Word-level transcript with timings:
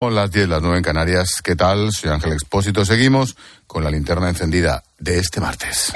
Son 0.00 0.14
las 0.14 0.30
10, 0.30 0.48
las 0.48 0.62
9 0.62 0.76
en 0.76 0.84
Canarias. 0.84 1.42
¿Qué 1.42 1.56
tal? 1.56 1.90
Soy 1.92 2.10
Ángel 2.10 2.32
Expósito. 2.32 2.84
Seguimos 2.84 3.34
con 3.66 3.82
la 3.82 3.90
linterna 3.90 4.28
encendida 4.28 4.84
de 4.96 5.18
este 5.18 5.40
martes. 5.40 5.92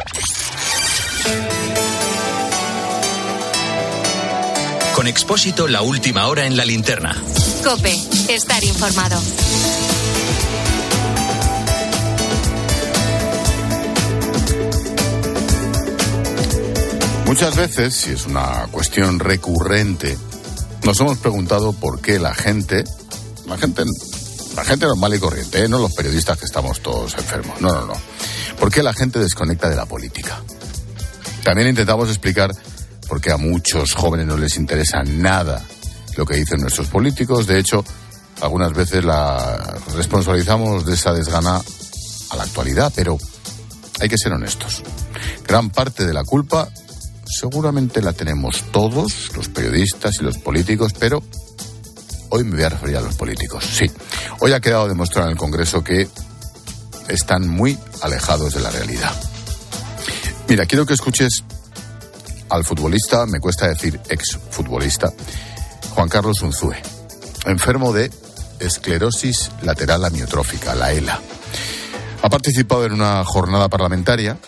Con 4.96 5.06
Expósito, 5.06 5.68
la 5.68 5.82
última 5.82 6.26
hora 6.26 6.46
en 6.46 6.56
la 6.56 6.64
linterna. 6.64 7.14
Cope, 7.62 7.94
estar 8.28 8.64
informado. 8.64 9.20
Muchas 17.26 17.56
veces, 17.56 18.08
y 18.08 18.10
es 18.10 18.26
una 18.26 18.66
cuestión 18.72 19.20
recurrente, 19.20 20.18
nos 20.82 20.98
hemos 20.98 21.18
preguntado 21.18 21.72
por 21.72 22.00
qué 22.00 22.18
la 22.18 22.34
gente, 22.34 22.82
la 23.52 23.58
gente, 23.58 23.84
la 24.56 24.64
gente 24.64 24.86
normal 24.86 25.14
y 25.14 25.18
corriente, 25.18 25.64
¿eh? 25.64 25.68
no 25.68 25.78
los 25.78 25.92
periodistas 25.92 26.38
que 26.38 26.46
estamos 26.46 26.80
todos 26.80 27.14
enfermos, 27.14 27.60
no, 27.60 27.72
no, 27.72 27.86
no, 27.86 27.94
por 28.58 28.70
qué 28.70 28.82
la 28.82 28.94
gente 28.94 29.18
desconecta 29.18 29.68
de 29.68 29.76
la 29.76 29.86
política. 29.86 30.40
También 31.44 31.68
intentamos 31.68 32.08
explicar 32.08 32.50
por 33.08 33.20
qué 33.20 33.30
a 33.30 33.36
muchos 33.36 33.92
jóvenes 33.94 34.26
no 34.26 34.36
les 34.36 34.56
interesa 34.56 35.02
nada 35.02 35.62
lo 36.16 36.24
que 36.24 36.36
dicen 36.36 36.60
nuestros 36.60 36.86
políticos. 36.86 37.46
De 37.46 37.58
hecho, 37.58 37.84
algunas 38.40 38.72
veces 38.72 39.04
la 39.04 39.76
responsabilizamos 39.94 40.86
de 40.86 40.94
esa 40.94 41.12
desgana 41.12 41.60
a 42.30 42.36
la 42.36 42.42
actualidad, 42.44 42.92
pero 42.94 43.18
hay 44.00 44.08
que 44.08 44.18
ser 44.18 44.32
honestos. 44.32 44.82
Gran 45.46 45.70
parte 45.70 46.06
de 46.06 46.14
la 46.14 46.24
culpa 46.24 46.68
seguramente 47.26 48.00
la 48.02 48.12
tenemos 48.12 48.62
todos, 48.72 49.32
los 49.36 49.48
periodistas 49.48 50.16
y 50.20 50.24
los 50.24 50.38
políticos, 50.38 50.92
pero 50.98 51.22
hoy 52.34 52.44
me 52.44 52.56
voy 52.56 52.64
a 52.64 52.70
referir 52.70 52.96
a 52.96 53.02
los 53.02 53.14
políticos. 53.14 53.64
Sí, 53.64 53.84
hoy 54.40 54.52
ha 54.54 54.60
quedado 54.60 54.88
demostrado 54.88 55.28
en 55.28 55.32
el 55.32 55.38
Congreso 55.38 55.84
que 55.84 56.08
están 57.08 57.46
muy 57.46 57.78
alejados 58.00 58.54
de 58.54 58.60
la 58.60 58.70
realidad. 58.70 59.12
Mira, 60.48 60.64
quiero 60.64 60.86
que 60.86 60.94
escuches 60.94 61.44
al 62.48 62.64
futbolista, 62.64 63.26
me 63.26 63.38
cuesta 63.38 63.68
decir 63.68 64.00
exfutbolista, 64.08 65.12
Juan 65.90 66.08
Carlos 66.08 66.40
Unzúe, 66.40 66.74
enfermo 67.44 67.92
de 67.92 68.10
esclerosis 68.60 69.50
lateral 69.60 70.02
amiotrófica, 70.04 70.74
la 70.74 70.92
ELA. 70.92 71.20
Ha 72.22 72.28
participado 72.30 72.86
en 72.86 72.92
una 72.92 73.22
jornada 73.24 73.68
parlamentaria 73.68 74.38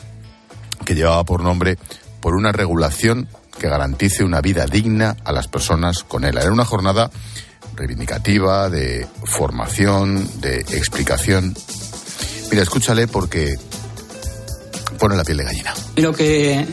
que 0.86 0.94
llevaba 0.94 1.24
por 1.24 1.42
nombre 1.42 1.76
por 2.20 2.34
una 2.34 2.50
regulación 2.50 3.28
que 3.58 3.68
garantice 3.68 4.24
una 4.24 4.40
vida 4.40 4.64
digna 4.64 5.16
a 5.22 5.32
las 5.32 5.48
personas 5.48 6.02
con 6.02 6.24
ELA. 6.24 6.42
Era 6.42 6.52
una 6.52 6.64
jornada 6.64 7.10
reivindicativa, 7.74 8.68
de 8.70 9.06
formación, 9.24 10.28
de 10.40 10.60
explicación. 10.60 11.54
Mira, 12.50 12.62
escúchale 12.62 13.08
porque 13.08 13.56
pone 14.98 15.16
la 15.16 15.24
piel 15.24 15.38
de 15.38 15.44
gallina. 15.44 15.74
Lo 15.96 16.12
que, 16.12 16.66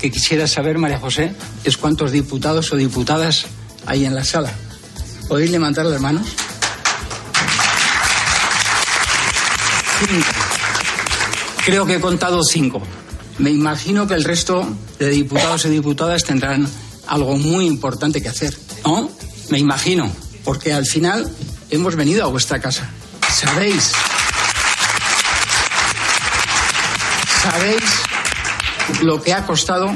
que 0.00 0.10
quisiera 0.10 0.46
saber, 0.46 0.78
María 0.78 0.98
José, 0.98 1.34
es 1.64 1.76
cuántos 1.76 2.12
diputados 2.12 2.72
o 2.72 2.76
diputadas 2.76 3.46
hay 3.86 4.04
en 4.04 4.14
la 4.14 4.24
sala. 4.24 4.52
¿Podéis 5.28 5.50
levantar 5.50 5.86
las 5.86 6.00
manos? 6.00 6.26
Cinco. 10.00 10.26
Creo 11.64 11.86
que 11.86 11.94
he 11.94 12.00
contado 12.00 12.42
cinco. 12.42 12.82
Me 13.38 13.50
imagino 13.50 14.06
que 14.06 14.14
el 14.14 14.24
resto 14.24 14.66
de 14.98 15.08
diputados 15.08 15.64
y 15.64 15.70
diputadas 15.70 16.24
tendrán 16.24 16.68
algo 17.06 17.36
muy 17.36 17.66
importante 17.66 18.20
que 18.20 18.28
hacer. 18.28 18.56
¿No? 18.84 19.10
Me 19.50 19.58
imagino. 19.58 20.10
Porque 20.44 20.72
al 20.72 20.86
final 20.86 21.30
hemos 21.70 21.96
venido 21.96 22.24
a 22.24 22.28
vuestra 22.28 22.60
casa. 22.60 22.88
Sabéis. 23.34 23.92
Sabéis 27.42 27.82
lo 29.02 29.22
que 29.22 29.32
ha 29.32 29.46
costado 29.46 29.92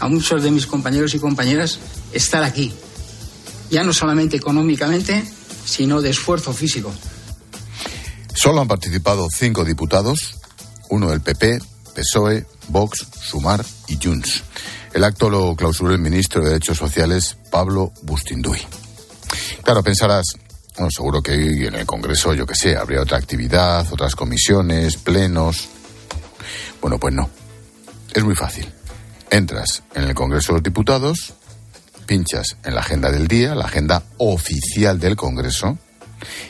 a 0.00 0.08
muchos 0.08 0.42
de 0.42 0.50
mis 0.50 0.66
compañeros 0.66 1.14
y 1.14 1.18
compañeras 1.18 1.78
estar 2.12 2.42
aquí. 2.42 2.72
Ya 3.70 3.82
no 3.82 3.92
solamente 3.92 4.36
económicamente, 4.36 5.24
sino 5.64 6.00
de 6.00 6.10
esfuerzo 6.10 6.52
físico. 6.52 6.92
Solo 8.34 8.60
han 8.60 8.68
participado 8.68 9.28
cinco 9.30 9.64
diputados, 9.64 10.36
uno 10.90 11.10
del 11.10 11.20
PP, 11.20 11.58
PSOE, 11.94 12.46
Vox, 12.68 13.06
Sumar 13.20 13.64
y 13.88 13.98
Junts. 14.02 14.42
El 14.92 15.04
acto 15.04 15.30
lo 15.30 15.54
clausuró 15.56 15.92
el 15.92 15.98
ministro 15.98 16.42
de 16.42 16.50
Derechos 16.50 16.78
Sociales, 16.78 17.36
Pablo 17.50 17.92
Bustinduy. 18.02 18.60
Claro, 19.62 19.82
pensarás, 19.82 20.24
bueno, 20.76 20.90
seguro 20.90 21.22
que 21.22 21.34
en 21.34 21.74
el 21.74 21.86
Congreso, 21.86 22.34
yo 22.34 22.46
que 22.46 22.54
sé, 22.54 22.76
habría 22.76 23.02
otra 23.02 23.18
actividad, 23.18 23.86
otras 23.92 24.14
comisiones, 24.14 24.96
plenos. 24.96 25.68
Bueno, 26.80 26.98
pues 26.98 27.14
no. 27.14 27.28
Es 28.14 28.24
muy 28.24 28.34
fácil. 28.34 28.72
Entras 29.30 29.82
en 29.94 30.04
el 30.04 30.14
Congreso 30.14 30.52
de 30.52 30.58
los 30.58 30.62
Diputados, 30.62 31.34
pinchas 32.06 32.56
en 32.64 32.74
la 32.74 32.80
agenda 32.80 33.10
del 33.10 33.28
día, 33.28 33.54
la 33.54 33.64
agenda 33.64 34.02
oficial 34.18 35.00
del 35.00 35.16
Congreso, 35.16 35.78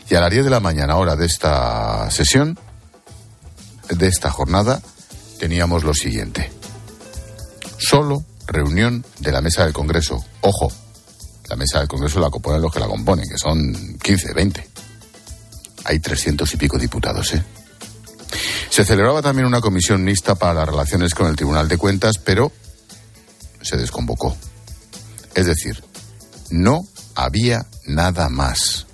y 0.09 0.15
a 0.15 0.21
las 0.21 0.31
10 0.31 0.45
de 0.45 0.51
la 0.51 0.61
mañana, 0.61 0.97
hora 0.97 1.17
de 1.17 1.27
esta 1.27 2.11
sesión, 2.11 2.59
de 3.89 4.07
esta 4.07 4.31
jornada, 4.31 4.81
teníamos 5.39 5.85
lo 5.85 5.95
siguiente. 5.95 6.51
Solo 7.79 8.25
reunión 8.47 9.05
de 9.19 9.33
la 9.33 9.41
mesa 9.41 9.65
del 9.65 9.73
Congreso. 9.73 10.25
Ojo, 10.41 10.73
la 11.49 11.57
mesa 11.57 11.79
del 11.79 11.89
Congreso 11.89 12.21
la 12.21 12.31
componen 12.31 12.63
los 12.63 12.73
que 12.73 12.81
la 12.81 12.87
componen, 12.87 13.29
que 13.29 13.39
son 13.39 13.99
15, 13.99 14.33
20. 14.35 14.69
Hay 15.85 16.01
300 16.01 16.53
y 16.53 16.57
pico 16.57 16.79
diputados, 16.79 17.35
¿eh? 17.35 17.45
Se 18.71 18.85
celebraba 18.85 19.23
también 19.23 19.47
una 19.47 19.61
comisión 19.61 20.05
mixta 20.05 20.35
para 20.35 20.55
las 20.55 20.69
relaciones 20.69 21.15
con 21.15 21.29
el 21.29 21.37
Tribunal 21.37 21.69
de 21.69 21.79
Cuentas, 21.79 22.19
pero 22.19 22.53
se 23.63 23.77
desconvocó. 23.77 24.37
Es 25.35 25.47
decir, 25.47 25.83
no 26.51 26.87
había 27.15 27.67
nada 27.87 28.29
más 28.29 28.87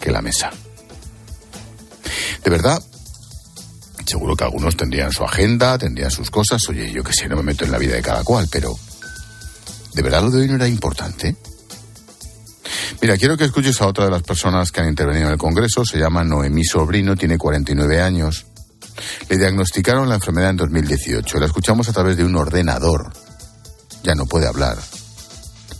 que 0.00 0.10
la 0.10 0.22
mesa. 0.22 0.50
De 2.44 2.50
verdad, 2.50 2.80
seguro 4.06 4.36
que 4.36 4.44
algunos 4.44 4.76
tendrían 4.76 5.10
su 5.10 5.24
agenda, 5.24 5.78
tendrían 5.78 6.10
sus 6.10 6.30
cosas. 6.30 6.62
Oye, 6.68 6.92
yo 6.92 7.02
que 7.02 7.12
sé, 7.12 7.28
no 7.28 7.36
me 7.36 7.42
meto 7.42 7.64
en 7.64 7.72
la 7.72 7.78
vida 7.78 7.96
de 7.96 8.02
cada 8.02 8.22
cual, 8.22 8.48
pero 8.50 8.78
¿de 9.94 10.02
verdad 10.02 10.22
lo 10.22 10.30
de 10.30 10.42
hoy 10.42 10.48
no 10.48 10.54
era 10.54 10.68
importante? 10.68 11.36
Mira, 13.00 13.16
quiero 13.16 13.36
que 13.36 13.44
escuches 13.44 13.80
a 13.80 13.86
otra 13.86 14.06
de 14.06 14.10
las 14.10 14.22
personas 14.22 14.72
que 14.72 14.80
han 14.80 14.88
intervenido 14.88 15.26
en 15.26 15.32
el 15.32 15.38
Congreso. 15.38 15.84
Se 15.84 15.98
llama 15.98 16.24
Noemí 16.24 16.64
Sobrino, 16.64 17.14
tiene 17.14 17.38
49 17.38 18.00
años. 18.00 18.46
Le 19.28 19.36
diagnosticaron 19.36 20.08
la 20.08 20.16
enfermedad 20.16 20.50
en 20.50 20.56
2018. 20.56 21.38
La 21.38 21.46
escuchamos 21.46 21.88
a 21.88 21.92
través 21.92 22.16
de 22.16 22.24
un 22.24 22.34
ordenador. 22.36 23.12
Ya 24.02 24.14
no 24.14 24.26
puede 24.26 24.46
hablar, 24.46 24.76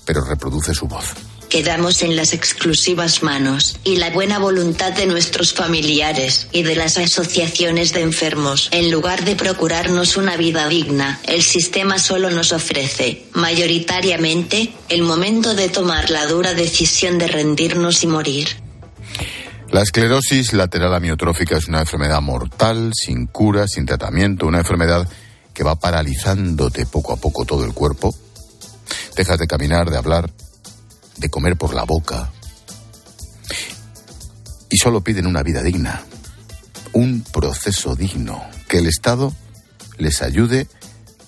pero 0.04 0.24
reproduce 0.24 0.74
su 0.74 0.86
voz. 0.86 1.14
Quedamos 1.48 2.02
en 2.02 2.16
las 2.16 2.32
exclusivas 2.32 3.22
manos 3.22 3.78
y 3.84 3.96
la 3.96 4.10
buena 4.10 4.38
voluntad 4.38 4.92
de 4.92 5.06
nuestros 5.06 5.54
familiares 5.54 6.48
y 6.50 6.64
de 6.64 6.74
las 6.74 6.98
asociaciones 6.98 7.92
de 7.92 8.02
enfermos. 8.02 8.68
En 8.72 8.90
lugar 8.90 9.24
de 9.24 9.36
procurarnos 9.36 10.16
una 10.16 10.36
vida 10.36 10.68
digna, 10.68 11.20
el 11.24 11.42
sistema 11.42 11.98
solo 11.98 12.30
nos 12.30 12.52
ofrece, 12.52 13.26
mayoritariamente, 13.32 14.72
el 14.88 15.02
momento 15.02 15.54
de 15.54 15.68
tomar 15.68 16.10
la 16.10 16.26
dura 16.26 16.54
decisión 16.54 17.18
de 17.18 17.28
rendirnos 17.28 18.02
y 18.02 18.08
morir. 18.08 18.48
La 19.70 19.82
esclerosis 19.82 20.52
lateral 20.52 20.94
amiotrófica 20.94 21.56
es 21.56 21.68
una 21.68 21.80
enfermedad 21.80 22.20
mortal, 22.20 22.92
sin 22.94 23.26
cura, 23.26 23.68
sin 23.68 23.86
tratamiento, 23.86 24.46
una 24.46 24.58
enfermedad 24.58 25.08
que 25.54 25.64
va 25.64 25.76
paralizándote 25.76 26.86
poco 26.86 27.12
a 27.12 27.16
poco 27.16 27.44
todo 27.44 27.64
el 27.64 27.72
cuerpo. 27.72 28.14
Dejas 29.16 29.38
de 29.38 29.46
caminar, 29.46 29.90
de 29.90 29.96
hablar, 29.96 30.30
de 31.16 31.28
comer 31.28 31.56
por 31.56 31.74
la 31.74 31.84
boca. 31.84 32.30
Y 34.70 34.76
solo 34.78 35.02
piden 35.02 35.26
una 35.26 35.42
vida 35.42 35.62
digna, 35.62 36.02
un 36.92 37.22
proceso 37.22 37.94
digno, 37.94 38.42
que 38.68 38.78
el 38.78 38.86
Estado 38.86 39.32
les 39.98 40.22
ayude, 40.22 40.66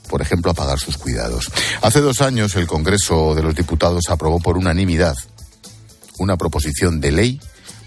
por 0.08 0.22
ejemplo, 0.22 0.50
a 0.50 0.54
pagar 0.54 0.78
sus 0.78 0.98
cuidados. 0.98 1.50
Hace 1.82 2.00
dos 2.00 2.20
años 2.20 2.54
el 2.56 2.66
Congreso 2.66 3.34
de 3.34 3.42
los 3.42 3.54
Diputados 3.54 4.04
aprobó 4.08 4.40
por 4.40 4.58
unanimidad 4.58 5.14
una 6.18 6.36
proposición 6.36 7.00
de 7.00 7.12
ley 7.12 7.40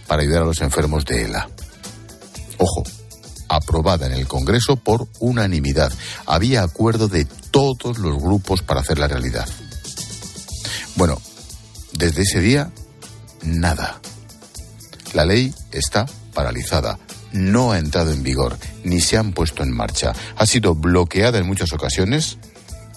para 0.08 0.24
ayudar 0.24 0.44
a 0.44 0.46
los 0.46 0.62
enfermos 0.62 1.06
de 1.06 1.26
ELA. 1.26 1.50
Ojo, 2.58 2.84
aprobada 3.50 4.06
en 4.06 4.14
el 4.14 4.28
Congreso 4.28 4.78
por 4.78 5.08
unanimidad. 5.20 5.92
Había 6.26 6.64
acuerdo 6.64 7.08
de 7.08 7.26
todos 7.26 7.98
los 7.98 8.18
grupos 8.22 8.62
para 8.62 8.80
hacer 8.80 8.98
la 8.98 9.08
realidad. 9.08 9.48
Bueno, 10.96 11.22
desde 11.94 12.24
ese 12.24 12.40
día, 12.40 12.72
nada. 13.44 14.00
La 15.14 15.26
ley 15.26 15.54
está 15.72 16.06
paralizada, 16.34 16.98
no 17.34 17.72
ha 17.72 17.80
entrado 17.80 18.12
en 18.12 18.24
vigor, 18.24 18.58
ni 18.84 19.02
se 19.02 19.18
han 19.18 19.34
puesto 19.34 19.64
en 19.64 19.72
marcha. 19.72 20.14
Ha 20.38 20.46
sido 20.46 20.76
bloqueada 20.76 21.40
en 21.40 21.48
muchas 21.48 21.74
ocasiones 21.74 22.38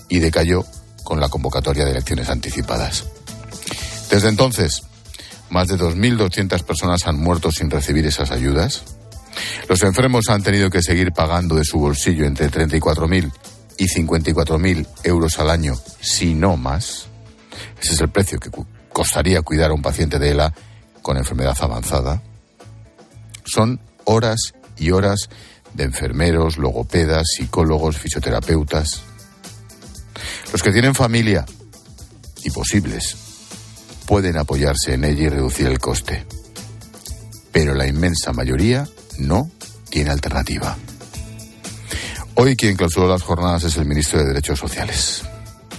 y 0.09 0.19
decayó 0.19 0.65
con 1.03 1.21
la 1.21 1.29
convocatoria 1.29 1.85
de 1.85 1.93
elecciones 1.93 2.29
anticipadas. 2.29 3.05
Desde 4.11 4.29
entonces, 4.29 4.83
más 5.51 5.69
de 5.69 5.77
2.200 5.77 6.63
personas 6.65 7.07
han 7.07 7.19
muerto 7.19 7.51
sin 7.51 7.71
recibir 7.71 8.07
esas 8.07 8.31
ayudas. 8.31 8.83
Los 9.69 9.83
enfermos 9.83 10.29
han 10.29 10.43
tenido 10.43 10.71
que 10.71 10.83
seguir 10.83 11.13
pagando 11.13 11.57
de 11.57 11.65
su 11.65 11.79
bolsillo 11.79 12.25
entre 12.25 12.51
34.000 12.51 13.33
y 13.79 13.89
54.000 13.89 14.87
euros 15.05 15.39
al 15.39 15.51
año, 15.51 15.75
si 16.01 16.35
no 16.35 16.57
más. 16.57 17.07
Ese 17.81 17.95
es 17.95 18.01
el 18.01 18.09
precio 18.09 18.39
que 18.39 18.51
costaría 18.95 19.43
cuidar 19.43 19.73
a 19.73 19.75
un 19.75 19.83
paciente 19.83 20.19
de 20.19 20.31
ELA 20.31 20.55
con 21.03 21.19
enfermedad 21.19 21.57
avanzada. 21.61 22.23
Son 23.45 23.79
horas 24.05 24.55
y 24.79 24.93
horas 24.93 25.29
de 25.75 25.85
enfermeros, 25.85 26.57
logopedas, 26.57 27.27
psicólogos, 27.37 27.99
fisioterapeutas. 27.99 29.03
Los 30.53 30.63
que 30.63 30.73
tienen 30.73 30.95
familia 30.95 31.45
y 32.43 32.51
posibles 32.51 33.17
pueden 34.07 34.39
apoyarse 34.39 34.95
en 34.95 35.05
ella 35.05 35.25
y 35.25 35.29
reducir 35.29 35.67
el 35.67 35.79
coste. 35.79 36.25
Pero 37.53 37.75
la 37.75 37.87
inmensa 37.87 38.33
mayoría 38.33 38.89
no 39.19 39.51
tiene 39.91 40.11
alternativa. 40.11 40.77
Hoy 42.37 42.57
quien 42.57 42.77
clausuró 42.77 43.09
las 43.09 43.23
jornadas 43.23 43.65
es 43.65 43.77
el 43.77 43.87
ministro 43.87 44.21
de 44.21 44.27
Derechos 44.27 44.59
Sociales. 44.59 45.23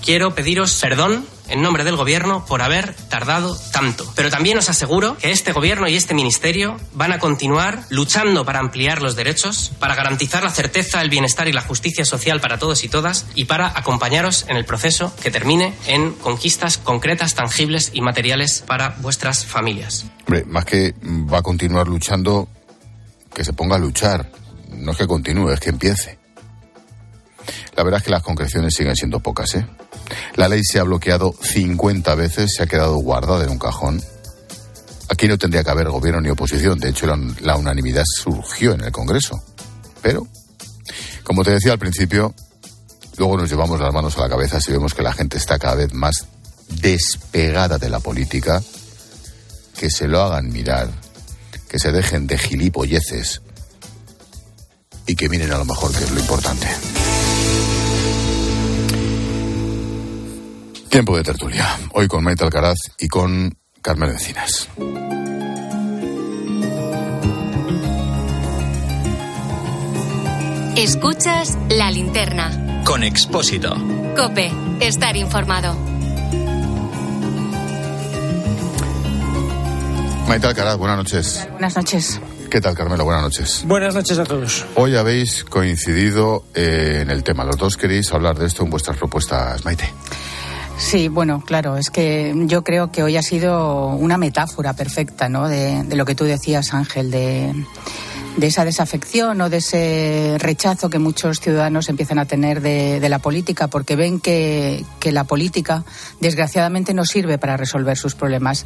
Quiero 0.03 0.35
pediros 0.35 0.79
perdón 0.81 1.25
en 1.50 1.62
nombre 1.62 1.83
del 1.83 1.95
Gobierno 1.95 2.45
por 2.45 2.62
haber 2.62 2.94
tardado 3.09 3.57
tanto. 3.71 4.12
Pero 4.15 4.30
también 4.30 4.57
os 4.57 4.69
aseguro 4.69 5.18
que 5.18 5.31
este 5.31 5.51
Gobierno 5.51 5.88
y 5.88 5.95
este 5.95 6.13
Ministerio 6.13 6.77
van 6.94 7.12
a 7.12 7.19
continuar 7.19 7.83
luchando 7.89 8.45
para 8.45 8.59
ampliar 8.59 9.01
los 9.01 9.15
derechos, 9.15 9.71
para 9.80 9.95
garantizar 9.95 10.44
la 10.44 10.51
certeza, 10.51 11.01
el 11.01 11.09
bienestar 11.09 11.47
y 11.47 11.53
la 11.53 11.62
justicia 11.62 12.06
social 12.06 12.42
para 12.42 12.57
todos 12.57 12.83
y 12.83 12.89
todas 12.89 13.25
y 13.36 13.45
para 13.45 13.68
acompañaros 13.68 14.45
en 14.47 14.57
el 14.57 14.65
proceso 14.65 15.15
que 15.21 15.31
termine 15.31 15.74
en 15.88 16.13
conquistas 16.13 16.77
concretas, 16.77 17.36
tangibles 17.36 17.92
y 17.94 18.01
materiales 18.01 18.63
para 18.65 18.89
vuestras 19.00 19.45
familias. 19.45 20.06
Hombre, 20.27 20.45
más 20.45 20.65
que 20.65 20.94
va 21.03 21.39
a 21.39 21.44
continuar 21.44 21.88
luchando, 21.88 22.47
que 23.33 23.44
se 23.44 23.53
ponga 23.53 23.75
a 23.75 23.80
luchar. 23.80 24.31
No 24.69 24.92
es 24.92 24.97
que 24.97 25.07
continúe, 25.07 25.51
es 25.51 25.59
que 25.59 25.69
empiece. 25.69 26.18
La 27.75 27.83
verdad 27.83 28.00
es 28.00 28.06
que 28.06 28.12
las 28.12 28.24
concreciones 28.24 28.74
siguen 28.74 28.95
siendo 28.95 29.19
pocas, 29.19 29.53
¿eh? 29.56 29.65
La 30.36 30.48
ley 30.48 30.62
se 30.63 30.80
ha 30.80 30.84
bloqueado 30.84 31.34
50 31.42 32.16
veces, 32.16 32.54
se 32.56 32.63
ha 32.63 32.68
quedado 32.68 32.98
guardada 32.98 33.44
en 33.44 33.52
un 33.52 33.60
cajón. 33.60 34.02
Aquí 35.10 35.28
no 35.28 35.38
tendría 35.38 35.63
que 35.63 35.69
haber 35.69 35.90
gobierno 35.90 36.22
ni 36.22 36.30
oposición, 36.30 36.80
de 36.80 36.90
hecho 36.90 37.07
la, 37.07 37.56
unanimidad 37.56 38.04
surgió 38.06 38.74
en 38.74 38.81
el 38.81 38.92
Congreso. 38.92 39.42
Pero, 40.02 40.28
como 41.24 41.44
te 41.44 41.52
decía 41.52 41.74
al 41.74 41.80
principio, 41.80 42.34
luego 43.18 43.38
nos 43.38 43.50
llevamos 43.50 43.80
las 43.80 43.94
manos 43.94 44.18
a 44.18 44.22
la 44.22 44.30
cabeza 44.30 44.60
si 44.60 44.72
vemos 44.72 44.94
que 44.94 45.04
la 45.04 45.13
gente 45.13 45.38
está 45.38 45.60
cada 45.60 45.75
vez 45.75 45.94
más 45.94 46.25
despegada 46.68 47.78
de 47.78 47.90
la 47.90 48.00
política, 48.00 48.62
que 49.78 49.90
se 49.90 50.07
lo 50.07 50.22
hagan 50.22 50.52
mirar, 50.52 50.90
que 51.69 51.80
se 51.80 51.92
dejen 51.92 52.28
de 52.28 52.38
gilipolleces 52.38 53.42
y 55.06 55.16
que 55.16 55.30
miren 55.30 55.52
a 55.52 55.57
lo 55.57 55.66
mejor 55.66 55.92
que 55.92 56.04
es 56.04 56.12
lo 56.12 56.19
importante. 56.19 56.68
Tiempo 60.89 61.17
de 61.17 61.23
tertulia. 61.23 61.67
Hoy 61.93 62.07
con 62.07 62.23
Maite 62.23 62.43
Alcaraz 62.43 62.77
y 62.97 63.07
con 63.07 63.57
Carmen 63.81 64.11
Encinas. 64.11 64.69
Escuchas 70.77 71.57
la 71.69 71.91
linterna. 71.91 72.83
Con 72.85 73.03
Expósito. 73.03 73.75
Cope, 74.15 74.51
estar 74.79 75.15
informado. 75.17 75.75
Maite 80.27 80.47
Alcaraz, 80.47 80.77
buenas 80.77 80.97
noches. 80.97 81.47
Buenas 81.51 81.75
noches. 81.75 82.21
¿Qué 82.49 82.61
tal, 82.61 82.75
Carmelo? 82.75 83.03
Buenas 83.03 83.23
noches. 83.23 83.63
Buenas 83.65 83.93
noches 83.95 84.17
a 84.17 84.23
todos. 84.23 84.65
Hoy 84.75 84.95
habéis 84.95 85.43
coincidido 85.43 86.45
eh, 86.53 86.99
en 87.01 87.09
el 87.09 87.23
tema. 87.23 87.43
Los 87.43 87.57
dos 87.57 87.75
queréis 87.75 88.13
hablar 88.13 88.37
de 88.37 88.45
esto 88.47 88.63
en 88.63 88.69
vuestras 88.69 88.97
propuestas, 88.97 89.65
Maite. 89.65 89.91
Sí, 90.77 91.07
bueno, 91.07 91.42
claro, 91.45 91.77
es 91.77 91.89
que 91.89 92.33
yo 92.45 92.63
creo 92.63 92.92
que 92.92 93.01
hoy 93.01 93.18
ha 93.18 93.22
sido 93.22 93.89
una 93.89 94.18
metáfora 94.18 94.74
perfecta, 94.74 95.30
¿no? 95.30 95.48
De, 95.48 95.83
de 95.83 95.95
lo 95.95 96.06
que 96.06 96.16
tú 96.16 96.25
decías, 96.25 96.74
Ángel, 96.74 97.12
de 97.12 97.54
de 98.37 98.47
esa 98.47 98.65
desafección 98.65 99.39
o 99.41 99.49
de 99.49 99.57
ese 99.57 100.37
rechazo 100.39 100.89
que 100.89 100.99
muchos 100.99 101.39
ciudadanos 101.39 101.87
empiezan 101.87 102.19
a 102.19 102.25
tener 102.25 102.61
de, 102.61 103.05
la 103.07 103.19
política 103.19 103.67
porque 103.67 103.95
ven 103.95 104.19
que, 104.19 104.83
la 105.03 105.23
política 105.23 105.83
desgraciadamente 106.19 106.93
no 106.93 107.05
sirve 107.05 107.37
para 107.37 107.57
resolver 107.57 107.97
sus 107.97 108.15
problemas. 108.15 108.65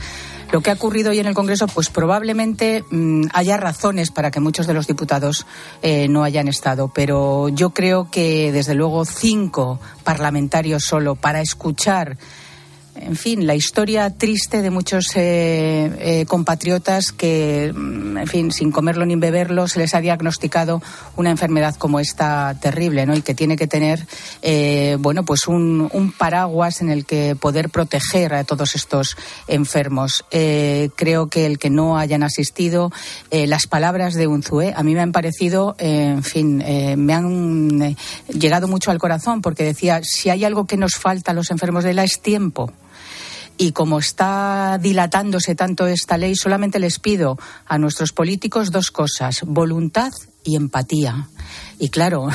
Lo 0.51 0.61
que 0.61 0.71
ha 0.71 0.73
ocurrido 0.73 1.11
hoy 1.11 1.19
en 1.19 1.27
el 1.27 1.35
Congreso, 1.35 1.67
pues 1.67 1.89
probablemente 1.89 2.83
mm, 2.89 3.25
haya 3.33 3.57
razones 3.57 4.09
para 4.09 4.31
que 4.31 4.39
muchos 4.39 4.65
de 4.65 4.73
los 4.73 4.87
diputados 4.87 5.45
eh, 5.81 6.07
no 6.07 6.23
hayan 6.23 6.47
estado, 6.47 6.87
pero 6.93 7.49
yo 7.49 7.71
creo 7.71 8.09
que 8.09 8.51
desde 8.51 8.73
luego 8.73 9.05
cinco 9.05 9.79
parlamentarios 10.03 10.83
solo 10.83 11.15
para 11.15 11.41
escuchar 11.41 12.17
en 12.95 13.15
fin, 13.15 13.47
la 13.47 13.55
historia 13.55 14.09
triste 14.09 14.61
de 14.61 14.69
muchos 14.69 15.15
eh, 15.15 15.91
eh, 15.99 16.25
compatriotas 16.27 17.11
que, 17.11 17.71
mm, 17.73 18.17
en 18.17 18.27
fin, 18.27 18.51
sin 18.51 18.71
comerlo 18.71 19.05
ni 19.05 19.15
beberlo, 19.15 19.67
se 19.67 19.79
les 19.79 19.93
ha 19.95 20.01
diagnosticado 20.01 20.81
una 21.15 21.29
enfermedad 21.29 21.75
como 21.75 21.99
esta 21.99 22.55
terrible, 22.59 23.05
¿no? 23.05 23.15
Y 23.15 23.21
que 23.21 23.33
tiene 23.33 23.57
que 23.57 23.67
tener, 23.67 24.05
eh, 24.41 24.97
bueno, 24.99 25.23
pues 25.23 25.47
un, 25.47 25.89
paraguas 26.17 26.81
en 26.81 26.89
el 26.89 27.05
que 27.05 27.35
poder 27.35 27.69
proteger 27.69 28.33
a 28.33 28.43
todos 28.43 28.75
estos 28.75 29.15
enfermos. 29.47 30.25
creo 30.29 31.27
que 31.27 31.45
el 31.45 31.59
que 31.59 31.69
no 31.69 31.97
hayan 31.97 32.23
asistido, 32.23 32.91
las 33.31 33.67
palabras 33.67 34.15
de 34.15 34.27
Unzué, 34.27 34.73
a 34.75 34.83
mí 34.83 34.95
me 34.95 35.01
han 35.01 35.11
parecido, 35.11 35.75
en 35.77 36.23
fin, 36.23 36.57
me 36.57 37.13
han 37.13 37.95
llegado 38.27 38.67
mucho 38.67 38.91
al 38.91 38.97
corazón 38.97 39.41
porque 39.41 39.63
decía, 39.63 40.01
si 40.03 40.29
hay 40.29 40.43
algo 40.45 40.65
que 40.65 40.77
nos 40.77 40.95
falta 40.95 41.31
a 41.31 41.33
los 41.33 41.51
enfermos 41.51 41.83
de 41.83 41.93
la 41.93 42.03
es 42.03 42.19
tiempo 42.21 42.71
y 43.59 43.73
como 43.73 43.99
está 43.99 44.79
dilatándose 44.81 45.53
tanto 45.53 45.85
esta 45.85 46.17
ley, 46.17 46.33
solamente 46.33 46.79
les 46.79 46.97
pido 46.97 47.37
a 47.67 47.77
nuestros 47.77 48.13
políticos 48.13 48.71
dos 48.71 48.89
cosas, 48.89 49.41
voluntad 49.45 50.13
y 50.45 50.55
empatía. 50.55 51.27
Y 51.77 51.89
claro, 51.89 52.29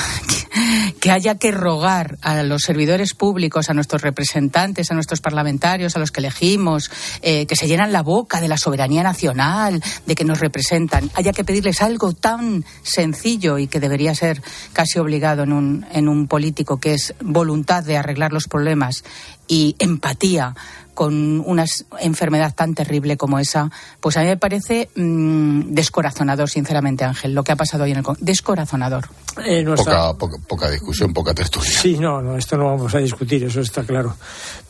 que 1.00 1.10
haya 1.10 1.36
que 1.36 1.50
rogar 1.50 2.18
a 2.20 2.42
los 2.42 2.62
servidores 2.62 3.14
públicos, 3.14 3.70
a 3.70 3.74
nuestros 3.74 4.02
representantes, 4.02 4.90
a 4.90 4.94
nuestros 4.94 5.22
parlamentarios, 5.22 5.96
a 5.96 5.98
los 5.98 6.10
que 6.10 6.20
elegimos, 6.20 6.90
eh, 7.22 7.46
que 7.46 7.56
se 7.56 7.68
llenan 7.68 7.92
la 7.92 8.02
boca 8.02 8.42
de 8.42 8.48
la 8.48 8.58
soberanía 8.58 9.02
nacional, 9.02 9.82
de 10.04 10.14
que 10.14 10.24
nos 10.24 10.40
representan, 10.40 11.10
haya 11.14 11.32
que 11.32 11.44
pedirles 11.44 11.80
algo 11.80 12.12
tan 12.12 12.66
sencillo 12.82 13.56
y 13.56 13.66
que 13.66 13.80
debería 13.80 14.14
ser 14.14 14.42
casi 14.74 14.98
obligado 14.98 15.44
en 15.44 15.52
un, 15.54 15.86
en 15.90 16.08
un 16.08 16.26
político, 16.26 16.78
que 16.78 16.92
es 16.92 17.14
voluntad 17.22 17.82
de 17.82 17.96
arreglar 17.96 18.32
los 18.32 18.46
problemas 18.46 19.04
y 19.46 19.76
empatía 19.78 20.54
con 20.94 21.40
una 21.40 21.64
enfermedad 22.00 22.54
tan 22.54 22.74
terrible 22.74 23.16
como 23.16 23.38
esa, 23.38 23.70
pues 24.00 24.16
a 24.16 24.20
mí 24.20 24.26
me 24.26 24.36
parece 24.36 24.88
mm, 24.94 25.72
descorazonador, 25.74 26.48
sinceramente, 26.48 27.04
Ángel, 27.04 27.34
lo 27.34 27.42
que 27.42 27.52
ha 27.52 27.56
pasado 27.56 27.84
hoy 27.84 27.90
en 27.90 27.98
el 27.98 28.04
Descorazonador. 28.20 29.08
Eh, 29.44 29.64
poca, 29.64 30.14
poca, 30.46 30.70
discusión, 30.70 31.12
poca 31.12 31.34
tertulia. 31.34 31.68
Sí, 31.68 31.98
no, 31.98 32.22
no, 32.22 32.36
esto 32.36 32.56
no 32.56 32.66
vamos 32.66 32.94
a 32.94 32.98
discutir, 32.98 33.42
eso 33.44 33.60
está 33.60 33.82
claro. 33.82 34.16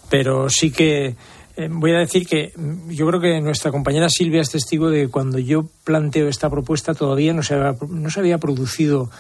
Pero 0.09 0.49
sí 0.49 0.71
que 0.71 1.15
eh, 1.57 1.69
voy 1.71 1.93
a 1.93 1.99
decir 1.99 2.27
que 2.27 2.53
mm, 2.57 2.91
yo 2.91 3.07
creo 3.07 3.21
que 3.21 3.41
nuestra 3.43 3.71
compañera 3.71 4.09
Silvia 4.09 4.41
es 4.41 4.51
testigo 4.51 4.89
de 4.89 5.03
que 5.03 5.09
cuando 5.09 5.39
yo 5.39 5.67
planteo 5.85 6.29
esta 6.29 6.49
propuesta 6.49 6.95
todavía 6.95 7.35
no 7.35 7.43
se 7.43 7.55
había, 7.55 7.77
no 7.87 8.09
se 8.09 8.21
había 8.21 8.39
producido, 8.39 9.11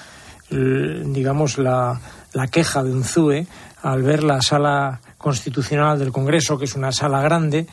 digamos, 0.50 1.58
la, 1.58 2.00
la 2.32 2.46
queja 2.48 2.82
de 2.82 2.92
Unzue 2.92 3.46
al 3.82 4.02
ver 4.02 4.22
la 4.24 4.40
sala 4.40 5.00
constitucional 5.24 5.98
del 5.98 6.12
Congreso, 6.12 6.58
que 6.58 6.66
es 6.66 6.74
una 6.74 6.92
sala 6.92 7.22
grande, 7.22 7.66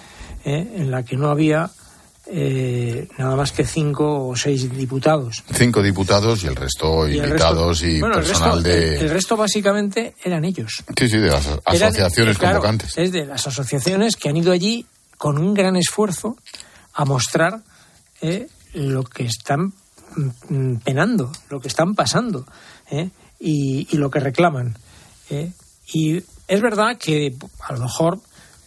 eh, 0.45 0.73
en 0.77 0.89
la 0.89 1.03
que 1.03 1.17
no 1.17 1.29
había 1.29 1.69
eh, 2.27 3.09
nada 3.17 3.35
más 3.35 3.51
que 3.51 3.65
cinco 3.65 4.29
o 4.29 4.35
seis 4.37 4.71
diputados. 4.71 5.43
Cinco 5.51 5.83
diputados 5.83 6.45
y 6.45 6.47
el 6.47 6.55
resto 6.55 7.05
invitados 7.09 7.83
y 7.83 7.99
personal 7.99 8.63
de. 8.63 9.01
El, 9.01 9.09
resto 9.09 9.35
básicamente 9.35 10.15
eran 10.23 10.45
ellos. 10.45 10.81
Sí, 10.97 11.09
sí, 11.09 11.17
de 11.17 11.27
las 11.27 11.45
asociaciones 11.65 12.37
convocantes. 12.37 12.97
Es 12.97 13.11
de 13.11 13.25
las 13.25 13.45
asociaciones 13.45 14.15
que 14.15 14.29
han 14.29 14.37
ido 14.37 14.53
allí 14.53 14.85
con 15.17 15.37
un 15.37 15.53
gran 15.53 15.75
esfuerzo 15.75 16.37
a 16.93 17.03
mostrar 17.03 17.59
eh, 18.21 18.47
lo 18.75 19.03
que 19.03 19.25
están 19.25 19.73
mm, 20.47 20.75
penando, 20.85 21.29
lo 21.49 21.59
que 21.59 21.67
están 21.67 21.95
pasando 21.95 22.45
y, 23.41 23.87
y, 23.91 23.97
lo 23.97 24.09
que 24.09 24.21
reclaman. 24.21 24.77
y 25.93 26.23
es 26.51 26.61
verdad 26.61 26.97
que 26.97 27.33
a 27.61 27.71
lo 27.71 27.79
mejor, 27.79 28.19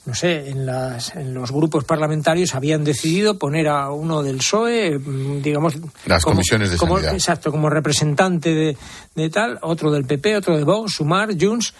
no 0.06 0.14
sé, 0.14 0.48
en, 0.48 0.64
las, 0.64 1.14
en 1.16 1.34
los 1.34 1.52
grupos 1.52 1.84
parlamentarios 1.84 2.54
habían 2.54 2.82
decidido 2.82 3.38
poner 3.38 3.68
a 3.68 3.90
uno 3.90 4.22
del 4.22 4.38
PSOE, 4.38 4.98
mm, 4.98 5.42
digamos... 5.42 5.74
Las 6.06 6.24
comisiones 6.24 6.70
de 6.70 6.78
como, 6.78 6.98
Exacto, 6.98 7.50
como 7.50 7.68
representante 7.68 8.54
de, 8.54 8.76
de, 9.14 9.28
tal, 9.28 9.58
otro 9.60 9.90
del 9.90 10.06
PP, 10.06 10.34
otro 10.34 10.56
de 10.56 10.64
Vox, 10.64 10.94
Sumar, 10.94 11.38
Junts... 11.38 11.74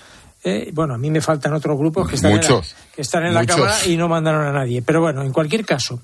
Eh, 0.47 0.71
bueno, 0.75 0.93
a 0.93 0.99
mí 0.99 1.11
me 1.11 1.23
faltan 1.23 1.55
otros 1.55 1.79
grupos 1.79 2.07
que 2.07 2.17
están, 2.17 2.33
en 2.33 2.37
la, 2.43 2.63
que 2.95 3.01
están 3.01 3.25
en 3.25 3.33
la 3.33 3.47
Cámara 3.47 3.75
y 3.87 3.97
no 3.97 4.09
mandaron 4.09 4.47
a 4.47 4.53
nadie. 4.53 4.83
Pero 4.83 5.01
bueno, 5.01 5.23
en 5.23 5.33
cualquier 5.33 5.65
caso, 5.65 6.03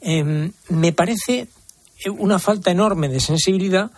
em, 0.00 0.52
me 0.68 0.92
parece 0.92 1.48
una 2.18 2.38
falta 2.38 2.70
enorme 2.70 3.08
de 3.08 3.18
sensibilidad 3.18 3.90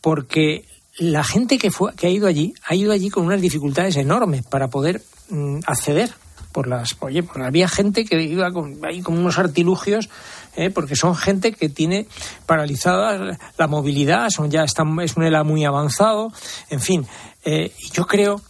porque 0.00 0.66
la 0.98 1.24
gente 1.24 1.58
que, 1.58 1.70
fue, 1.70 1.94
que 1.94 2.06
ha 2.06 2.10
ido 2.10 2.26
allí 2.26 2.54
ha 2.66 2.74
ido 2.74 2.92
allí 2.92 3.10
con 3.10 3.24
unas 3.24 3.40
dificultades 3.40 3.96
enormes 3.96 4.44
para 4.44 4.68
poder 4.68 5.02
mm, 5.30 5.60
acceder 5.66 6.12
por 6.52 6.66
las 6.66 6.96
oye 7.00 7.22
porque 7.22 7.42
había 7.42 7.68
gente 7.68 8.04
que 8.04 8.22
iba 8.22 8.50
con, 8.52 8.84
ahí 8.84 9.00
con 9.00 9.16
unos 9.16 9.38
artilugios 9.38 10.10
¿eh? 10.54 10.70
porque 10.70 10.96
son 10.96 11.16
gente 11.16 11.52
que 11.52 11.68
tiene 11.68 12.06
paralizada 12.44 13.38
la 13.56 13.66
movilidad 13.68 14.28
son 14.28 14.50
ya 14.50 14.64
están 14.64 15.00
es 15.00 15.16
un 15.16 15.24
ELA 15.24 15.44
muy 15.44 15.64
avanzado 15.64 16.30
en 16.68 16.80
fin 16.80 17.06
eh, 17.44 17.72
yo 17.92 18.06
creo 18.06 18.42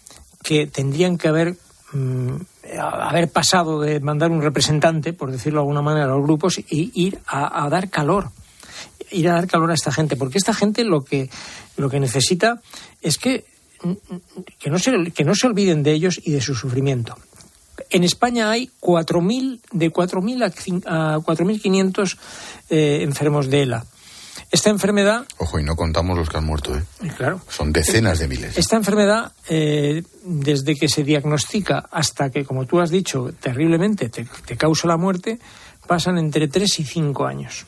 que 0.43 0.67
tendrían 0.67 1.19
que 1.19 1.29
haber 1.29 1.57
mm, 1.93 2.35
haber 2.81 3.31
pasado 3.31 3.81
de 3.81 4.01
mandar 4.01 4.33
un 4.33 4.43
representante 4.43 5.13
por 5.13 5.31
decirlo 5.31 5.61
de 5.61 5.63
alguna 5.63 5.83
manera 5.83 6.07
a 6.07 6.09
los 6.09 6.23
grupos 6.23 6.59
y 6.59 6.91
ir 6.95 7.21
a 7.27 7.69
dar 7.69 7.89
calor 7.89 8.31
ir 9.13 9.29
a 9.29 9.35
dar 9.35 9.47
calor 9.47 9.71
a 9.71 9.75
esta 9.75 9.93
gente, 9.93 10.17
porque 10.17 10.39
esta 10.39 10.55
gente 10.55 10.85
lo 10.85 11.05
que, 11.05 11.31
lo 11.77 11.89
que 11.91 12.01
necesita 12.01 12.61
es 13.01 13.19
que, 13.19 13.45
que, 14.59 14.71
no 14.71 14.79
se, 14.79 15.11
que 15.13 15.25
no 15.25 15.35
se 15.35 15.47
olviden 15.47 15.83
de 15.83 15.93
ellos 15.93 16.21
y 16.23 16.33
de 16.33 16.41
su 16.41 16.55
sufrimiento. 16.55 17.17
En 17.91 18.05
España 18.05 18.51
hay 18.51 18.71
4.000, 18.81 19.61
de 19.73 19.93
4.000 19.93 20.83
a 20.87 21.19
4.500 21.19 22.17
eh, 22.71 23.01
enfermos 23.03 23.49
de 23.49 23.63
ELA. 23.63 23.85
Esta 24.51 24.69
enfermedad. 24.69 25.27
Ojo, 25.39 25.59
y 25.59 25.65
no 25.65 25.77
contamos 25.77 26.17
los 26.17 26.29
que 26.29 26.37
han 26.37 26.45
muerto, 26.45 26.77
¿eh? 26.77 26.83
Claro. 27.17 27.41
Son 27.49 27.73
decenas 27.73 28.19
de 28.19 28.29
miles. 28.29 28.59
Esta 28.59 28.77
enfermedad, 28.77 29.33
eh, 29.49 30.03
desde 30.25 30.77
que 30.77 30.89
se 30.89 31.05
diagnostica 31.05 31.89
hasta 31.91 32.31
que, 32.31 32.45
como 32.45 32.67
tú 32.67 32.81
has 32.81 32.91
dicho, 32.91 33.33
terriblemente 33.41 34.11
te, 34.11 34.27
te 34.45 34.57
causa 34.57 34.89
la 34.89 34.99
muerte, 34.99 35.39
pasan 35.87 36.19
entre 36.19 36.49
3 36.49 36.81
y 36.81 36.85
5 36.85 37.27
años 37.27 37.67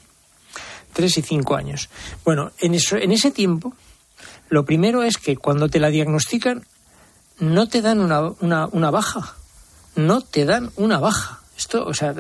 tres 0.95 1.19
y 1.19 1.23
cinco 1.23 1.57
años. 1.57 1.91
Bueno, 2.25 2.53
en, 2.59 2.75
eso, 2.75 2.97
en 2.97 3.13
ese 3.13 3.31
tiempo, 3.31 3.75
lo 4.55 4.65
primero 4.65 5.03
es 5.03 5.19
que 5.19 5.37
cuando 5.37 5.69
te 5.69 5.81
la 5.81 5.89
diagnostican, 5.89 6.65
no 7.41 7.69
te 7.69 7.83
dan 7.83 7.99
una, 7.99 8.31
una, 8.71 8.91
baja. 8.93 9.35
No 9.97 10.21
te 10.21 10.45
dan 10.45 10.71
una 10.77 11.01
baja. 11.01 11.41
Esto, 11.59 11.85
o 11.85 11.93
sea, 11.93 12.15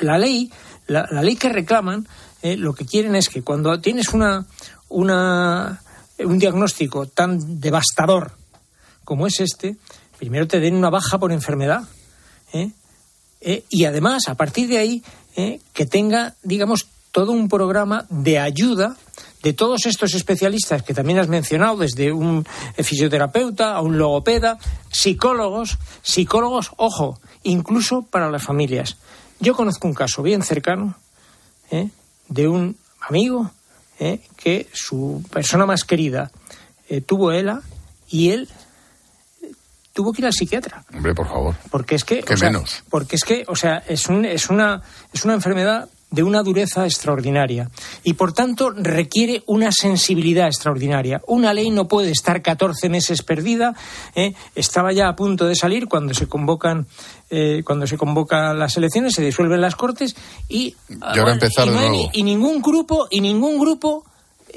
la 0.00 0.18
ley, 0.18 0.52
la, 0.86 1.06
ley 1.22 1.36
que 1.36 1.48
reclaman, 1.48 2.06
eh, 2.42 2.58
lo 2.58 2.74
que 2.74 2.84
quieren 2.84 3.16
es 3.16 3.30
que 3.30 3.40
cuando 3.40 3.80
tienes 3.80 4.10
una, 4.10 4.44
una, 4.90 5.80
un 6.18 6.38
diagnóstico 6.38 7.06
tan 7.06 7.60
devastador 7.60 8.32
como 9.02 9.26
es 9.26 9.40
este, 9.40 9.78
primero 10.18 10.46
te 10.46 10.60
den 10.60 10.76
una 10.76 10.90
baja 10.90 11.18
por 11.18 11.32
enfermedad. 11.32 11.84
¿eh? 12.52 12.72
Eh, 13.40 13.64
y 13.70 13.86
además, 13.86 14.28
a 14.28 14.34
partir 14.34 14.68
de 14.68 14.76
ahí, 14.76 15.02
que 15.72 15.86
tenga, 15.86 16.34
digamos, 16.42 16.88
todo 17.10 17.32
un 17.32 17.48
programa 17.48 18.04
de 18.10 18.38
ayuda 18.38 18.98
de 19.42 19.52
todos 19.52 19.86
estos 19.86 20.14
especialistas 20.14 20.82
que 20.82 20.94
también 20.94 21.18
has 21.18 21.28
mencionado, 21.28 21.78
desde 21.78 22.12
un 22.12 22.46
fisioterapeuta 22.76 23.74
a 23.74 23.80
un 23.80 23.98
logopeda, 23.98 24.58
psicólogos, 24.90 25.78
psicólogos, 26.02 26.72
ojo, 26.76 27.18
incluso 27.42 28.02
para 28.02 28.30
las 28.30 28.42
familias. 28.42 28.96
Yo 29.38 29.54
conozco 29.54 29.88
un 29.88 29.94
caso 29.94 30.22
bien 30.22 30.42
cercano 30.42 30.96
¿eh? 31.70 31.88
de 32.28 32.48
un 32.48 32.76
amigo 33.00 33.50
¿eh? 33.98 34.20
que 34.36 34.68
su 34.72 35.24
persona 35.32 35.64
más 35.66 35.84
querida 35.84 36.30
eh, 36.88 37.00
tuvo 37.00 37.32
ELA 37.32 37.62
y 38.08 38.30
él 38.30 38.48
tuvo 39.92 40.12
que 40.12 40.22
ir 40.22 40.26
al 40.26 40.32
psiquiatra. 40.32 40.84
Hombre, 40.92 41.14
por 41.14 41.28
favor. 41.28 41.54
Porque 41.70 41.94
es 41.94 42.04
que, 42.04 42.22
¿Qué 42.22 42.36
menos? 42.36 42.82
porque 42.90 43.16
es 43.16 43.24
que, 43.24 43.44
o 43.48 43.56
sea, 43.56 43.82
es 43.88 44.06
un, 44.08 44.24
es 44.24 44.50
una 44.50 44.82
es 45.12 45.24
una 45.24 45.34
enfermedad 45.34 45.88
de 46.10 46.22
una 46.24 46.42
dureza 46.42 46.84
extraordinaria 46.84 47.70
y 48.02 48.14
por 48.14 48.32
tanto 48.32 48.70
requiere 48.70 49.42
una 49.46 49.70
sensibilidad 49.70 50.46
extraordinaria. 50.46 51.22
Una 51.26 51.54
ley 51.54 51.70
no 51.70 51.86
puede 51.86 52.10
estar 52.10 52.42
14 52.42 52.88
meses 52.88 53.22
perdida. 53.22 53.74
¿eh? 54.14 54.34
Estaba 54.54 54.92
ya 54.92 55.08
a 55.08 55.16
punto 55.16 55.46
de 55.46 55.54
salir 55.54 55.86
cuando 55.86 56.12
se 56.12 56.26
convocan 56.26 56.86
eh, 57.30 57.62
cuando 57.64 57.86
se 57.86 57.96
convocan 57.96 58.58
las 58.58 58.76
elecciones, 58.76 59.14
se 59.14 59.22
disuelven 59.22 59.60
las 59.60 59.76
cortes 59.76 60.16
y, 60.48 60.74
y, 62.12 62.22
ningún 62.24 62.60
grupo 62.60 63.06
y 63.08 63.20
ningún 63.20 63.58
grupo 63.58 64.04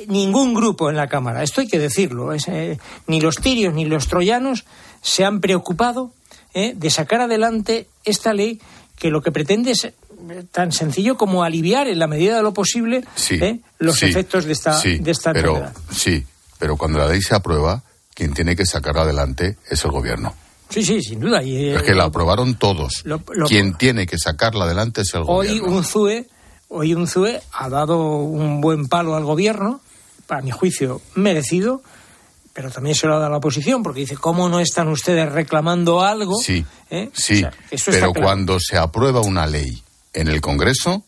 ningún 0.07 0.55
grupo 0.55 0.89
en 0.89 0.95
la 0.95 1.07
cámara. 1.07 1.43
Esto 1.43 1.61
hay 1.61 1.67
que 1.67 1.77
decirlo. 1.77 2.33
Eh, 2.33 2.79
ni 3.05 3.21
los 3.21 3.35
tirios 3.37 3.75
ni 3.75 3.85
los 3.85 4.07
troyanos 4.07 4.65
se 5.01 5.23
han 5.23 5.39
preocupado 5.39 6.11
de 6.55 6.89
sacar 6.91 7.21
adelante 7.21 7.87
esta 8.05 8.31
ley 8.31 8.59
que 8.97 9.09
lo 9.09 9.21
que 9.21 9.31
pretende 9.31 9.71
es 9.71 9.91
tan 10.51 10.71
sencillo 10.71 11.17
como 11.17 11.43
aliviar 11.43 11.87
en 11.87 11.99
la 11.99 12.07
medida 12.07 12.37
de 12.37 12.43
lo 12.43 12.53
posible 12.53 13.03
¿eh? 13.29 13.59
los 13.79 14.01
efectos 14.03 14.45
de 14.45 14.53
esta, 14.53 14.79
de 14.81 15.11
esta 15.11 15.33
pero, 15.33 15.57
enfermedad. 15.57 15.75
Sí, 15.91 16.25
pero 16.59 16.77
cuando 16.77 16.99
la 16.99 17.07
ley 17.07 17.21
se 17.21 17.35
aprueba, 17.35 17.83
quien 18.13 18.33
tiene 18.33 18.55
que 18.55 18.65
sacarla 18.65 19.01
adelante 19.01 19.57
es 19.69 19.83
el 19.83 19.91
gobierno. 19.91 20.33
Sí, 20.69 20.83
sí, 20.83 21.01
sin 21.01 21.19
duda. 21.19 21.43
Y, 21.43 21.69
es 21.69 21.83
que 21.83 21.93
la 21.93 22.05
aprobaron 22.05 22.55
todos. 22.55 23.03
quien 23.47 23.75
tiene 23.75 24.07
que 24.07 24.17
sacarla 24.17 24.65
adelante 24.65 25.01
es 25.01 25.13
el 25.13 25.23
gobierno. 25.23 25.67
Un 25.67 25.83
ZUE, 25.83 26.27
hoy 26.69 26.93
un 26.93 27.07
ZUE 27.07 27.41
ha 27.51 27.69
dado 27.69 28.17
un 28.17 28.61
buen 28.61 28.87
palo 28.87 29.15
al 29.15 29.23
gobierno, 29.23 29.81
para 30.25 30.41
mi 30.41 30.51
juicio 30.51 31.01
merecido, 31.15 31.83
pero 32.53 32.71
también 32.71 32.95
se 32.95 33.07
lo 33.07 33.13
ha 33.13 33.15
dado 33.17 33.27
a 33.27 33.31
la 33.31 33.37
oposición, 33.37 33.83
porque 33.83 34.01
dice, 34.01 34.15
¿cómo 34.15 34.49
no 34.49 34.59
están 34.59 34.87
ustedes 34.87 35.31
reclamando 35.31 36.01
algo? 36.01 36.37
Sí, 36.41 36.65
¿Eh? 36.89 37.09
sí, 37.13 37.43
pero 37.85 38.13
cuando 38.13 38.59
se 38.59 38.77
aprueba 38.77 39.21
una 39.21 39.45
ley 39.45 39.83
en 40.13 40.27
el 40.27 40.41
Congreso, 40.41 41.03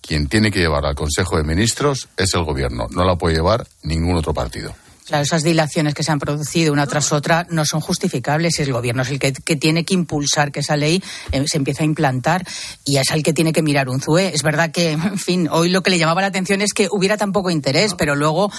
quien 0.00 0.28
tiene 0.28 0.50
que 0.50 0.60
llevar 0.60 0.86
al 0.86 0.94
Consejo 0.94 1.36
de 1.36 1.44
Ministros 1.44 2.08
es 2.16 2.34
el 2.34 2.44
Gobierno, 2.44 2.86
no 2.90 3.04
la 3.04 3.16
puede 3.16 3.36
llevar 3.36 3.66
ningún 3.82 4.16
otro 4.16 4.32
partido. 4.34 4.74
Claro, 5.06 5.22
esas 5.22 5.44
dilaciones 5.44 5.94
que 5.94 6.02
se 6.02 6.10
han 6.10 6.18
producido 6.18 6.72
una 6.72 6.84
tras 6.88 7.12
otra 7.12 7.46
no 7.50 7.64
son 7.64 7.80
justificables. 7.80 8.58
El 8.58 8.72
gobierno 8.72 9.02
es 9.02 9.10
el 9.10 9.20
que, 9.20 9.32
tiene 9.32 9.84
que 9.84 9.94
impulsar 9.94 10.50
que 10.50 10.60
esa 10.60 10.76
ley 10.76 11.00
eh, 11.30 11.44
se 11.46 11.58
empiece 11.58 11.84
a 11.84 11.86
implantar 11.86 12.44
y 12.84 12.96
es 12.96 13.12
el 13.12 13.22
que 13.22 13.32
tiene 13.32 13.52
que 13.52 13.62
mirar 13.62 13.88
un 13.88 14.00
ZUE. 14.00 14.34
Es 14.34 14.42
verdad 14.42 14.72
que, 14.72 14.90
en 14.92 15.18
fin, 15.18 15.48
hoy 15.48 15.68
lo 15.68 15.84
que 15.84 15.90
le 15.90 15.98
llamaba 15.98 16.22
la 16.22 16.26
atención 16.26 16.60
es 16.60 16.72
que 16.72 16.88
hubiera 16.90 17.16
tan 17.16 17.30
poco 17.30 17.50
interés, 17.50 17.94
pero 17.94 18.16
luego, 18.16 18.50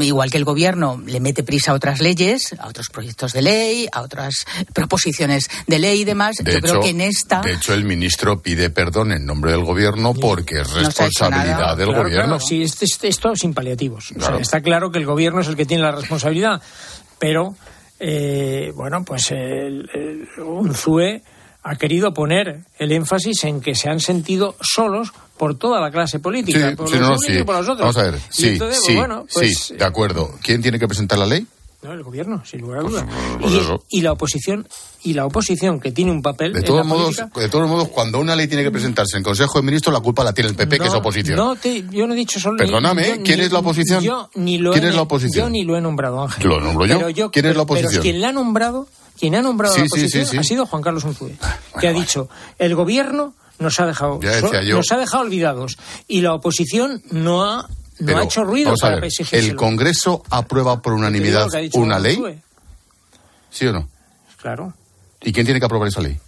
igual 0.00 0.28
que 0.32 0.38
el 0.38 0.44
gobierno 0.44 1.00
le 1.06 1.20
mete 1.20 1.44
prisa 1.44 1.70
a 1.70 1.74
otras 1.74 2.00
leyes, 2.00 2.52
a 2.58 2.66
otros 2.66 2.88
proyectos 2.92 3.32
de 3.32 3.42
ley, 3.42 3.86
a 3.92 4.00
otras 4.00 4.44
proposiciones 4.74 5.48
de 5.68 5.78
ley 5.78 6.00
y 6.00 6.04
demás, 6.04 6.36
yo 6.44 6.60
creo 6.60 6.80
que 6.80 6.90
en 6.90 7.00
esta. 7.00 7.42
De 7.42 7.52
hecho, 7.52 7.74
el 7.74 7.84
ministro 7.84 8.42
pide 8.42 8.70
perdón 8.70 9.12
en 9.12 9.24
nombre 9.24 9.52
del 9.52 9.64
gobierno 9.64 10.14
porque 10.14 10.62
es 10.62 10.72
responsabilidad 10.72 11.76
del 11.76 11.94
gobierno. 11.94 12.40
sí, 12.40 12.62
esto, 12.62 13.36
sin 13.36 13.54
paliativos. 13.54 14.12
está 14.40 14.60
claro 14.60 14.90
que 14.90 14.98
el 14.98 15.06
gobierno 15.06 15.42
es 15.42 15.46
el 15.46 15.54
que 15.54 15.64
tiene 15.64 15.84
la 15.84 15.91
responsabilidad, 15.96 16.60
pero 17.18 17.54
eh, 17.98 18.72
bueno, 18.74 19.04
pues 19.04 19.30
el, 19.30 20.28
un 20.38 20.74
ZUE 20.74 21.22
ha 21.62 21.76
querido 21.76 22.12
poner 22.12 22.64
el 22.78 22.92
énfasis 22.92 23.44
en 23.44 23.60
que 23.60 23.74
se 23.74 23.88
han 23.88 24.00
sentido 24.00 24.56
solos 24.60 25.12
por 25.36 25.56
toda 25.56 25.80
la 25.80 25.90
clase 25.90 26.18
política, 26.18 26.74
por 26.76 26.90
los 26.92 27.28
y 27.28 27.42
por 27.44 27.56
los 27.56 27.68
otros. 27.68 27.80
Vamos 27.80 27.96
a 27.98 28.10
ver, 28.10 28.20
sí, 28.30 28.58
sí, 28.58 28.98
pues, 29.32 29.74
de 29.76 29.84
acuerdo. 29.84 30.34
¿Quién 30.42 30.62
tiene 30.62 30.78
que 30.78 30.86
presentar 30.86 31.18
la 31.18 31.26
ley? 31.26 31.46
No, 31.82 31.92
el 31.92 32.04
gobierno, 32.04 32.44
sin 32.44 32.60
lugar 32.60 32.78
a 32.78 32.82
pues, 32.82 32.92
dudas. 32.92 33.06
Pues 33.40 33.80
y, 33.88 34.02
la 34.02 34.12
oposición, 34.12 34.68
y 35.02 35.14
la 35.14 35.26
oposición 35.26 35.80
que 35.80 35.90
tiene 35.90 36.12
un 36.12 36.22
papel. 36.22 36.52
De 36.52 36.62
todos 36.62 36.86
modos, 36.86 37.16
de 37.34 37.48
todos 37.48 37.68
modos, 37.68 37.88
cuando 37.88 38.20
una 38.20 38.36
ley 38.36 38.46
tiene 38.46 38.62
que 38.62 38.70
presentarse 38.70 39.16
en 39.16 39.24
Consejo 39.24 39.58
de 39.58 39.64
Ministros, 39.64 39.92
la 39.92 39.98
culpa 39.98 40.22
la 40.22 40.32
tiene 40.32 40.50
el 40.50 40.54
PP, 40.54 40.78
que 40.78 40.86
es 40.86 40.94
oposición. 40.94 41.36
No, 41.36 41.56
yo 41.90 42.06
no 42.06 42.14
he 42.14 42.16
dicho 42.16 42.38
solo. 42.38 42.56
Perdóname, 42.56 43.22
¿quién 43.24 43.40
es 43.40 43.50
la 43.50 43.58
oposición? 43.58 44.00
Yo 44.00 44.30
ni 44.36 44.58
lo 44.58 44.70
¿Quién 44.70 44.84
he, 44.84 44.88
es 44.90 44.94
la 44.94 45.02
oposición? 45.02 45.46
Yo 45.46 45.50
ni 45.50 45.64
lo 45.64 45.76
he 45.76 45.80
nombrado, 45.80 46.22
Ángel. 46.22 46.48
Lo 46.48 46.60
nombro 46.60 46.86
yo. 46.86 47.32
¿Quién 47.32 47.46
es 47.46 47.56
la 47.56 47.62
oposición? 47.62 47.90
Pero 47.90 48.02
quien 48.02 48.20
la 48.20 48.28
ha 48.28 48.32
nombrado, 48.32 48.86
quien 49.18 49.34
ha 49.34 49.42
nombrado 49.42 49.76
la 49.76 49.82
oposición 49.82 50.38
ha 50.38 50.44
sido 50.44 50.66
Juan 50.66 50.82
Carlos 50.82 51.02
Unzué, 51.02 51.34
ah, 51.40 51.58
que 51.80 51.88
ha 51.88 51.92
dicho 51.92 52.28
el 52.60 52.76
gobierno 52.76 53.34
nos 53.58 53.80
ha 53.80 53.86
dejado 53.86 54.20
nos 54.20 54.92
ha 54.92 54.98
dejado 54.98 55.24
olvidados 55.24 55.78
y 56.06 56.20
la 56.20 56.34
oposición 56.34 57.02
no 57.10 57.44
ha 57.44 57.68
no 58.02 58.18
ha 58.18 58.24
hecho 58.24 58.44
ruido 58.44 58.74
para 58.80 59.00
El 59.32 59.56
Congreso 59.56 60.22
aprueba 60.30 60.80
por 60.82 60.92
unanimidad 60.92 61.48
una 61.74 61.98
ley. 61.98 62.40
¿Sí 63.50 63.66
o 63.66 63.72
no? 63.72 63.88
Claro. 64.40 64.74
¿Y 65.20 65.32
quién 65.32 65.46
tiene 65.46 65.60
que 65.60 65.66
aprobar 65.66 65.88
esa 65.88 66.00
ley? 66.00 66.18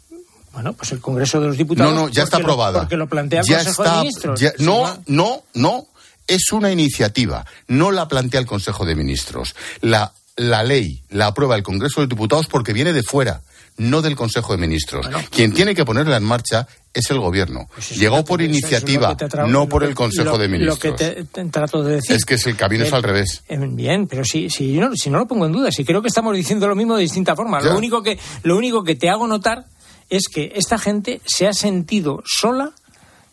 Bueno, 0.53 0.73
pues 0.73 0.93
el 0.93 1.01
Congreso 1.01 1.41
de 1.41 1.49
los 1.49 1.57
Diputados. 1.57 1.93
No, 1.93 2.03
no, 2.03 2.09
ya 2.09 2.23
está 2.23 2.37
aprobada. 2.37 2.81
porque 2.81 2.97
lo 2.97 3.09
plantea 3.09 3.41
el 3.41 3.47
Consejo 3.47 3.83
de 3.83 3.91
Ministros. 3.99 4.41
no, 4.59 5.03
no, 5.07 5.43
no. 5.55 5.87
Es 6.27 6.53
una 6.53 6.71
iniciativa. 6.71 7.45
No 7.69 7.91
la 7.91 8.09
plantea 8.09 8.41
el 8.41 8.47
Consejo 8.47 8.87
de 8.87 8.95
Ministros. 8.95 9.55
La, 9.83 10.13
la 10.37 10.63
ley 10.63 11.03
la 11.11 11.27
aprueba 11.27 11.57
el 11.57 11.63
Congreso 11.63 12.01
de 12.01 12.07
los 12.07 12.11
Diputados 12.11 12.47
porque 12.47 12.73
viene 12.73 12.93
de 12.93 13.03
fuera 13.03 13.43
no 13.77 14.03
del 14.03 14.17
Consejo 14.17 14.53
de 14.53 14.59
Ministros. 14.59 15.09
Quien 15.31 15.53
tiene 15.53 15.75
que 15.75 15.85
ponerla 15.85 16.17
en 16.17 16.25
marcha 16.25 16.67
es 16.93 17.11
el 17.11 17.19
Gobierno. 17.19 17.69
Pues 17.75 17.91
Llegó 17.91 18.25
por 18.25 18.41
iniciativa, 18.41 19.17
no 19.49 19.69
por 19.69 19.83
el 19.83 19.95
Consejo 19.95 20.39
de 20.39 20.49
Ministros. 20.49 20.85
Lo 20.85 20.97
que 20.97 21.25
te, 21.25 21.45
trato 21.47 21.83
de 21.83 21.97
decir. 21.97 22.17
Es 22.17 22.25
que 22.25 22.35
el 22.49 22.57
camino 22.57 22.85
es 22.85 22.93
al 22.93 23.03
revés. 23.03 23.43
Eh, 23.49 23.59
bien, 23.59 24.07
pero 24.07 24.25
si, 24.25 24.49
si, 24.49 24.79
no, 24.79 24.95
si 24.95 25.11
no 25.11 25.19
lo 25.19 25.27
pongo 25.27 25.47
en 25.47 25.53
duda, 25.53 25.73
si 25.73 25.85
creo 25.85 26.03
que 26.03 26.09
estamos 26.09 26.35
diciendo 26.37 26.69
lo 26.69 26.77
mismo 26.77 26.97
de 26.97 27.03
distinta 27.03 27.35
forma. 27.35 27.61
Lo 27.61 27.77
único, 27.77 28.03
que, 28.03 28.19
lo 28.45 28.57
único 28.57 28.85
que 28.85 28.95
te 28.95 29.11
hago 29.11 29.27
notar 29.27 29.65
es 30.09 30.29
que 30.33 30.53
esta 30.55 30.79
gente 30.79 31.21
se 31.25 31.49
ha 31.49 31.53
sentido 31.53 32.23
sola 32.25 32.73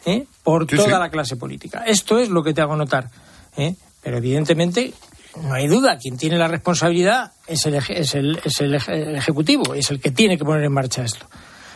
¿eh? 0.06 0.26
por 0.44 0.66
toda 0.66 1.00
la 1.00 1.10
clase 1.10 1.36
política. 1.36 1.84
Esto 1.86 2.20
es 2.20 2.30
lo 2.30 2.44
que 2.44 2.54
te 2.54 2.62
hago 2.62 2.76
notar. 2.76 3.10
¿eh? 3.58 3.76
Pero 4.02 4.18
evidentemente 4.18 4.94
no 5.40 5.54
hay 5.54 5.68
duda, 5.68 5.98
quien 5.98 6.18
tiene 6.18 6.38
la 6.38 6.48
responsabilidad 6.48 7.32
es 7.48 7.66
el, 7.66 7.76
es 7.76 8.16
el, 8.16 8.42
es 8.44 8.60
el, 8.60 9.16
Ejecutivo, 9.16 9.74
es 9.74 9.90
el 9.92 10.00
que 10.00 10.12
tiene 10.12 10.38
que 10.38 10.44
poner 10.44 10.64
en 10.64 10.74
marcha 10.74 11.04
esto. 11.04 11.26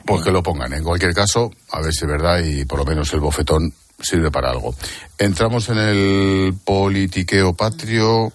Pues 0.06 0.24
que 0.24 0.32
lo 0.32 0.44
pongan. 0.44 0.74
En 0.74 0.84
cualquier 0.84 1.14
caso, 1.14 1.52
a 1.72 1.82
ver 1.82 1.92
si 1.94 2.06
es 2.06 2.12
verdad 2.12 2.40
y 2.40 2.66
por 2.66 2.80
lo 2.80 2.86
menos 2.86 3.12
el 3.14 3.22
bofetón 3.22 3.74
sirve 4.00 4.30
para 4.30 4.52
algo. 4.52 4.76
Entramos 5.18 5.70
en 5.70 5.78
el 5.78 6.54
politiqueo 6.64 7.54
patrio. 7.54 8.32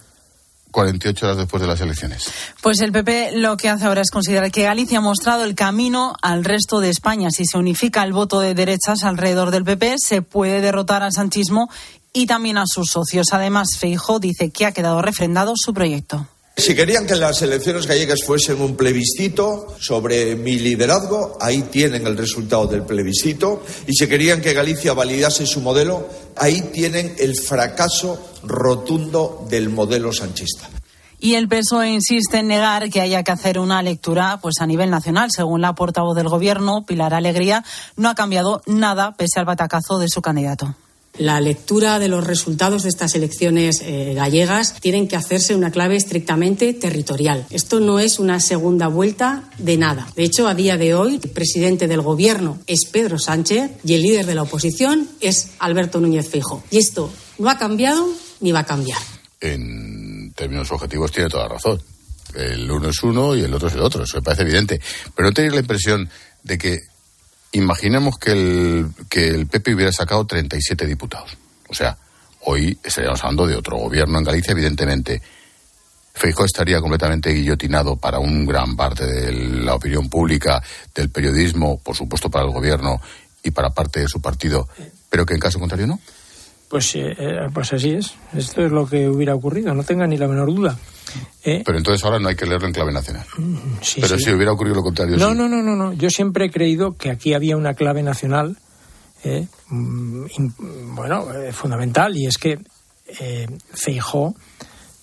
48 0.71 1.25
horas 1.25 1.37
después 1.37 1.61
de 1.61 1.67
las 1.67 1.81
elecciones. 1.81 2.31
Pues 2.61 2.79
el 2.79 2.93
PP 2.93 3.33
lo 3.33 3.57
que 3.57 3.67
hace 3.67 3.85
ahora 3.85 3.99
es 3.99 4.09
considerar 4.09 4.51
que 4.51 4.63
Galicia 4.63 4.99
ha 4.99 5.01
mostrado 5.01 5.43
el 5.43 5.53
camino 5.53 6.15
al 6.21 6.45
resto 6.45 6.79
de 6.79 6.89
España. 6.89 7.29
Si 7.29 7.43
se 7.45 7.57
unifica 7.57 8.03
el 8.03 8.13
voto 8.13 8.39
de 8.39 8.55
derechas 8.55 9.03
alrededor 9.03 9.51
del 9.51 9.65
PP, 9.65 9.95
se 9.97 10.21
puede 10.21 10.61
derrotar 10.61 11.03
al 11.03 11.11
sanchismo 11.11 11.69
y 12.13 12.25
también 12.25 12.57
a 12.57 12.65
sus 12.67 12.89
socios. 12.89 13.27
Además, 13.31 13.69
Feijóo 13.77 14.19
dice 14.19 14.51
que 14.51 14.65
ha 14.65 14.71
quedado 14.71 15.01
refrendado 15.01 15.53
su 15.55 15.73
proyecto. 15.73 16.27
Si 16.57 16.75
querían 16.75 17.07
que 17.07 17.15
las 17.15 17.41
elecciones 17.41 17.87
gallegas 17.87 18.23
fuesen 18.23 18.61
un 18.61 18.75
plebiscito 18.75 19.67
sobre 19.79 20.35
mi 20.35 20.59
liderazgo, 20.59 21.37
ahí 21.39 21.63
tienen 21.63 22.05
el 22.05 22.17
resultado 22.17 22.67
del 22.67 22.83
plebiscito. 22.83 23.63
Y 23.87 23.93
si 23.93 24.07
querían 24.07 24.41
que 24.41 24.53
Galicia 24.53 24.93
validase 24.93 25.47
su 25.47 25.61
modelo, 25.61 26.07
ahí 26.35 26.61
tienen 26.73 27.15
el 27.17 27.35
fracaso 27.39 28.19
rotundo 28.43 29.47
del 29.49 29.69
modelo 29.69 30.11
sanchista. 30.11 30.69
Y 31.19 31.35
el 31.35 31.47
PSOE 31.47 31.89
insiste 31.89 32.39
en 32.39 32.47
negar 32.47 32.89
que 32.89 32.99
haya 32.99 33.23
que 33.23 33.31
hacer 33.31 33.57
una 33.57 33.81
lectura 33.81 34.39
pues 34.41 34.55
a 34.59 34.67
nivel 34.67 34.89
nacional. 34.89 35.29
Según 35.31 35.61
la 35.61 35.73
portavoz 35.73 36.15
del 36.15 36.29
Gobierno, 36.29 36.83
Pilar 36.85 37.13
Alegría, 37.13 37.63
no 37.95 38.09
ha 38.09 38.15
cambiado 38.15 38.61
nada 38.65 39.15
pese 39.15 39.39
al 39.39 39.45
batacazo 39.45 39.99
de 39.99 40.09
su 40.09 40.21
candidato. 40.21 40.75
La 41.17 41.41
lectura 41.41 41.99
de 41.99 42.07
los 42.07 42.25
resultados 42.25 42.83
de 42.83 42.89
estas 42.89 43.15
elecciones 43.15 43.81
eh, 43.81 44.13
gallegas 44.15 44.75
tienen 44.79 45.07
que 45.07 45.17
hacerse 45.17 45.55
una 45.55 45.71
clave 45.71 45.97
estrictamente 45.97 46.73
territorial. 46.73 47.45
Esto 47.49 47.79
no 47.79 47.99
es 47.99 48.17
una 48.17 48.39
segunda 48.39 48.87
vuelta 48.87 49.43
de 49.57 49.77
nada. 49.77 50.07
De 50.15 50.23
hecho, 50.23 50.47
a 50.47 50.55
día 50.55 50.77
de 50.77 50.95
hoy, 50.95 51.19
el 51.21 51.29
presidente 51.29 51.87
del 51.87 52.01
Gobierno 52.01 52.59
es 52.65 52.85
Pedro 52.85 53.19
Sánchez 53.19 53.71
y 53.83 53.95
el 53.95 54.03
líder 54.03 54.25
de 54.25 54.35
la 54.35 54.43
oposición 54.43 55.07
es 55.19 55.49
Alberto 55.59 55.99
Núñez 55.99 56.29
Fijo. 56.29 56.63
Y 56.71 56.77
esto 56.77 57.11
no 57.37 57.49
ha 57.49 57.57
cambiado 57.57 58.07
ni 58.39 58.51
va 58.51 58.59
a 58.59 58.65
cambiar. 58.65 58.99
En 59.41 60.31
términos 60.33 60.71
objetivos 60.71 61.11
tiene 61.11 61.29
toda 61.29 61.47
razón. 61.47 61.81
El 62.33 62.71
uno 62.71 62.89
es 62.89 63.03
uno 63.03 63.35
y 63.35 63.41
el 63.41 63.53
otro 63.53 63.67
es 63.67 63.73
el 63.73 63.81
otro. 63.81 64.03
Eso 64.03 64.17
me 64.17 64.23
parece 64.23 64.43
evidente. 64.43 64.79
Pero 65.13 65.27
no 65.27 65.33
tenéis 65.33 65.53
la 65.53 65.59
impresión 65.59 66.09
de 66.43 66.57
que 66.57 66.90
Imaginemos 67.53 68.17
que 68.17 68.31
el, 68.31 68.87
que 69.09 69.27
el 69.27 69.47
PP 69.47 69.75
hubiera 69.75 69.91
sacado 69.91 70.25
37 70.25 70.85
diputados. 70.85 71.37
O 71.67 71.73
sea, 71.73 71.97
hoy 72.41 72.77
estaríamos 72.83 73.21
hablando 73.23 73.47
de 73.47 73.55
otro 73.55 73.77
gobierno 73.77 74.19
en 74.19 74.23
Galicia, 74.23 74.51
evidentemente. 74.51 75.21
Feijóo 76.13 76.45
estaría 76.45 76.79
completamente 76.79 77.31
guillotinado 77.31 77.95
para 77.95 78.19
un 78.19 78.45
gran 78.45 78.75
parte 78.75 79.05
de 79.05 79.31
la 79.31 79.75
opinión 79.75 80.09
pública, 80.09 80.61
del 80.93 81.09
periodismo, 81.09 81.79
por 81.79 81.95
supuesto 81.95 82.29
para 82.29 82.45
el 82.45 82.51
gobierno 82.51 83.01
y 83.43 83.51
para 83.51 83.71
parte 83.71 84.01
de 84.01 84.07
su 84.07 84.21
partido, 84.21 84.67
pero 85.09 85.25
que 85.25 85.33
en 85.33 85.39
caso 85.39 85.59
contrario 85.59 85.87
no. 85.87 85.99
Pues, 86.71 86.95
eh, 86.95 87.13
eh, 87.17 87.49
pues 87.53 87.73
así 87.73 87.91
es. 87.91 88.13
Esto 88.33 88.65
es 88.65 88.71
lo 88.71 88.87
que 88.87 89.09
hubiera 89.09 89.35
ocurrido, 89.35 89.73
no 89.73 89.83
tenga 89.83 90.07
ni 90.07 90.15
la 90.15 90.29
menor 90.29 90.47
duda. 90.47 90.79
Eh, 91.43 91.63
Pero 91.65 91.77
entonces 91.77 92.01
ahora 92.05 92.17
no 92.17 92.29
hay 92.29 92.35
que 92.37 92.45
leerlo 92.45 92.65
en 92.65 92.73
clave 92.73 92.93
nacional. 92.93 93.25
Mm, 93.37 93.55
Pero 93.99 94.17
si 94.17 94.31
hubiera 94.31 94.53
ocurrido 94.53 94.77
lo 94.77 94.81
contrario. 94.81 95.17
No, 95.17 95.33
no, 95.33 95.49
no, 95.49 95.61
no, 95.61 95.75
no. 95.75 95.91
Yo 95.91 96.09
siempre 96.09 96.45
he 96.45 96.49
creído 96.49 96.95
que 96.95 97.11
aquí 97.11 97.33
había 97.33 97.57
una 97.57 97.73
clave 97.73 98.03
nacional, 98.03 98.55
eh, 99.25 99.47
mm, 99.67 100.25
bueno, 100.95 101.29
eh, 101.33 101.51
fundamental, 101.51 102.15
y 102.15 102.25
es 102.27 102.37
que 102.37 102.57
Feijó, 103.73 104.33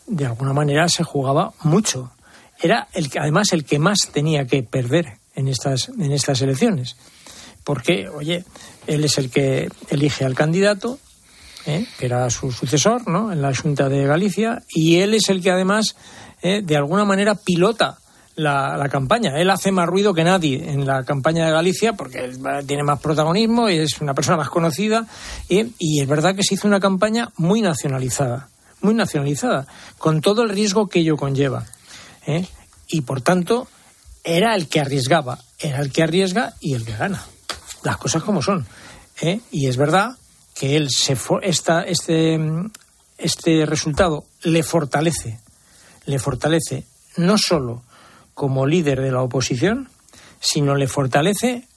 de 0.07 0.25
alguna 0.25 0.55
manera, 0.55 0.89
se 0.89 1.05
jugaba 1.05 1.53
mucho. 1.65 2.11
Era 2.59 2.89
el 2.95 3.11
que, 3.11 3.19
además, 3.19 3.53
el 3.53 3.67
que 3.67 3.79
más 3.79 4.09
tenía 4.11 4.47
que 4.47 4.63
perder 4.63 5.19
en 5.35 5.49
estas, 5.49 5.91
en 5.91 6.13
estas 6.13 6.41
elecciones. 6.41 6.97
Porque, 7.63 8.09
oye, 8.09 8.47
él 8.87 9.05
es 9.05 9.19
el 9.19 9.29
que 9.29 9.69
elige 9.91 10.25
al 10.25 10.35
candidato, 10.35 10.99
¿eh? 11.69 11.87
que 11.99 12.07
era 12.07 12.29
su 12.31 12.51
sucesor 12.51 13.07
¿no? 13.07 13.31
en 13.31 13.43
la 13.43 13.55
Junta 13.55 13.89
de 13.89 14.07
Galicia, 14.07 14.63
y 14.71 14.97
él 14.97 15.15
es 15.15 15.29
el 15.29 15.43
que 15.43 15.51
además, 15.51 15.97
¿eh? 16.43 16.63
de 16.65 16.77
alguna 16.77 17.05
manera, 17.05 17.35
pilota 17.35 17.99
la, 18.35 18.89
campaña. 18.91 19.39
Él 19.39 19.51
hace 19.51 19.71
más 19.71 19.87
ruido 19.87 20.15
que 20.15 20.25
nadie 20.25 20.71
en 20.71 20.87
la 20.87 21.05
campaña 21.05 21.45
de 21.47 21.53
Galicia 21.53 21.93
porque 21.93 22.25
él 22.25 22.39
tiene 22.67 22.85
más 22.85 23.01
protagonismo 23.01 23.69
y 23.69 23.79
es 23.79 24.01
una 24.01 24.15
persona 24.15 24.39
más 24.39 24.49
conocida. 24.49 25.07
y 25.49 26.01
es 26.01 26.09
verdad 26.09 26.35
que 26.35 26.43
se 26.43 26.55
hizo 26.55 26.67
una 26.67 26.81
campaña 26.81 27.29
muy 27.37 27.61
nacionalizada, 27.61 28.49
muy 28.81 28.95
nacionalizada, 28.95 29.67
con 29.99 30.21
todo 30.21 30.43
el 30.43 30.51
riesgo 30.51 30.87
que 30.87 31.01
ello 31.01 31.17
conlleva. 31.17 31.67
¿eh? 32.27 32.47
Y 32.89 33.01
por 33.03 33.21
tanto, 33.21 33.67
era 34.23 34.55
el 34.55 34.69
que 34.69 34.81
arriesgaba, 34.81 35.39
era 35.59 35.81
el 35.81 35.93
que 35.93 36.05
arriesga 36.05 36.55
y 36.61 36.75
el 36.75 36.85
que 36.85 36.97
gana. 36.97 37.25
Las 37.83 37.97
cosas 37.97 38.23
como 38.23 38.41
son. 38.41 38.67
Y 39.51 39.67
es 39.67 39.77
verdad 39.77 40.17
que 40.59 40.77
él 40.77 40.89
se 40.91 41.17
esta, 41.43 41.83
este, 41.83 42.37
este 43.17 43.65
resultado 43.65 44.25
le 44.43 44.65
fortalece, 44.65 45.39
le 46.05 46.19
fortalece 46.19 46.85
no 47.17 47.39
solo 47.39 47.85
como 48.35 48.67
líder 48.67 49.01
de 49.01 49.13
la 49.13 49.23
oposición, 49.23 49.89
sino 50.41 50.75
le 50.75 50.89
fortalece 50.89 51.69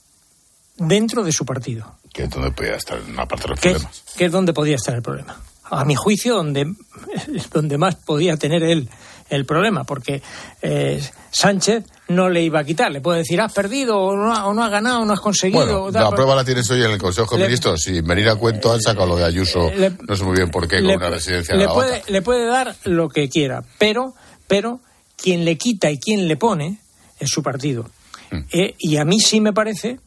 dentro 0.77 1.23
de 1.23 1.31
su 1.31 1.45
partido. 1.45 1.95
Que 2.11 2.23
es 2.23 2.29
donde 2.31 2.51
podía 2.51 2.75
estar 2.75 2.99
una 3.07 3.27
parte 3.27 3.43
de 3.43 3.49
los 3.49 3.59
problemas. 3.59 4.03
Que 4.17 4.25
es 4.25 4.31
donde 4.31 4.51
podía 4.51 4.77
estar 4.77 4.95
el 4.95 5.03
problema. 5.03 5.39
A 5.65 5.85
mi 5.85 5.93
juicio, 5.93 6.35
donde, 6.35 6.65
donde 7.53 7.77
más 7.77 7.95
podía 7.95 8.35
tener 8.37 8.63
él 8.63 8.89
el 9.29 9.45
problema, 9.45 9.83
porque 9.83 10.23
eh, 10.63 11.07
Sánchez 11.29 11.85
no 12.07 12.29
le 12.29 12.43
iba 12.43 12.59
a 12.59 12.63
quitar. 12.63 12.91
Le 12.91 13.01
puede 13.01 13.19
decir, 13.19 13.39
has 13.41 13.53
perdido 13.53 13.97
o 13.97 14.15
no, 14.15 14.47
o 14.47 14.53
no 14.53 14.63
has 14.63 14.71
ganado, 14.71 15.05
no 15.05 15.13
has 15.13 15.19
conseguido. 15.19 15.83
Bueno, 15.83 15.99
la 15.99 16.09
prueba 16.09 16.35
la 16.35 16.43
tienes 16.43 16.69
hoy 16.71 16.83
en 16.83 16.91
el 16.91 16.97
Consejo 16.97 17.37
de 17.37 17.43
Ministros. 17.43 17.81
Si 17.81 18.01
venir 18.01 18.29
a 18.29 18.35
cuento 18.35 18.71
han 18.73 18.81
sacado 18.81 19.07
lo 19.07 19.15
de 19.15 19.25
Ayuso, 19.25 19.71
no 20.07 20.15
sé 20.15 20.23
muy 20.23 20.35
bien 20.35 20.51
por 20.51 20.67
qué, 20.67 20.81
con 20.81 20.95
una 20.95 21.09
residencia 21.09 21.55
le 21.55 21.67
puede, 21.67 22.03
le 22.07 22.21
puede 22.21 22.45
dar 22.45 22.75
lo 22.83 23.09
que 23.09 23.29
quiera, 23.29 23.63
pero, 23.77 24.13
pero 24.47 24.79
quien 25.15 25.45
le 25.45 25.57
quita 25.57 25.91
y 25.91 25.99
quien 25.99 26.27
le 26.27 26.37
pone 26.37 26.79
es 27.19 27.29
su 27.29 27.43
partido. 27.43 27.89
Hmm. 28.31 28.41
Eh, 28.51 28.75
y 28.79 28.97
a 28.97 29.05
mí 29.05 29.19
sí 29.19 29.39
me 29.39 29.53
parece 29.53 29.99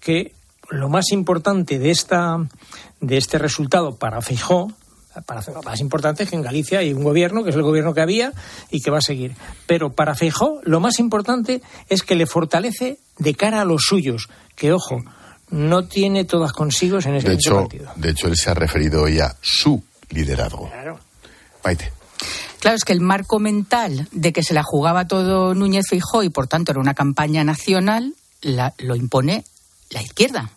que 0.00 0.32
lo 0.70 0.88
más 0.88 1.10
importante 1.12 1.78
de, 1.78 1.90
esta, 1.90 2.36
de 3.00 3.16
este 3.16 3.38
resultado 3.38 3.96
para 3.96 4.20
Fijó 4.20 4.72
para 5.26 5.40
hacer 5.40 5.54
lo 5.54 5.62
más 5.62 5.80
importante 5.80 6.22
es 6.22 6.30
que 6.30 6.36
en 6.36 6.42
Galicia 6.42 6.80
hay 6.80 6.92
un 6.92 7.04
gobierno, 7.04 7.44
que 7.44 7.50
es 7.50 7.56
el 7.56 7.62
gobierno 7.62 7.94
que 7.94 8.00
había 8.00 8.32
y 8.70 8.80
que 8.80 8.90
va 8.90 8.98
a 8.98 9.02
seguir. 9.02 9.34
Pero 9.66 9.92
para 9.92 10.14
Feijó, 10.14 10.60
lo 10.64 10.80
más 10.80 10.98
importante 10.98 11.62
es 11.88 12.02
que 12.02 12.14
le 12.14 12.26
fortalece 12.26 12.98
de 13.18 13.34
cara 13.34 13.60
a 13.60 13.64
los 13.64 13.82
suyos, 13.82 14.28
que, 14.56 14.72
ojo, 14.72 15.02
no 15.50 15.86
tiene 15.86 16.24
todas 16.24 16.52
consigo 16.52 16.98
en 16.98 17.14
ese, 17.16 17.28
de 17.28 17.34
hecho, 17.34 17.56
partido. 17.56 17.90
De 17.96 18.10
hecho, 18.10 18.28
él 18.28 18.36
se 18.36 18.50
ha 18.50 18.54
referido 18.54 19.02
hoy 19.02 19.20
a 19.20 19.34
su 19.40 19.82
liderazgo. 20.10 20.68
Claro. 20.70 20.98
Maite. 21.64 21.92
Claro, 22.60 22.76
es 22.76 22.84
que 22.84 22.92
el 22.92 23.00
marco 23.00 23.38
mental 23.38 24.08
de 24.10 24.32
que 24.32 24.42
se 24.42 24.54
la 24.54 24.62
jugaba 24.64 25.06
todo 25.06 25.54
Núñez 25.54 25.86
Feijó 25.88 26.22
y 26.22 26.28
por 26.28 26.48
tanto 26.48 26.72
era 26.72 26.80
una 26.80 26.94
campaña 26.94 27.44
nacional, 27.44 28.14
lo 28.42 28.96
impone 28.96 29.44
la 29.90 30.02
izquierda. 30.02 30.50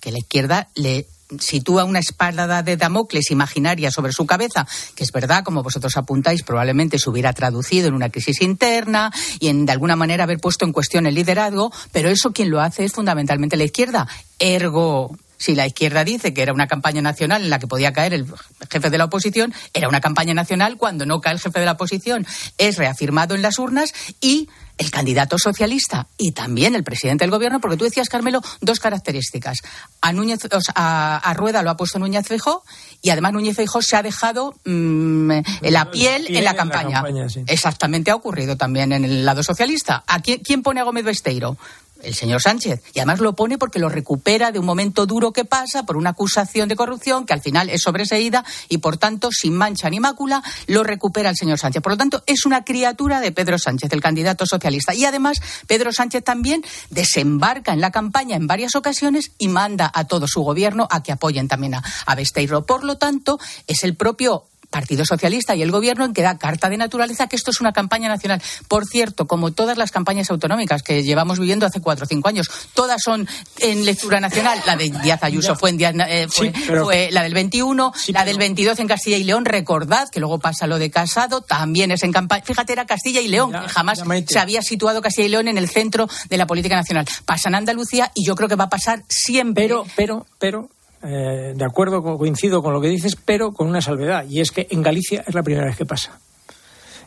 Que 0.00 0.12
la 0.12 0.18
izquierda 0.18 0.68
le 0.76 1.06
sitúa 1.38 1.84
una 1.84 1.98
espada 1.98 2.62
de 2.62 2.76
Damocles 2.76 3.30
imaginaria 3.30 3.90
sobre 3.90 4.12
su 4.12 4.26
cabeza, 4.26 4.66
que 4.94 5.04
es 5.04 5.12
verdad, 5.12 5.44
como 5.44 5.62
vosotros 5.62 5.96
apuntáis, 5.96 6.42
probablemente 6.42 6.98
se 6.98 7.10
hubiera 7.10 7.32
traducido 7.32 7.88
en 7.88 7.94
una 7.94 8.08
crisis 8.08 8.40
interna 8.40 9.12
y 9.38 9.48
en 9.48 9.66
de 9.66 9.72
alguna 9.72 9.96
manera 9.96 10.24
haber 10.24 10.38
puesto 10.38 10.64
en 10.64 10.72
cuestión 10.72 11.06
el 11.06 11.14
liderazgo, 11.14 11.72
pero 11.92 12.08
eso 12.08 12.32
quien 12.32 12.50
lo 12.50 12.60
hace 12.60 12.84
es 12.84 12.92
fundamentalmente 12.92 13.56
la 13.56 13.64
izquierda. 13.64 14.08
Ergo, 14.38 15.16
si 15.38 15.54
la 15.54 15.66
izquierda 15.66 16.04
dice 16.04 16.34
que 16.34 16.42
era 16.42 16.52
una 16.52 16.66
campaña 16.66 17.00
nacional 17.00 17.42
en 17.42 17.50
la 17.50 17.58
que 17.58 17.66
podía 17.66 17.92
caer 17.92 18.12
el 18.12 18.26
jefe 18.70 18.90
de 18.90 18.98
la 18.98 19.04
oposición, 19.04 19.54
era 19.72 19.88
una 19.88 20.00
campaña 20.00 20.34
nacional 20.34 20.76
cuando 20.76 21.06
no 21.06 21.20
cae 21.20 21.34
el 21.34 21.40
jefe 21.40 21.60
de 21.60 21.66
la 21.66 21.72
oposición, 21.72 22.26
es 22.58 22.76
reafirmado 22.76 23.34
en 23.34 23.42
las 23.42 23.58
urnas 23.58 23.94
y 24.20 24.48
el 24.78 24.90
candidato 24.90 25.38
socialista 25.38 26.06
y 26.16 26.32
también 26.32 26.74
el 26.74 26.84
presidente 26.84 27.24
del 27.24 27.30
gobierno, 27.30 27.60
porque 27.60 27.76
tú 27.76 27.84
decías, 27.84 28.08
Carmelo, 28.08 28.40
dos 28.60 28.80
características. 28.80 29.58
A, 30.00 30.12
Núñez, 30.12 30.40
a, 30.74 31.34
Rueda 31.36 31.62
lo 31.62 31.70
ha 31.70 31.76
puesto 31.76 31.98
Núñez 31.98 32.26
Feijó 32.26 32.62
y 33.02 33.10
además 33.10 33.32
Núñez 33.32 33.56
Feijó 33.56 33.82
se 33.82 33.96
ha 33.96 34.02
dejado 34.02 34.54
mm, 34.64 35.32
la 35.62 35.90
piel 35.90 36.26
en 36.34 36.44
la 36.44 36.54
campaña. 36.54 37.02
Exactamente 37.46 38.10
ha 38.10 38.14
ocurrido 38.14 38.56
también 38.56 38.92
en 38.92 39.04
el 39.04 39.24
lado 39.24 39.42
socialista. 39.42 40.04
¿A 40.06 40.20
quién, 40.20 40.40
quién 40.40 40.62
pone 40.62 40.80
a 40.80 40.84
Gómez 40.84 41.04
Besteiro? 41.04 41.56
El 42.02 42.14
señor 42.14 42.40
Sánchez. 42.40 42.82
Y 42.94 43.00
además 43.00 43.20
lo 43.20 43.34
pone 43.34 43.58
porque 43.58 43.78
lo 43.78 43.88
recupera 43.88 44.52
de 44.52 44.58
un 44.58 44.66
momento 44.66 45.06
duro 45.06 45.32
que 45.32 45.44
pasa 45.44 45.84
por 45.84 45.96
una 45.96 46.10
acusación 46.10 46.68
de 46.68 46.76
corrupción 46.76 47.26
que 47.26 47.32
al 47.32 47.40
final 47.40 47.70
es 47.70 47.82
sobreseída 47.82 48.44
y 48.68 48.78
por 48.78 48.96
tanto, 48.96 49.30
sin 49.32 49.54
mancha 49.54 49.90
ni 49.90 50.00
mácula, 50.00 50.42
lo 50.66 50.84
recupera 50.84 51.30
el 51.30 51.36
señor 51.36 51.58
Sánchez. 51.58 51.82
Por 51.82 51.92
lo 51.92 51.98
tanto, 51.98 52.22
es 52.26 52.46
una 52.46 52.64
criatura 52.64 53.20
de 53.20 53.32
Pedro 53.32 53.58
Sánchez, 53.58 53.92
el 53.92 54.00
candidato 54.00 54.46
socialista. 54.46 54.94
Y 54.94 55.04
además, 55.04 55.40
Pedro 55.66 55.92
Sánchez 55.92 56.24
también 56.24 56.64
desembarca 56.90 57.72
en 57.72 57.80
la 57.80 57.90
campaña 57.90 58.36
en 58.36 58.46
varias 58.46 58.74
ocasiones 58.74 59.32
y 59.38 59.48
manda 59.48 59.90
a 59.92 60.04
todo 60.04 60.26
su 60.26 60.42
gobierno 60.42 60.86
a 60.90 61.02
que 61.02 61.12
apoyen 61.12 61.48
también 61.48 61.74
a, 61.74 62.14
Besteiro. 62.14 62.66
Por 62.66 62.82
lo 62.82 62.98
tanto, 62.98 63.38
es 63.66 63.84
el 63.84 63.94
propio 63.94 64.44
Partido 64.70 65.04
Socialista 65.04 65.54
y 65.54 65.62
el 65.62 65.70
Gobierno 65.70 66.04
en 66.04 66.12
que 66.12 66.22
da 66.22 66.38
carta 66.38 66.68
de 66.68 66.76
naturaleza 66.76 67.26
que 67.26 67.36
esto 67.36 67.50
es 67.50 67.60
una 67.60 67.72
campaña 67.72 68.08
nacional. 68.08 68.42
Por 68.68 68.86
cierto, 68.86 69.26
como 69.26 69.52
todas 69.52 69.78
las 69.78 69.90
campañas 69.90 70.30
autonómicas 70.30 70.82
que 70.82 71.02
llevamos 71.02 71.38
viviendo 71.38 71.66
hace 71.66 71.80
cuatro 71.80 72.04
o 72.04 72.08
cinco 72.08 72.28
años, 72.28 72.50
todas 72.74 73.00
son 73.02 73.28
en 73.60 73.84
lectura 73.84 74.20
nacional. 74.20 74.60
La 74.66 74.76
de 74.76 74.90
Díaz 74.90 75.22
Ayuso 75.22 75.56
fue, 75.56 75.70
en 75.70 75.78
Díaz, 75.78 75.94
eh, 76.08 76.26
fue, 76.30 76.52
fue, 76.52 77.10
la 77.10 77.22
del 77.22 77.34
21, 77.34 77.92
la 78.08 78.24
del 78.24 78.38
22 78.38 78.78
en 78.78 78.88
Castilla 78.88 79.16
y 79.16 79.24
León. 79.24 79.44
Recordad 79.44 80.08
que 80.10 80.20
luego 80.20 80.38
pasa 80.38 80.66
lo 80.66 80.78
de 80.78 80.90
Casado, 80.90 81.40
también 81.40 81.90
es 81.90 82.02
en 82.02 82.12
campaña. 82.12 82.44
Fíjate, 82.44 82.72
era 82.72 82.86
Castilla 82.86 83.20
y 83.20 83.28
León, 83.28 83.52
que 83.52 83.68
jamás 83.68 84.02
se 84.26 84.38
había 84.38 84.62
situado 84.62 85.00
Castilla 85.00 85.26
y 85.26 85.30
León 85.30 85.48
en 85.48 85.58
el 85.58 85.68
centro 85.68 86.08
de 86.28 86.36
la 86.36 86.46
política 86.46 86.76
nacional. 86.76 87.06
Pasa 87.24 87.48
en 87.48 87.54
Andalucía 87.54 88.10
y 88.14 88.26
yo 88.26 88.34
creo 88.34 88.48
que 88.48 88.56
va 88.56 88.64
a 88.64 88.70
pasar 88.70 89.02
siempre. 89.08 89.64
Pero, 89.64 89.86
pero, 89.96 90.26
pero, 90.38 90.70
eh, 91.02 91.52
de 91.56 91.64
acuerdo, 91.64 92.02
coincido 92.18 92.62
con 92.62 92.72
lo 92.72 92.80
que 92.80 92.88
dices, 92.88 93.16
pero 93.16 93.52
con 93.52 93.68
una 93.68 93.80
salvedad, 93.80 94.24
y 94.28 94.40
es 94.40 94.50
que 94.50 94.66
en 94.70 94.82
Galicia 94.82 95.24
es 95.26 95.34
la 95.34 95.42
primera 95.42 95.66
vez 95.66 95.76
que 95.76 95.86
pasa. 95.86 96.18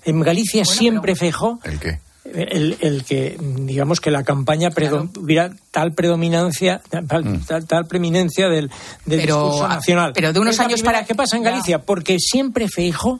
En 0.04 0.20
Galicia 0.22 0.66
siempre 0.66 1.16
fijó 1.16 1.60
¿El 1.64 1.80
qué? 1.80 2.00
El, 2.24 3.04
que, 3.04 3.36
digamos, 3.40 4.00
que 4.00 4.12
la 4.12 4.24
campaña 4.24 4.70
hubiera 5.18 5.52
tal 5.72 5.94
predominancia, 5.94 6.82
tal, 7.08 7.26
Mm. 7.26 7.42
tal, 7.46 7.66
tal 7.68 7.86
preeminencia 7.88 8.48
del, 8.48 8.70
del 9.06 9.22
Pero, 9.22 9.44
discurso 9.46 9.68
nacional. 9.68 10.12
pero 10.14 10.32
de 10.32 10.40
unos 10.40 10.56
Es 10.56 10.60
años 10.62 10.82
para- 10.84 11.04
¿Qué 11.04 11.16
pasa 11.16 11.36
en 11.38 11.44
Ya. 11.44 11.50
Galicia? 11.52 11.80
Porque 11.84 12.18
siempre 12.20 12.68
Feijó 12.70 13.20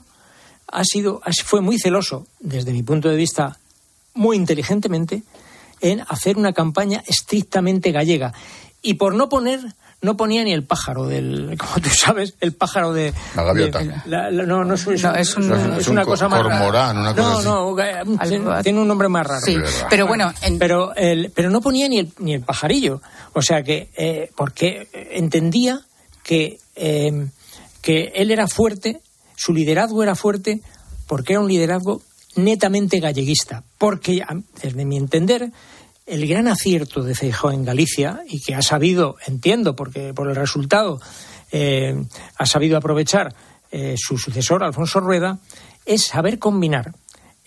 ha 0.68 0.84
sido, 0.84 1.20
fue 1.44 1.60
muy 1.60 1.78
celoso, 1.78 2.26
desde 2.40 2.72
mi 2.72 2.82
punto 2.82 3.08
de 3.10 3.16
vista, 3.16 3.58
muy 4.14 4.36
inteligentemente, 4.36 5.22
en 5.80 6.00
hacer 6.08 6.36
una 6.38 6.52
campaña 6.52 7.02
estrictamente 7.06 7.90
gallega. 7.90 8.32
Y 8.82 8.94
por 8.94 9.14
no 9.14 9.28
poner, 9.28 9.60
no 10.02 10.16
ponía 10.16 10.44
ni 10.44 10.52
el 10.52 10.64
pájaro 10.64 11.06
del, 11.06 11.56
como 11.58 11.74
tú 11.82 11.88
sabes, 11.90 12.34
el 12.40 12.52
pájaro 12.52 12.92
de... 12.92 13.14
La 13.34 13.44
gaviota. 13.44 13.78
de- 13.78 13.94
la- 14.06 14.30
la- 14.30 14.42
no, 14.44 14.64
no 14.64 14.74
es, 14.74 14.86
es- 14.86 15.02
No, 15.02 15.14
es 15.14 15.36
un- 15.36 15.52
es 15.52 15.78
es 15.78 15.86
un 15.86 15.92
una 15.92 16.02
co- 16.04 16.10
cosa 16.10 16.28
más 16.28 16.42
rara. 16.42 16.58
cormorán, 16.58 16.98
una 16.98 17.14
cosa 17.14 17.42
no, 17.44 17.76
así. 18.18 18.38
no, 18.38 18.62
tiene, 18.62 18.80
un 18.80 18.88
nombre 18.88 19.08
más 19.08 19.26
raro. 19.26 19.40
Sí, 19.44 19.56
pero 19.88 20.06
bueno, 20.06 20.32
en- 20.42 20.58
Pero, 20.58 20.94
el, 20.96 21.30
pero 21.34 21.50
no 21.50 21.60
ponía 21.60 21.88
ni 21.88 21.98
el, 22.00 22.12
ni 22.18 22.34
el 22.34 22.42
pajarillo. 22.42 23.00
O 23.32 23.42
sea 23.42 23.62
que, 23.62 23.88
eh, 23.96 24.30
porque 24.36 24.88
entendía 25.12 25.80
que, 26.22 26.58
eh, 26.76 27.26
que 27.80 28.12
él 28.16 28.30
era 28.30 28.48
fuerte, 28.48 29.00
su 29.36 29.52
liderazgo 29.54 30.02
era 30.02 30.14
fuerte, 30.14 30.60
porque 31.06 31.32
era 31.34 31.40
un 31.40 31.48
liderazgo 31.48 32.02
netamente 32.36 33.00
galleguista. 33.00 33.62
Porque, 33.78 34.22
desde 34.62 34.84
mi 34.84 34.96
entender, 34.96 35.50
el 36.12 36.26
gran 36.26 36.46
acierto 36.48 37.02
de 37.02 37.14
Feijóo 37.14 37.50
en 37.52 37.64
Galicia, 37.64 38.20
y 38.28 38.40
que 38.40 38.54
ha 38.54 38.62
sabido, 38.62 39.16
entiendo, 39.26 39.74
porque 39.74 40.12
por 40.14 40.28
el 40.28 40.36
resultado 40.36 41.00
eh, 41.50 41.94
ha 42.36 42.46
sabido 42.46 42.76
aprovechar 42.76 43.34
eh, 43.70 43.94
su 43.96 44.18
sucesor, 44.18 44.62
Alfonso 44.62 45.00
Rueda, 45.00 45.38
es 45.86 46.04
saber 46.04 46.38
combinar 46.38 46.92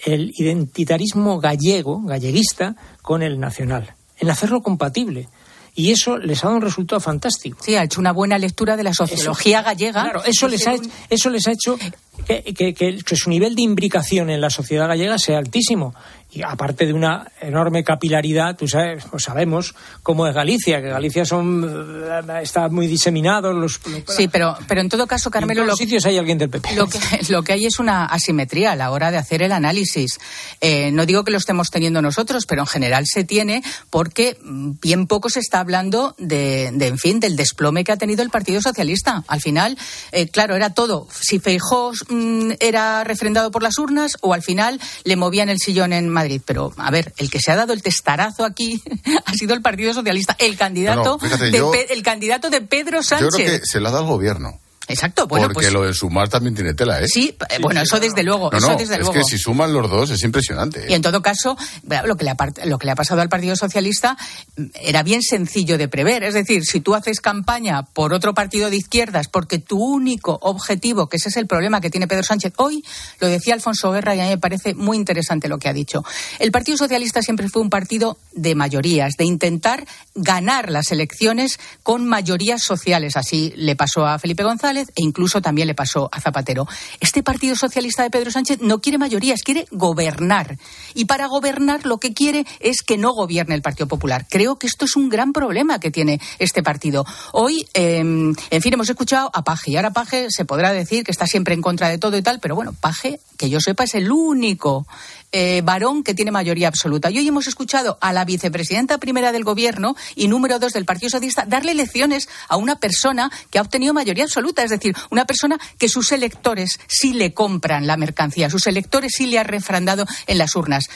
el 0.03 0.31
identitarismo 0.37 1.39
gallego, 1.39 2.01
galleguista, 2.01 2.75
con 3.01 3.21
el 3.23 3.39
nacional, 3.39 3.93
en 4.19 4.29
hacerlo 4.29 4.61
compatible. 4.61 5.29
Y 5.77 5.91
eso 5.91 6.17
les 6.17 6.41
ha 6.43 6.47
dado 6.47 6.57
un 6.57 6.61
resultado 6.63 7.01
fantástico. 7.01 7.57
Sí, 7.61 7.75
ha 7.75 7.83
hecho 7.83 7.99
una 7.99 8.13
buena 8.13 8.37
lectura 8.37 8.77
de 8.77 8.83
la 8.83 8.93
sociología 8.93 9.61
gallega. 9.61 10.03
Claro, 10.03 10.23
eso 10.25 10.47
les, 10.47 10.65
ha, 10.67 10.73
hecho- 10.75 10.89
eso 11.09 11.29
les 11.29 11.45
ha 11.47 11.51
hecho 11.51 11.77
que- 12.25 12.73
que 12.73 13.15
su 13.15 13.29
nivel 13.29 13.55
de 13.55 13.61
imbricación 13.63 14.29
en 14.29 14.39
la 14.41 14.49
sociedad 14.49 14.87
gallega 14.87 15.17
sea 15.17 15.37
altísimo. 15.37 15.93
Y 16.35 16.43
aparte 16.43 16.85
de 16.85 16.91
una 16.91 17.31
enorme 17.39 17.81
capilaridad, 17.85 18.57
tú 18.57 18.67
sabes, 18.67 19.05
pues 19.09 19.23
sabemos 19.23 19.73
cómo 20.03 20.27
es 20.27 20.35
Galicia, 20.35 20.81
que 20.81 20.89
Galicia 20.89 21.23
son 21.23 21.63
eh, 21.63 22.41
está 22.41 22.67
muy 22.67 22.87
diseminado. 22.87 23.53
Los, 23.53 23.79
Sí, 24.09 24.27
pero, 24.27 24.57
pero 24.67 24.81
en 24.81 24.89
todo 24.89 25.07
caso, 25.07 25.29
en 25.29 25.31
Carmelo, 25.31 25.59
todos 25.59 25.67
lo, 25.67 25.71
los 25.71 25.79
sitios 25.79 26.05
hay 26.05 26.17
alguien 26.17 26.37
del 26.37 26.49
PP. 26.49 26.75
Lo 26.75 26.87
que, 26.87 26.99
lo 27.29 27.41
que 27.41 27.53
hay 27.53 27.65
es 27.65 27.79
una 27.79 28.05
asimetría 28.05 28.73
a 28.73 28.75
la 28.75 28.91
hora 28.91 29.11
de 29.11 29.17
hacer 29.17 29.43
el 29.43 29.53
análisis. 29.53 30.19
Eh, 30.59 30.91
no 30.91 31.05
digo 31.05 31.23
que 31.23 31.31
lo 31.31 31.37
estemos 31.37 31.71
teniendo 31.71 32.01
nosotros, 32.01 32.45
pero 32.45 32.63
en 32.63 32.67
general 32.67 33.05
se 33.07 33.23
tiene 33.23 33.63
porque 33.89 34.37
mm, 34.43 34.71
bien 34.81 35.07
poco 35.07 35.29
se 35.29 35.39
está 35.39 35.61
hablando 35.61 36.15
de, 36.17 36.69
de, 36.73 36.87
en 36.87 36.97
fin, 36.97 37.21
del 37.21 37.37
desplome 37.37 37.85
que 37.85 37.93
ha 37.93 37.97
tenido 37.97 38.23
el 38.23 38.29
Partido 38.29 38.61
Socialista. 38.61 39.23
Al 39.29 39.39
final, 39.39 39.77
eh, 40.11 40.27
claro, 40.27 40.57
era 40.57 40.73
todo. 40.73 41.07
Si 41.17 41.39
Feijó 41.39 41.93
mm, 42.09 42.51
era 42.59 43.05
refrendado 43.05 43.51
por 43.51 43.63
las 43.63 43.77
urnas 43.77 44.17
o 44.19 44.33
al 44.33 44.43
final 44.43 44.81
le 45.05 45.15
movían 45.15 45.47
el 45.47 45.59
sillón 45.59 45.93
en 45.93 46.09
Madrid. 46.09 46.24
Pero, 46.45 46.73
a 46.77 46.91
ver, 46.91 47.13
el 47.17 47.29
que 47.29 47.39
se 47.39 47.51
ha 47.51 47.55
dado 47.55 47.73
el 47.73 47.81
testarazo 47.81 48.45
aquí 48.45 48.81
ha 49.25 49.33
sido 49.33 49.53
el 49.53 49.61
Partido 49.61 49.93
Socialista, 49.93 50.35
el 50.39 50.57
candidato, 50.57 51.03
No, 51.03 51.11
no, 51.11 51.19
fíjate, 51.19 51.51
de, 51.51 51.57
yo- 51.57 51.71
el 51.73 52.03
candidato 52.03 52.49
de 52.49 52.61
Pedro 52.61 52.97
Yo 52.97 53.03
Sánchez. 53.03 53.29
creo 53.35 53.59
que 53.59 53.65
se 53.65 53.79
la 53.79 53.91
da 53.91 53.99
al 53.99 54.05
gobierno. 54.05 54.59
Exacto, 54.87 55.27
bueno, 55.27 55.47
porque 55.47 55.67
pues 55.67 55.73
lo 55.73 55.83
de 55.83 55.93
sumar 55.93 56.29
también 56.29 56.53
tiene 56.53 56.73
tela, 56.73 57.01
¿eh? 57.01 57.07
sí, 57.07 57.35
eh, 57.49 57.57
bueno, 57.59 57.81
eso 57.81 57.99
desde 57.99 58.23
luego, 58.23 58.49
No, 58.51 58.57
eso 58.57 58.67
no, 58.71 58.77
desde 58.77 58.95
es 58.95 58.99
luego. 58.99 59.13
que 59.13 59.23
si 59.23 59.37
suman 59.37 59.73
los 59.73 59.89
dos 59.89 60.11
es 60.11 60.21
impresionante. 60.23 60.81
¿eh? 60.81 60.87
Y 60.89 60.93
en 60.93 61.01
todo 61.01 61.21
caso, 61.21 61.57
lo 62.05 62.15
que, 62.15 62.23
le 62.23 62.31
ha, 62.31 62.37
lo 62.65 62.77
que 62.77 62.85
le 62.85 62.91
ha 62.91 62.95
pasado 62.95 63.21
al 63.21 63.29
Partido 63.29 63.55
Socialista 63.55 64.15
mm, 64.57 64.65
era 64.75 65.01
bien 65.01 65.23
sencillo 65.23 65.77
de 65.77 65.87
prever. 65.87 66.23
Es 66.23 66.35
decir, 66.35 66.65
si 66.65 66.81
tú 66.81 66.93
haces 66.93 67.19
campaña 67.19 67.83
por 67.83 68.13
otro 68.13 68.33
partido 68.33 68.69
de 68.69 68.77
izquierdas, 68.77 69.27
porque 69.27 69.57
tu 69.57 69.83
único 69.83 70.37
objetivo, 70.41 71.07
que 71.07 71.17
ese 71.17 71.29
es 71.29 71.37
el 71.37 71.47
problema 71.47 71.81
que 71.81 71.89
tiene 71.89 72.07
Pedro 72.07 72.23
Sánchez, 72.23 72.53
hoy 72.57 72.83
lo 73.19 73.27
decía 73.27 73.55
Alfonso 73.55 73.91
Guerra 73.91 74.15
y 74.15 74.19
a 74.19 74.23
mí 74.25 74.29
me 74.29 74.37
parece 74.37 74.75
muy 74.75 74.97
interesante 74.97 75.47
lo 75.47 75.57
que 75.57 75.67
ha 75.69 75.73
dicho. 75.73 76.03
El 76.39 76.51
Partido 76.51 76.77
Socialista 76.77 77.21
siempre 77.23 77.49
fue 77.49 77.61
un 77.63 77.69
partido 77.69 78.17
de 78.33 78.53
mayorías, 78.53 79.13
de 79.17 79.25
intentar 79.25 79.85
ganar 80.13 80.69
las 80.69 80.91
elecciones 80.91 81.59
con 81.81 82.05
mayorías 82.05 82.61
sociales. 82.61 83.17
Así 83.17 83.51
le 83.55 83.75
pasó 83.75 84.05
a 84.05 84.19
Felipe 84.19 84.43
González 84.43 84.74
e 84.77 85.01
incluso 85.01 85.41
también 85.41 85.67
le 85.67 85.75
pasó 85.75 86.09
a 86.11 86.19
Zapatero. 86.19 86.67
Este 86.99 87.23
Partido 87.23 87.55
Socialista 87.55 88.03
de 88.03 88.09
Pedro 88.09 88.31
Sánchez 88.31 88.59
no 88.61 88.79
quiere 88.79 88.97
mayorías, 88.97 89.41
quiere 89.43 89.65
gobernar. 89.71 90.57
Y 90.93 91.05
para 91.05 91.27
gobernar 91.27 91.85
lo 91.85 91.97
que 91.97 92.13
quiere 92.13 92.45
es 92.59 92.81
que 92.81 92.97
no 92.97 93.13
gobierne 93.13 93.55
el 93.55 93.61
Partido 93.61 93.87
Popular. 93.87 94.27
Creo 94.29 94.57
que 94.57 94.67
esto 94.67 94.85
es 94.85 94.95
un 94.95 95.09
gran 95.09 95.33
problema 95.33 95.79
que 95.79 95.91
tiene 95.91 96.19
este 96.39 96.63
partido. 96.63 97.05
Hoy, 97.31 97.67
eh, 97.73 97.99
en 97.99 98.61
fin, 98.61 98.73
hemos 98.73 98.89
escuchado 98.89 99.31
a 99.33 99.43
Paje 99.43 99.71
y 99.71 99.75
ahora 99.77 99.91
Paje 99.91 100.27
se 100.29 100.45
podrá 100.45 100.73
decir 100.73 101.03
que 101.03 101.11
está 101.11 101.27
siempre 101.27 101.53
en 101.53 101.61
contra 101.61 101.89
de 101.89 101.97
todo 101.97 102.17
y 102.17 102.21
tal, 102.21 102.39
pero 102.39 102.55
bueno, 102.55 102.73
Paje, 102.79 103.19
que 103.37 103.49
yo 103.49 103.59
sepa, 103.59 103.83
es 103.83 103.95
el 103.95 104.11
único 104.11 104.87
eh, 105.37 105.59
varón 105.61 106.01
que 106.01 106.13
tiene 106.13 106.31
mayoría 106.31 106.69
absoluta. 106.69 107.11
Y 107.11 107.17
hoy 107.17 107.27
hemos 107.27 107.45
escuchado 107.45 107.97
a 107.99 108.13
la 108.13 108.23
vicepresidenta 108.23 108.99
primera 108.99 109.33
del 109.33 109.43
gobierno 109.43 109.97
y 110.15 110.29
número 110.29 110.59
dos 110.59 110.71
del 110.71 110.85
Partido 110.85 111.09
Socialista 111.09 111.43
darle 111.45 111.73
lecciones 111.73 112.29
a 112.47 112.55
una 112.55 112.79
persona 112.79 113.29
que 113.49 113.59
ha 113.59 113.61
obtenido 113.61 113.93
mayoría 113.93 114.23
absoluta, 114.23 114.63
es 114.63 114.69
decir, 114.69 114.95
una 115.09 115.25
persona 115.25 115.59
que 115.77 115.89
sus 115.89 116.13
electores 116.13 116.79
sí 116.87 117.11
le 117.11 117.33
compran 117.33 117.85
la 117.85 117.97
mercancía, 117.97 118.49
sus 118.49 118.65
electores 118.65 119.11
sí 119.13 119.25
le 119.25 119.37
ha 119.37 119.43
refrendado 119.43 120.05
en 120.25 120.37
las 120.37 120.55
urnas. 120.55 120.87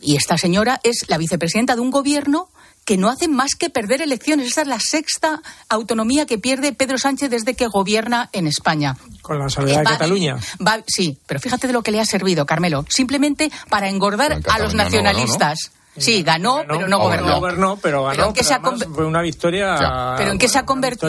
Y 0.00 0.16
esta 0.16 0.38
señora 0.38 0.80
es 0.82 1.04
la 1.08 1.18
vicepresidenta 1.18 1.74
de 1.74 1.82
un 1.82 1.90
gobierno 1.90 2.48
que 2.86 2.96
no 2.96 3.10
hace 3.10 3.28
más 3.28 3.54
que 3.58 3.68
perder 3.68 4.00
elecciones. 4.00 4.46
Esta 4.46 4.62
es 4.62 4.68
la 4.68 4.80
sexta 4.80 5.42
autonomía 5.68 6.24
que 6.24 6.38
pierde 6.38 6.72
Pedro 6.72 6.96
Sánchez 6.96 7.28
desde 7.28 7.52
que 7.54 7.66
gobierna 7.66 8.30
en 8.32 8.46
España. 8.46 8.96
Con 9.20 9.38
la 9.38 9.50
soledad 9.50 9.74
Eh, 9.74 9.78
de 9.80 9.84
va- 9.84 9.90
Cataluña. 9.90 10.36
va- 10.66 10.82
sí, 10.86 11.18
pero 11.26 11.40
fíjate 11.40 11.66
de 11.66 11.72
lo 11.74 11.82
que 11.82 11.90
le 11.90 12.00
ha 12.00 12.06
servido, 12.06 12.46
Carmelo. 12.46 12.86
Simplemente 12.88 13.50
para 13.68 13.88
engordar 13.90 14.40
a 14.48 14.58
los 14.60 14.72
no 14.74 14.84
nacionalistas. 14.84 15.72
Sí, 15.98 16.22
ganó, 16.22 16.62
pero 16.66 16.88
no 16.88 16.98
gobernó. 16.98 17.26
No 17.28 17.40
gobernó, 17.40 17.78
pero 17.82 18.04
ganó. 18.04 18.14
Pero 18.16 18.26
¿en 18.28 18.32
qué 18.34 18.44
se 18.44 18.52
ha 18.52 18.56
además 18.56 18.80
conver- 18.80 18.94
fue 18.94 19.06
una 19.06 19.22
victoria. 19.22 19.76
Ya. 19.80 20.14
Pero 20.18 20.32
¿en 20.32 20.38
qué 20.38 20.48
se 20.48 20.58
ha 20.58 20.64
convertido? 20.64 21.08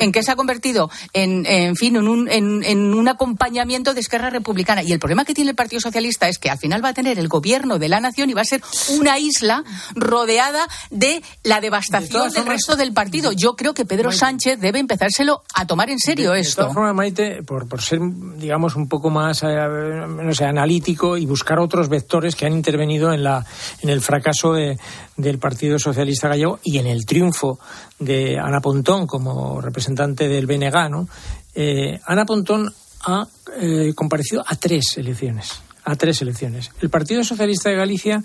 ¿En, 0.00 0.12
qué 0.12 0.22
se 0.22 0.30
ha 0.30 0.36
convertido? 0.36 0.90
En, 1.12 1.44
en 1.46 1.76
fin, 1.76 1.96
en 1.96 2.08
un, 2.08 2.28
en, 2.30 2.62
en 2.64 2.94
un 2.94 3.08
acompañamiento 3.08 3.94
de 3.94 4.00
Esquerra 4.00 4.30
Republicana. 4.30 4.82
Y 4.82 4.92
el 4.92 4.98
problema 4.98 5.24
que 5.24 5.34
tiene 5.34 5.50
el 5.50 5.56
Partido 5.56 5.80
Socialista 5.80 6.28
es 6.28 6.38
que 6.38 6.50
al 6.50 6.58
final 6.58 6.84
va 6.84 6.90
a 6.90 6.94
tener 6.94 7.18
el 7.18 7.28
gobierno 7.28 7.78
de 7.78 7.88
la 7.88 8.00
nación 8.00 8.30
y 8.30 8.34
va 8.34 8.42
a 8.42 8.44
ser 8.44 8.62
una 9.00 9.18
isla 9.18 9.64
rodeada 9.94 10.66
de 10.90 11.22
la 11.42 11.60
devastación 11.60 12.24
del 12.30 12.42
formas- 12.44 12.48
resto 12.54 12.76
del 12.76 12.92
partido. 12.92 13.32
Yo 13.32 13.56
creo 13.56 13.74
que 13.74 13.84
Pedro 13.84 14.12
Sánchez 14.12 14.60
debe 14.60 14.78
empezárselo 14.78 15.42
a 15.54 15.66
tomar 15.66 15.90
en 15.90 15.98
serio 15.98 16.30
De- 16.30 16.36
de 16.36 16.42
esto. 16.42 16.62
todas 16.62 16.74
formas, 16.74 16.94
Maite, 16.94 17.42
por, 17.42 17.68
por 17.68 17.82
ser, 17.82 17.98
digamos, 18.36 18.76
un 18.76 18.88
poco 18.88 19.10
más, 19.10 19.42
eh, 19.42 19.48
no 19.48 20.32
sé, 20.34 20.44
analítico 20.44 21.16
y 21.16 21.26
buscar 21.26 21.58
otros 21.58 21.88
vectores 21.88 22.36
que 22.36 22.46
han 22.46 22.52
intervenido 22.52 23.12
en, 23.12 23.24
la, 23.24 23.44
en 23.82 23.88
el 23.88 24.00
fracaso 24.00 24.27
de- 24.32 24.78
del 25.16 25.38
Partido 25.38 25.78
Socialista 25.78 26.28
Gallego 26.28 26.60
y 26.64 26.78
en 26.78 26.86
el 26.86 27.04
triunfo 27.06 27.58
de 27.98 28.38
Ana 28.38 28.60
Pontón 28.60 29.06
como 29.06 29.60
representante 29.60 30.28
del 30.28 30.46
BNG, 30.46 30.88
¿no? 30.90 31.08
Eh, 31.54 31.98
Ana 32.06 32.24
Pontón 32.24 32.72
ha 33.06 33.26
eh, 33.60 33.92
comparecido 33.94 34.44
a 34.46 34.56
tres 34.56 34.96
elecciones. 34.96 35.60
A 35.84 35.96
tres 35.96 36.20
elecciones. 36.22 36.70
El 36.80 36.90
Partido 36.90 37.24
Socialista 37.24 37.70
de 37.70 37.76
Galicia 37.76 38.22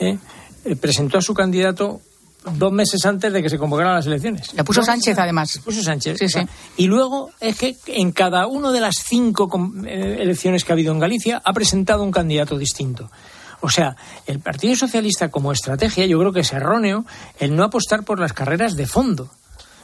eh, 0.00 0.18
eh, 0.64 0.76
presentó 0.76 1.18
a 1.18 1.22
su 1.22 1.34
candidato 1.34 2.00
dos 2.54 2.72
meses 2.72 3.04
antes 3.04 3.32
de 3.32 3.42
que 3.42 3.50
se 3.50 3.58
convocaran 3.58 3.94
las 3.94 4.06
elecciones. 4.06 4.54
La 4.54 4.64
puso 4.64 4.82
Sánchez, 4.82 5.18
además. 5.18 5.60
Puso 5.64 5.82
Sánchez. 5.82 6.16
Sí, 6.18 6.28
sí. 6.28 6.40
Y 6.78 6.86
luego 6.86 7.30
es 7.40 7.56
que 7.58 7.76
en 7.86 8.12
cada 8.12 8.46
una 8.46 8.70
de 8.72 8.80
las 8.80 8.96
cinco 9.06 9.48
eh, 9.86 10.18
elecciones 10.20 10.64
que 10.64 10.72
ha 10.72 10.74
habido 10.74 10.92
en 10.92 10.98
Galicia 10.98 11.42
ha 11.44 11.52
presentado 11.52 12.02
un 12.02 12.10
candidato 12.10 12.56
distinto. 12.56 13.10
O 13.60 13.70
sea, 13.70 13.96
el 14.26 14.40
Partido 14.40 14.76
Socialista 14.76 15.30
como 15.30 15.52
estrategia 15.52 16.06
yo 16.06 16.18
creo 16.18 16.32
que 16.32 16.40
es 16.40 16.52
erróneo 16.52 17.04
el 17.38 17.56
no 17.56 17.64
apostar 17.64 18.04
por 18.04 18.20
las 18.20 18.32
carreras 18.32 18.76
de 18.76 18.86
fondo. 18.86 19.30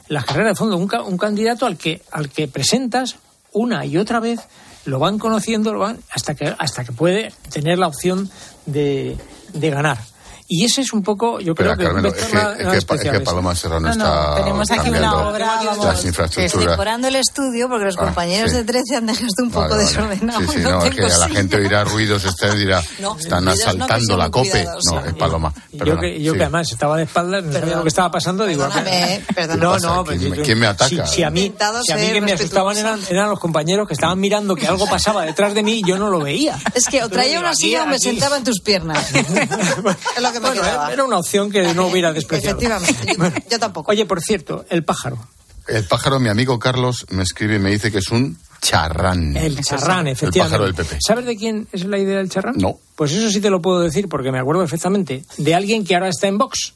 Las 0.09 0.25
carreras 0.25 0.53
de 0.53 0.57
fondo, 0.57 0.77
un, 0.77 0.91
un 1.07 1.19
candidato 1.19 1.67
al 1.67 1.77
que, 1.77 2.03
al 2.13 2.29
que 2.29 2.47
presentas 2.47 3.17
una 3.53 3.87
y 3.87 3.97
otra 3.97 4.21
vez, 4.21 4.41
lo 4.85 4.99
van 4.99 5.19
conociendo 5.19 5.73
lo 5.73 5.81
van, 5.81 5.99
hasta, 6.11 6.35
que, 6.35 6.55
hasta 6.59 6.85
que 6.85 6.93
puede 6.93 7.33
tener 7.51 7.79
la 7.79 7.89
opción 7.89 8.31
de, 8.67 9.17
de 9.55 9.71
ganar. 9.71 9.99
Y 10.47 10.67
ese 10.67 10.83
es 10.83 10.93
un 10.93 11.03
poco, 11.03 11.41
yo 11.41 11.55
Pero, 11.55 11.71
creo 11.75 11.79
que... 11.79 11.85
Carmelo, 11.85 12.09
un 12.11 12.15
es 12.15 12.21
que, 12.23 12.37
es 12.79 12.85
que 12.85 12.95
es 13.09 13.11
que. 13.13 13.21
Paloma 13.21 13.55
Serrano 13.55 13.89
No, 13.89 13.95
no, 13.97 14.05
está 14.05 14.35
tenemos 14.37 14.71
aquí 14.71 14.91
una 14.91 15.29
obra, 15.29 15.47
vamos, 15.65 15.85
las 15.87 16.05
infraestructuras. 16.05 16.71
Decorando 16.73 17.09
el 17.09 17.17
estudio 17.17 17.67
porque 17.69 17.87
los 17.87 17.97
Ah, 17.97 18.05
compañeros 18.05 18.51
sí. 18.51 18.59
de 18.59 18.65
13 18.65 18.97
han 18.97 19.07
dejado 19.07 19.27
un 19.39 19.51
poco 19.51 19.61
Vale, 19.69 19.75
vale. 19.77 19.85
desordenado. 19.87 20.41
Sí, 20.41 20.47
sí, 20.53 20.59
no, 20.61 20.85
es 20.85 20.95
que 20.95 21.01
la 21.03 21.29
gente 21.31 21.57
oirá 21.57 21.85
ruidos 21.85 22.25
y 22.25 22.57
dirá, 22.59 22.83
No, 22.99 23.17
están 23.19 23.45
no, 23.47 23.55
que 23.55 23.63
asaltando 23.63 24.17
la 24.19 24.31
cope. 24.31 24.51
cuidadosos. 24.51 24.93
No, 24.93 25.05
es 25.07 25.15
Paloma. 25.15 25.55
Perdona, 25.79 25.87
yo 25.95 26.01
que, 26.01 26.23
yo 26.23 26.33
sí. 26.33 26.39
que 26.39 26.45
además 26.45 26.71
estaba 26.73 26.97
de 26.99 27.03
espaldas, 27.05 27.43
no 27.45 27.53
sabía 27.53 27.77
lo 27.77 27.83
que 27.83 27.89
estaba 27.89 28.11
pasando, 28.11 28.45
digo... 28.45 28.65
Perdóname, 28.69 29.25
perdóname. 29.35 29.63
No, 29.63 29.79
no, 29.97 30.05
pues 30.05 30.19
¿Quién 30.19 30.31
yo- 30.31 30.37
me- 30.37 30.43
quién 30.45 30.59
me 30.59 30.67
ataca? 30.67 31.07
Si, 31.07 31.15
si 31.15 31.23
a 31.23 31.31
mí, 31.31 31.55
si 31.87 31.93
a 31.93 31.97
mí 31.97 32.03
ser 32.03 32.13
que 32.13 32.21
me 32.21 32.33
asustaban 32.33 32.77
eran, 32.77 33.31
los 33.31 33.41
compañeros 33.41 33.89
que 33.89 33.95
estaban 33.95 34.21
mirando 34.21 34.55
que 34.57 34.67
algo 34.69 34.87
pasaba 34.87 35.25
detrás 35.25 35.55
de 35.55 35.63
mí 35.63 35.81
y 35.83 35.89
yo 35.89 35.97
no 35.97 36.11
lo 36.11 36.21
veía. 36.21 36.59
Es 36.75 36.85
que 36.87 37.03
o 37.03 37.09
traía 37.09 37.41
una 37.41 37.55
silla 37.55 37.85
o 37.85 37.87
me 37.87 37.99
sentaba 37.99 38.37
en 38.37 38.45
tus 38.45 38.61
piernas. 38.61 39.09
que 40.35 40.41
me 40.41 40.47
Bueno, 40.49 40.63
quedaba. 40.63 40.93
era 40.93 41.05
una 41.05 41.19
opción 41.19 41.51
que 41.51 41.73
no 41.75 41.87
hubiera 41.87 42.13
despreciado. 42.13 42.59
Efectivamente. 42.59 43.17
Yo, 43.43 43.51
yo 43.53 43.59
tampoco. 43.59 43.91
Oye, 43.93 44.05
por 44.07 44.21
cierto, 44.21 44.65
el 44.69 44.85
pájaro. 44.85 45.19
El 45.67 45.85
pájaro, 45.85 46.21
mi 46.21 46.29
amigo 46.29 46.59
Carlos, 46.59 47.07
me 47.09 47.23
escribe 47.23 47.57
y 47.57 47.59
me 47.59 47.71
dice 47.71 47.91
que 47.91 47.99
es 47.99 48.11
un 48.11 48.37
charrán. 48.61 49.35
El 49.37 49.63
charrán, 49.65 50.07
El 50.07 50.13
efectivamente. 50.13 50.41
pájaro 50.41 50.65
del 50.65 50.75
PP. 50.75 50.99
¿Sabes 51.07 51.25
de 51.25 51.37
quién 51.37 51.67
es 51.73 51.85
la 51.87 51.99
idea 51.99 52.19
del 52.19 52.29
charrán? 52.29 52.57
No. 52.59 52.79
Pues 52.97 53.13
eso 53.13 53.31
sí 53.31 53.41
te 53.41 53.49
lo 53.49 53.63
puedo 53.63 53.81
decir 53.81 54.09
porque 54.09 54.31
me 54.31 54.39
acuerdo 54.39 54.61
perfectamente 54.61 55.25
de 55.39 55.55
alguien 55.55 55.85
que 55.85 55.95
ahora 55.95 56.09
está 56.11 56.27
en 56.27 56.37
Vox. 56.37 56.75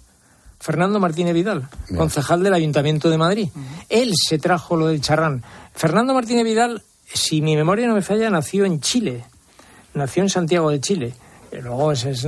Fernando 0.60 0.98
Martínez 0.98 1.34
Vidal, 1.34 1.68
Bien. 1.88 1.98
concejal 1.98 2.42
del 2.42 2.52
Ayuntamiento 2.54 3.10
de 3.10 3.18
Madrid. 3.18 3.48
Él 3.90 4.12
se 4.16 4.38
trajo 4.38 4.74
lo 4.76 4.88
del 4.88 5.00
charrán. 5.00 5.44
Fernando 5.74 6.14
Martínez 6.14 6.44
Vidal, 6.44 6.82
si 7.12 7.40
mi 7.42 7.54
memoria 7.56 7.86
no 7.86 7.94
me 7.94 8.02
falla, 8.02 8.28
nació 8.30 8.64
en 8.64 8.80
Chile. 8.80 9.24
Nació 9.94 10.22
en 10.24 10.30
Santiago 10.30 10.70
de 10.70 10.80
Chile. 10.80 11.14
Eh, 11.52 11.60
Luego 11.62 11.92
es, 11.92 12.26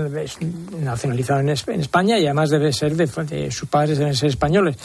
nacionalizado 0.81 1.41
en 1.41 1.49
España 1.51 2.19
y 2.19 2.27
además 2.27 2.51
debe 2.51 2.73
ser 2.73 2.97
de, 2.97 3.07
de- 3.07 3.51
sus 3.51 3.69
padres 3.69 3.99
deben 3.99 4.15
ser 4.15 4.29
españoles. 4.31 4.77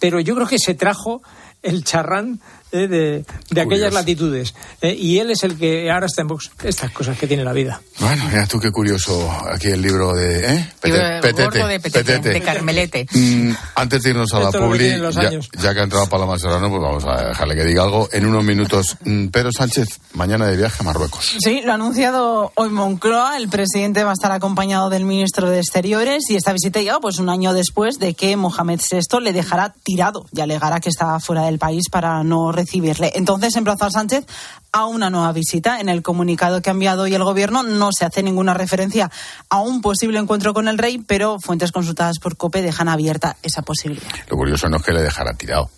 Pero 0.00 0.20
yo 0.20 0.34
creo 0.34 0.46
que 0.46 0.58
se 0.58 0.74
trajo 0.74 1.22
el 1.62 1.84
charrán 1.84 2.40
eh, 2.72 2.88
de, 2.88 3.24
de 3.50 3.60
aquellas 3.60 3.92
latitudes. 3.92 4.54
eh, 4.80 4.94
y 4.94 5.18
él 5.18 5.30
es 5.30 5.42
el 5.44 5.56
que 5.58 5.90
ahora 5.90 6.06
está 6.06 6.22
en 6.22 6.28
Vox. 6.28 6.50
Estas 6.64 6.90
cosas 6.90 7.18
que 7.18 7.26
tiene 7.26 7.44
la 7.44 7.52
vida. 7.52 7.80
Bueno, 8.00 8.24
mira 8.28 8.46
tú 8.46 8.58
qué 8.58 8.70
curioso 8.70 9.30
aquí 9.52 9.68
el 9.68 9.82
libro 9.82 10.12
de... 10.14 10.54
¿eh? 10.56 10.72
Petete, 10.80 11.44
gordo 11.44 11.66
de 11.68 11.80
Petete, 11.80 12.04
petete. 12.04 12.28
de 12.30 12.40
Carmelete. 12.40 13.06
Mm, 13.12 13.52
antes 13.76 14.02
de 14.02 14.10
irnos 14.10 14.32
a 14.34 14.40
la 14.40 14.50
publi, 14.50 14.88
ya, 15.12 15.30
ya 15.60 15.74
que 15.74 15.80
ha 15.80 15.84
entrado 15.84 16.08
Paloma 16.08 16.38
Serrano, 16.38 16.68
pues 16.68 16.82
vamos 16.82 17.04
a 17.04 17.28
dejarle 17.28 17.54
que 17.54 17.64
diga 17.64 17.82
algo 17.84 18.08
en 18.12 18.26
unos 18.26 18.44
minutos. 18.44 18.96
Mm, 19.04 19.28
Pedro 19.28 19.50
Sánchez, 19.52 19.86
mañana 20.14 20.46
de 20.46 20.56
viaje 20.56 20.76
a 20.80 20.84
Marruecos. 20.84 21.36
Sí, 21.42 21.60
lo 21.64 21.72
ha 21.72 21.74
anunciado 21.74 22.52
hoy 22.56 22.70
Moncloa. 22.70 23.36
El 23.36 23.48
presidente 23.48 24.02
va 24.04 24.10
a 24.10 24.14
estar 24.14 24.32
acompañado 24.32 24.90
del 24.90 25.04
ministro 25.04 25.48
de 25.50 25.58
Exteriores 25.58 26.24
y 26.30 26.36
esta 26.36 26.52
visita 26.52 26.80
llega 26.80 26.98
pues 27.00 27.18
un 27.18 27.28
año 27.28 27.52
después 27.52 27.98
de 27.98 28.14
que 28.14 28.36
Mohamed 28.36 28.80
VI 28.90 29.20
le 29.20 29.32
dejará 29.32 29.74
tirado 29.82 30.26
y 30.32 30.40
alegará 30.40 30.80
que 30.80 30.88
está 30.88 31.18
fuera 31.20 31.42
del 31.44 31.58
país 31.58 31.84
para 31.90 32.22
no 32.24 32.50
recibirle. 32.62 33.12
Entonces 33.14 33.54
emplazó 33.56 33.86
a 33.86 33.90
Sánchez 33.90 34.24
a 34.72 34.86
una 34.86 35.10
nueva 35.10 35.32
visita. 35.32 35.80
En 35.80 35.88
el 35.88 36.02
comunicado 36.02 36.62
que 36.62 36.70
ha 36.70 36.72
enviado 36.72 37.02
hoy 37.02 37.14
el 37.14 37.24
gobierno 37.24 37.62
no 37.62 37.90
se 37.92 38.04
hace 38.04 38.22
ninguna 38.22 38.54
referencia 38.54 39.10
a 39.48 39.60
un 39.60 39.82
posible 39.82 40.18
encuentro 40.18 40.54
con 40.54 40.68
el 40.68 40.78
rey, 40.78 40.98
pero 40.98 41.38
fuentes 41.38 41.72
consultadas 41.72 42.18
por 42.18 42.36
COPE 42.36 42.62
dejan 42.62 42.88
abierta 42.88 43.36
esa 43.42 43.62
posibilidad. 43.62 44.10
Lo 44.28 44.36
curioso 44.36 44.68
no 44.68 44.78
es 44.78 44.82
que 44.82 44.92
le 44.92 45.02
dejara 45.02 45.34
tirado. 45.34 45.70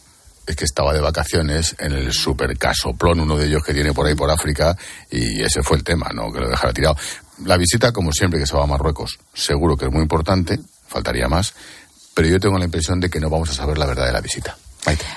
Es 0.46 0.56
que 0.56 0.66
estaba 0.66 0.92
de 0.92 1.00
vacaciones 1.00 1.74
en 1.78 1.92
el 1.92 2.12
super 2.12 2.56
casoplón, 2.58 3.20
uno 3.20 3.36
de 3.36 3.46
ellos 3.46 3.62
que 3.64 3.72
tiene 3.72 3.94
por 3.94 4.06
ahí 4.06 4.14
por 4.14 4.30
África, 4.30 4.76
y 5.10 5.42
ese 5.42 5.62
fue 5.62 5.78
el 5.78 5.84
tema, 5.84 6.10
¿no? 6.14 6.30
Que 6.30 6.40
lo 6.40 6.50
dejara 6.50 6.70
tirado. 6.74 6.96
La 7.46 7.56
visita, 7.56 7.92
como 7.92 8.12
siempre 8.12 8.38
que 8.38 8.46
se 8.46 8.54
va 8.54 8.64
a 8.64 8.66
Marruecos, 8.66 9.18
seguro 9.32 9.74
que 9.74 9.86
es 9.86 9.90
muy 9.90 10.02
importante, 10.02 10.60
faltaría 10.86 11.28
más, 11.28 11.54
pero 12.12 12.28
yo 12.28 12.38
tengo 12.38 12.58
la 12.58 12.66
impresión 12.66 13.00
de 13.00 13.08
que 13.08 13.20
no 13.20 13.30
vamos 13.30 13.48
a 13.50 13.54
saber 13.54 13.78
la 13.78 13.86
verdad 13.86 14.04
de 14.04 14.12
la 14.12 14.20
visita. 14.20 14.56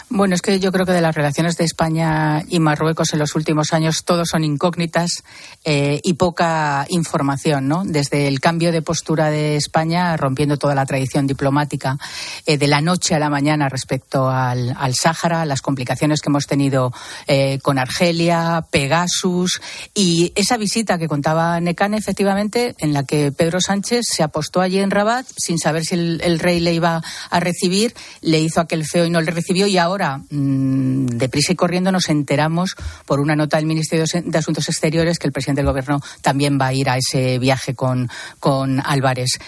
Bueno, 0.09 0.35
es 0.35 0.41
que 0.41 0.59
yo 0.59 0.71
creo 0.71 0.85
que 0.85 0.93
de 0.93 1.01
las 1.01 1.15
relaciones 1.15 1.57
de 1.57 1.65
España 1.65 2.43
y 2.47 2.59
Marruecos 2.59 3.13
en 3.13 3.19
los 3.19 3.35
últimos 3.35 3.73
años 3.73 4.03
todos 4.05 4.29
son 4.29 4.43
incógnitas 4.43 5.23
eh, 5.65 5.99
y 6.03 6.13
poca 6.13 6.85
información, 6.89 7.67
¿no? 7.67 7.83
Desde 7.85 8.27
el 8.27 8.39
cambio 8.39 8.71
de 8.71 8.81
postura 8.81 9.29
de 9.29 9.57
España, 9.57 10.15
rompiendo 10.15 10.57
toda 10.57 10.75
la 10.75 10.85
tradición 10.85 11.27
diplomática, 11.27 11.97
eh, 12.45 12.57
de 12.57 12.67
la 12.67 12.79
noche 12.79 13.15
a 13.15 13.19
la 13.19 13.29
mañana 13.29 13.67
respecto 13.67 14.29
al, 14.29 14.73
al 14.77 14.95
Sáhara, 14.95 15.45
las 15.45 15.61
complicaciones 15.61 16.21
que 16.21 16.29
hemos 16.29 16.47
tenido 16.47 16.93
eh, 17.27 17.59
con 17.61 17.77
Argelia, 17.77 18.65
Pegasus 18.71 19.61
y 19.93 20.31
esa 20.35 20.57
visita 20.57 20.97
que 20.97 21.07
contaba 21.07 21.59
Necane, 21.59 21.97
efectivamente, 21.97 22.75
en 22.79 22.93
la 22.93 23.03
que 23.03 23.31
Pedro 23.31 23.59
Sánchez 23.59 24.05
se 24.07 24.23
apostó 24.23 24.61
allí 24.61 24.79
en 24.79 24.91
Rabat 24.91 25.25
sin 25.35 25.59
saber 25.59 25.83
si 25.83 25.95
el, 25.95 26.21
el 26.23 26.39
rey 26.39 26.61
le 26.61 26.73
iba 26.73 27.01
a 27.29 27.39
recibir, 27.39 27.93
le 28.21 28.39
hizo 28.39 28.61
aquel 28.61 28.85
feo 28.85 29.05
y 29.05 29.09
no 29.09 29.19
le 29.19 29.31
recibió 29.31 29.56
y 29.65 29.77
ahora, 29.77 30.19
mm, 30.29 31.07
deprisa 31.07 31.53
y 31.53 31.55
corriendo, 31.55 31.91
nos 31.91 32.09
enteramos 32.09 32.75
por 33.05 33.19
una 33.19 33.35
nota 33.35 33.57
del 33.57 33.65
Ministerio 33.65 34.05
de 34.23 34.37
Asuntos 34.37 34.69
Exteriores 34.69 35.17
que 35.17 35.27
el 35.27 35.33
presidente 35.33 35.61
del 35.61 35.69
Gobierno 35.69 35.99
también 36.21 36.59
va 36.59 36.67
a 36.67 36.73
ir 36.73 36.89
a 36.89 36.97
ese 36.97 37.39
viaje 37.39 37.73
con, 37.73 38.09
con 38.39 38.79
Álvarez. 38.85 39.39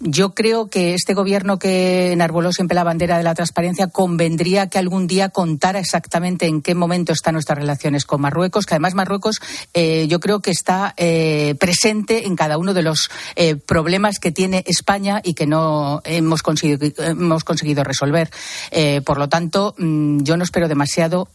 Yo 0.00 0.34
creo 0.34 0.66
que 0.66 0.94
este 0.94 1.14
gobierno 1.14 1.58
que 1.58 2.12
enarboló 2.12 2.52
siempre 2.52 2.74
la 2.74 2.84
bandera 2.84 3.16
de 3.16 3.22
la 3.22 3.34
transparencia 3.34 3.86
convendría 3.86 4.66
que 4.66 4.78
algún 4.78 5.06
día 5.06 5.28
contara 5.28 5.78
exactamente 5.78 6.46
en 6.46 6.62
qué 6.62 6.74
momento 6.74 7.12
están 7.12 7.34
nuestras 7.34 7.58
relaciones 7.58 8.04
con 8.04 8.20
Marruecos, 8.20 8.66
que 8.66 8.74
además 8.74 8.94
Marruecos 8.94 9.40
eh, 9.72 10.06
yo 10.08 10.18
creo 10.18 10.40
que 10.40 10.50
está 10.50 10.94
eh, 10.96 11.54
presente 11.60 12.26
en 12.26 12.34
cada 12.34 12.58
uno 12.58 12.74
de 12.74 12.82
los 12.82 13.08
eh, 13.36 13.54
problemas 13.54 14.18
que 14.18 14.32
tiene 14.32 14.64
España 14.66 15.20
y 15.22 15.34
que 15.34 15.46
no 15.46 16.02
hemos 16.04 16.42
conseguido, 16.42 16.92
hemos 16.98 17.44
conseguido 17.44 17.84
resolver. 17.84 18.30
Eh, 18.72 19.00
por 19.06 19.18
lo 19.18 19.28
tanto, 19.28 19.74
mm, 19.78 20.22
yo 20.22 20.36
no 20.36 20.44
espero 20.44 20.68
demasiado 20.68 21.28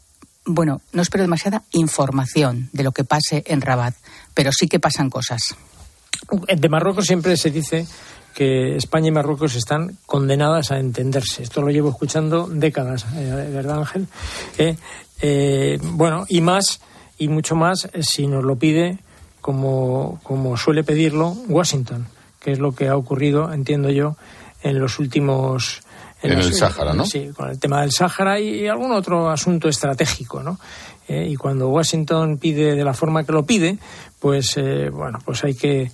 bueno, 0.46 0.82
no 0.94 1.02
espero 1.02 1.24
demasiada 1.24 1.64
información 1.72 2.70
de 2.74 2.84
lo 2.84 2.92
que 2.92 3.04
pase 3.04 3.44
en 3.46 3.62
Rabat, 3.62 3.94
pero 4.34 4.52
sí 4.52 4.68
que 4.68 4.80
pasan 4.80 5.10
cosas. 5.10 5.42
De 6.48 6.70
Marruecos 6.70 7.06
siempre 7.06 7.38
se 7.38 7.52
dice 7.52 7.86
que 8.34 8.76
España 8.76 9.08
y 9.08 9.12
Marruecos 9.12 9.56
están 9.56 9.98
condenadas 10.06 10.72
a 10.72 10.80
entenderse. 10.80 11.44
Esto 11.44 11.62
lo 11.62 11.72
llevo 11.72 11.90
escuchando 11.90 12.48
décadas, 12.48 13.06
eh, 13.16 13.50
¿verdad, 13.54 13.80
Ángel? 13.80 14.08
Eh, 14.58 14.78
eh, 15.22 15.80
bueno, 15.82 16.26
y 16.30 16.42
más, 16.42 16.82
y 17.18 17.28
mucho 17.28 17.56
más, 17.56 17.90
si 18.02 18.28
nos 18.28 18.44
lo 18.44 18.56
pide, 18.56 19.00
como, 19.42 20.20
como 20.24 20.58
suele 20.58 20.84
pedirlo, 20.84 21.30
Washington, 21.48 22.08
que 22.40 22.52
es 22.52 22.60
lo 22.60 22.74
que 22.74 22.88
ha 22.88 22.96
ocurrido, 22.96 23.52
entiendo 23.52 23.90
yo, 23.90 24.16
en 24.62 24.80
los 24.80 25.00
últimos. 25.00 25.82
En 26.22 26.34
el 26.34 26.54
Sáhara, 26.54 26.94
¿no? 26.94 27.06
Sí, 27.06 27.30
con 27.36 27.50
el 27.50 27.60
tema 27.60 27.82
del 27.82 27.92
Sáhara 27.92 28.40
y 28.40 28.68
algún 28.68 28.92
otro 28.92 29.30
asunto 29.30 29.70
estratégico, 29.70 30.44
¿no? 30.44 30.60
Eh, 31.08 31.28
y 31.30 31.36
cuando 31.36 31.70
Washington 31.70 32.38
pide 32.38 32.76
de 32.76 32.84
la 32.84 32.94
forma 32.94 33.24
que 33.24 33.32
lo 33.32 33.46
pide, 33.46 33.78
pues 34.20 34.58
eh, 34.58 34.90
bueno, 34.90 35.20
pues 35.24 35.44
hay 35.44 35.56
que 35.56 35.92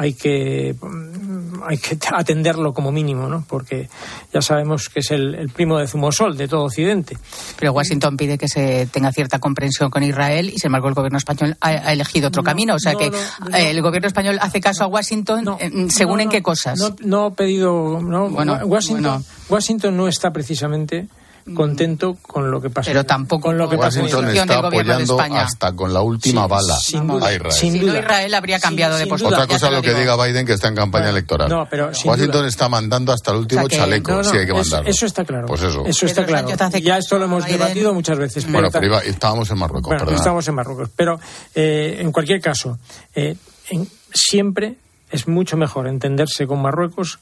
hay 0.00 0.14
que 0.14 0.74
mm, 0.80 1.62
hay 1.66 1.76
que 1.76 1.98
atenderlo 2.12 2.72
como 2.72 2.90
mínimo, 2.90 3.28
¿no? 3.28 3.44
Porque 3.46 3.88
ya 4.32 4.40
sabemos 4.40 4.88
que 4.88 5.00
es 5.00 5.10
el, 5.10 5.34
el 5.34 5.50
primo 5.50 5.78
de 5.78 5.86
Zumosol 5.86 6.36
de 6.36 6.48
todo 6.48 6.64
Occidente. 6.64 7.18
Pero 7.58 7.72
Washington 7.72 8.16
pide 8.16 8.38
que 8.38 8.48
se 8.48 8.86
tenga 8.86 9.12
cierta 9.12 9.38
comprensión 9.38 9.90
con 9.90 10.02
Israel 10.02 10.48
y, 10.48 10.58
sin 10.58 10.68
embargo, 10.68 10.88
el 10.88 10.94
gobierno 10.94 11.18
español 11.18 11.56
ha, 11.60 11.68
ha 11.68 11.92
elegido 11.92 12.28
otro 12.28 12.40
No, 12.42 12.46
camino. 12.46 12.74
O 12.76 12.78
sea 12.78 12.92
no, 12.94 12.98
que 12.98 13.10
no, 13.10 13.56
eh, 13.56 13.70
el 13.70 13.82
gobierno 13.82 14.08
español 14.08 14.38
hace 14.40 14.60
caso 14.60 14.84
a 14.84 14.86
Washington 14.86 15.56
eh, 15.60 15.86
según 15.90 16.16
No, 16.16 16.22
en 16.22 16.28
qué 16.30 16.42
cosas. 16.42 16.78
No, 16.78 16.96
no 17.00 17.26
ha 17.26 17.34
pedido. 17.34 18.00
No, 18.00 18.30
Bueno, 18.30 18.54
Washington, 18.64 19.02
bueno. 19.02 19.24
Washington 19.50 19.96
no 19.96 20.08
está 20.08 20.32
precisamente 20.32 21.08
contento 21.54 22.16
con 22.22 22.50
lo 22.50 22.60
que 22.60 22.70
pasa. 22.70 22.90
Pero 22.90 23.04
tampoco 23.04 23.48
con 23.48 23.58
lo 23.58 23.68
que 23.68 23.76
Washington 23.76 24.28
Israel. 24.28 24.36
está 24.36 24.60
de 24.60 24.66
apoyando 24.68 25.20
hasta 25.20 25.72
con 25.72 25.92
la 25.92 26.00
última 26.02 26.44
Sí, 26.44 26.48
bala 26.50 26.76
sin 26.76 27.06
duda, 27.06 27.26
a 27.28 27.32
Israel. 27.34 27.52
sin 27.52 27.72
si 27.72 27.78
no, 27.80 27.86
duda. 27.86 27.98
Israel 28.00 28.34
habría 28.34 28.60
cambiado 28.60 28.96
Sin- 28.96 29.04
de 29.04 29.08
postura. 29.10 29.36
Otra 29.36 29.46
cosa 29.46 29.70
lo 29.70 29.82
que 29.82 29.88
digo. 29.88 30.00
diga 30.00 30.24
Biden 30.24 30.46
que 30.46 30.52
está 30.52 30.68
en 30.68 30.74
campaña 30.76 31.04
Bueno, 31.04 31.16
electoral. 31.18 31.48
no, 31.48 31.66
pero 31.70 31.94
sin 31.94 32.10
Washington 32.10 32.40
duda. 32.40 32.48
está 32.48 32.68
mandando 32.68 33.12
hasta 33.12 33.30
el 33.32 33.38
último 33.38 33.62
O 33.62 33.68
sea 33.68 33.70
que- 33.70 33.76
chaleco, 33.76 34.10
No, 34.12 34.16
no, 34.18 34.24
sí 34.24 34.36
hay 34.36 34.46
que 34.46 34.52
eso- 34.52 34.60
mandarlo. 34.60 34.90
Eso, 34.90 35.06
está 35.06 35.24
claro. 35.24 35.46
Pues 35.46 35.62
eso. 35.62 35.84
Eso 35.86 36.06
está 36.06 36.24
claro. 36.26 36.48
Ya 36.82 36.98
esto 36.98 37.18
lo 37.18 37.24
hemos 37.24 37.44
Biden. 37.44 37.58
debatido 37.58 37.94
muchas 37.94 38.18
veces. 38.18 38.50
Bueno, 38.50 38.68
pero 38.70 38.86
iba- 38.86 39.00
estábamos 39.00 39.50
en 39.50 39.58
Marruecos, 39.58 39.86
Bueno, 39.88 40.00
perdona. 40.00 40.18
estamos 40.18 40.46
en 40.48 40.54
Marruecos. 40.54 40.90
Pero 40.96 41.18
eh, 41.54 41.96
en 42.00 42.12
cualquier 42.12 42.40
caso, 42.40 42.78
eh, 43.14 43.36
en- 43.70 43.88
siempre 44.12 44.76
es 45.10 45.26
mucho 45.28 45.56
mejor 45.56 45.88
entenderse 45.88 46.46
con 46.46 46.60
Marruecos 46.62 47.18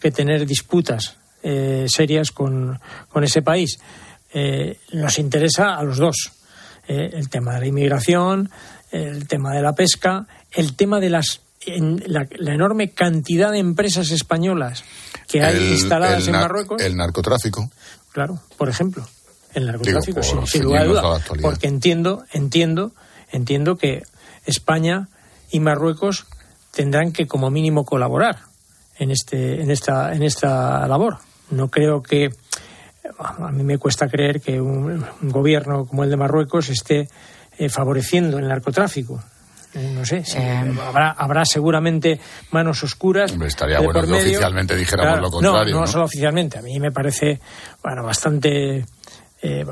que 0.00 0.10
tener 0.10 0.46
disputas 0.46 1.16
eh, 1.42 1.86
serias 1.88 2.30
con, 2.30 2.78
con, 3.08 3.24
ese 3.24 3.42
país. 3.42 3.78
Eh, 4.32 4.78
nos 4.92 5.18
interesa 5.18 5.76
a 5.76 5.82
los 5.82 5.98
dos. 5.98 6.32
Eh, 6.88 7.10
el 7.14 7.28
tema 7.28 7.54
de 7.54 7.60
la 7.60 7.66
inmigración, 7.66 8.50
el 8.90 9.26
tema 9.28 9.54
de 9.54 9.62
la 9.62 9.74
pesca, 9.74 10.26
el 10.50 10.74
tema 10.74 11.00
de 11.00 11.10
las 11.10 11.40
en 11.64 12.02
la, 12.06 12.26
la, 12.38 12.54
enorme 12.54 12.90
cantidad 12.90 13.52
de 13.52 13.58
empresas 13.58 14.10
españolas 14.10 14.82
que 15.28 15.42
hay 15.42 15.56
El- 15.56 15.72
instaladas 15.72 16.22
el 16.26 16.34
en 16.34 16.40
Marruecos. 16.40 16.82
El 16.82 16.96
narcotráfico. 16.96 17.70
Claro, 18.10 18.40
por 18.56 18.68
ejemplo, 18.68 19.06
el 19.54 19.66
narcotráfico, 19.66 20.20
Digo, 20.20 20.22
sin, 20.22 20.38
por 20.40 20.48
sin 20.48 20.62
lugar 20.64 20.82
a 20.82 20.84
duda. 20.86 21.20
Porque 21.40 21.68
entiendo, 21.68 22.24
entiendo, 22.32 22.92
entiendo 23.30 23.76
que 23.76 24.02
España 24.44 25.08
y 25.50 25.60
Marruecos 25.60 26.26
tendrán 26.72 27.12
que 27.12 27.26
como 27.26 27.50
mínimo 27.50 27.84
colaborar 27.84 28.40
en 28.98 29.10
este, 29.10 29.62
en 29.62 29.70
esta, 29.70 30.14
en 30.14 30.22
esta 30.22 30.86
labor. 30.88 31.18
No 31.52 31.68
creo 31.68 32.02
que 32.02 32.30
a 33.18 33.50
mí 33.52 33.62
me 33.62 33.78
cuesta 33.78 34.08
creer 34.08 34.40
que 34.40 34.60
un, 34.60 35.04
un 35.22 35.28
gobierno 35.30 35.84
como 35.86 36.04
el 36.04 36.10
de 36.10 36.16
Marruecos 36.16 36.68
esté 36.68 37.08
eh, 37.58 37.68
favoreciendo 37.68 38.38
el 38.38 38.48
narcotráfico. 38.48 39.22
Eh, 39.74 39.92
no 39.94 40.04
sé, 40.04 40.22
sí, 40.24 40.36
habrá, 40.38 41.12
habrá 41.12 41.44
seguramente 41.46 42.20
manos 42.50 42.82
oscuras. 42.84 43.32
Estaría 43.32 43.80
bueno 43.80 44.00
por 44.00 44.08
que 44.08 44.14
oficialmente 44.20 44.76
dijéramos 44.76 45.12
Claro, 45.12 45.22
lo 45.22 45.30
contrario, 45.30 45.72
No, 45.74 45.80
no, 45.80 45.86
¿no? 45.86 45.86
solo 45.90 46.04
oficialmente. 46.04 46.58
A 46.58 46.62
mí 46.62 46.78
me 46.78 46.92
parece, 46.92 47.40
bueno, 47.82 48.02
bastante. 48.02 48.84
eh, 49.40 49.64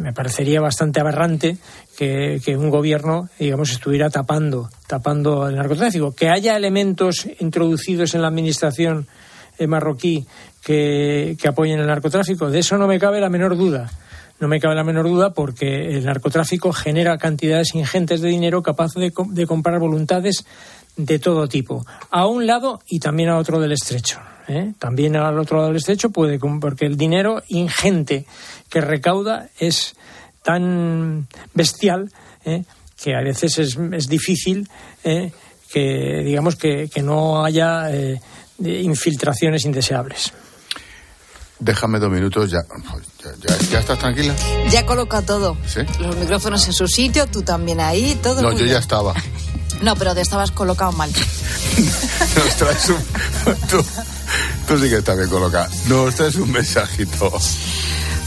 me 0.00 0.12
parecería 0.12 0.60
bastante 0.60 1.00
aberrante 1.00 1.56
que, 1.96 2.40
que 2.44 2.56
un 2.56 2.68
gobierno, 2.70 3.28
digamos, 3.38 3.70
estuviera 3.70 4.10
tapando, 4.10 4.68
tapando 4.86 5.48
el 5.48 5.56
narcotráfico. 5.56 6.14
Que 6.14 6.28
haya 6.28 6.54
elementos 6.56 7.26
introducidos 7.40 8.14
en 8.14 8.20
la 8.22 8.28
administración 8.28 9.06
eh, 9.06 9.08
marroquí 9.66 10.26
que, 10.62 11.36
apoyen 11.48 11.80
el 11.80 11.86
narcotráfico, 11.86 12.50
de 12.50 12.60
eso 12.60 12.78
no 12.78 12.86
me 12.86 12.98
cabe 12.98 13.20
la 13.20 13.28
menor 13.28 13.56
duda. 13.56 13.90
No 14.40 14.46
me 14.46 14.60
cabe 14.60 14.76
la 14.76 14.84
menor 14.84 15.08
duda 15.08 15.34
porque 15.34 15.96
el 15.96 16.04
narcotráfico 16.04 16.72
genera 16.72 17.18
cantidades 17.18 17.74
ingentes 17.74 18.20
de 18.20 18.28
dinero 18.28 18.62
capaz 18.62 18.92
de, 18.94 19.10
co- 19.10 19.26
de 19.28 19.46
comprar 19.48 19.80
voluntades 19.80 20.46
de 20.96 21.18
todo 21.18 21.48
tipo, 21.48 21.84
a 22.10 22.26
un 22.26 22.46
lado 22.46 22.80
y 22.86 23.00
también 23.00 23.30
a 23.30 23.38
otro 23.38 23.58
del 23.60 23.72
estrecho. 23.72 24.20
¿eh? 24.46 24.72
También 24.78 25.16
al 25.16 25.38
otro 25.38 25.56
lado 25.56 25.68
del 25.68 25.76
estrecho 25.78 26.10
puede, 26.10 26.38
porque 26.38 26.86
el 26.86 26.96
dinero 26.96 27.42
ingente 27.48 28.26
que 28.68 28.80
recauda 28.80 29.48
es 29.58 29.96
tan 30.42 31.26
bestial 31.54 32.10
¿eh? 32.44 32.64
que 33.02 33.14
a 33.14 33.20
veces 33.20 33.58
es, 33.58 34.08
difícil 34.08 34.68
¿eh? 35.04 35.32
que, 35.72 36.22
digamos, 36.24 36.56
que, 36.56 36.88
no 37.02 37.44
haya 37.44 37.90
eh, 37.92 38.20
infiltraciones 38.58 39.64
indeseables. 39.64 40.32
Déjame 41.60 41.98
dos 41.98 42.10
minutos, 42.10 42.50
ya, 42.52 42.60
ya, 43.24 43.30
ya- 43.48 43.58
¿ya 43.70 43.78
estás 43.80 43.98
tranquila? 43.98 44.34
Ya 44.70 44.86
coloca 44.86 45.22
todo. 45.22 45.56
¿Sí? 45.66 45.80
Los 45.98 46.16
micrófonos 46.16 46.64
en 46.68 46.72
su 46.72 46.86
sitio, 46.86 47.26
tú 47.26 47.42
también 47.42 47.80
ahí, 47.80 48.16
todo 48.22 48.40
No, 48.42 48.52
yo 48.52 48.64
ya 48.66 48.78
estaba. 48.78 49.14
No, 49.82 49.94
pero 49.94 50.12
te 50.12 50.22
estabas 50.22 50.50
colocado 50.50 50.90
mal. 50.90 51.08
Nos 52.36 52.56
traes 52.56 52.88
un... 52.88 52.96
Tú, 53.70 53.84
tú 54.66 54.76
sí 54.78 54.88
que 54.90 54.96
estás 54.96 55.16
bien 55.16 55.28
colocada. 55.28 55.68
Nos 55.86 56.16
traes 56.16 56.34
un 56.34 56.50
mensajito. 56.50 57.32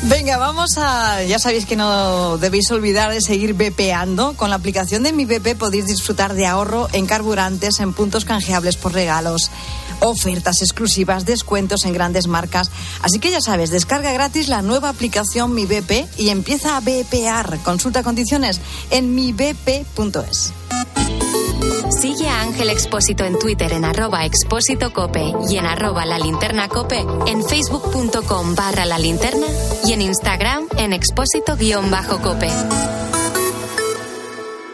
Venga, 0.04 0.38
vamos 0.38 0.78
a. 0.78 1.22
Ya 1.24 1.40
sabéis 1.40 1.66
que 1.66 1.76
no 1.76 2.38
debéis 2.38 2.72
olvidar 2.72 3.12
de 3.12 3.20
seguir 3.20 3.54
bepeando. 3.54 4.34
Con 4.38 4.50
la 4.50 4.56
aplicación 4.56 5.04
de 5.04 5.12
Mi 5.12 5.26
BP 5.26 5.58
podéis 5.58 5.88
disfrutar 5.88 6.34
de 6.36 6.48
ahorro 6.48 6.88
en 6.94 7.06
carburantes, 7.06 7.82
en 7.82 7.92
puntos 7.92 8.24
canjeables 8.24 8.78
por 8.78 8.94
regalos, 8.94 9.52
ofertas 10.02 10.62
exclusivas, 10.62 11.26
descuentos 11.26 11.86
en 11.86 11.94
grandes 11.94 12.28
marcas. 12.28 12.70
Así 13.02 13.20
que 13.20 13.32
ya 13.32 13.42
sabes, 13.42 13.72
descarga 13.72 14.12
gratis 14.12 14.50
la 14.50 14.62
nueva 14.62 14.90
aplicación 14.90 15.54
Mi 15.54 15.66
BP 15.66 16.08
y 16.18 16.30
empieza 16.30 16.78
a 16.78 16.82
bepear. 16.82 17.60
Consulta 17.64 18.04
condiciones 18.04 18.60
en 18.90 19.16
mibp.es. 19.16 20.54
Sigue 22.00 22.28
a 22.28 22.42
Ángel 22.42 22.70
Expósito 22.70 23.26
en 23.26 23.38
Twitter 23.38 23.74
en 23.74 23.86
arroba 23.86 24.26
expósito 24.26 24.92
cope 24.94 25.34
y 25.50 25.58
en 25.58 25.66
arroba 25.66 26.06
la 26.06 26.18
linterna 26.18 26.68
cope, 26.68 27.06
en 27.28 27.44
facebook.com 27.44 28.56
barra 28.56 28.86
la 28.86 28.98
linterna 28.98 29.46
y 29.86 29.94
en 29.94 30.02
Instagram 30.02 30.68
en 30.78 30.94
expósito 30.94 31.56
guion 31.58 31.92
bajo 31.92 32.20
cope. 32.22 32.50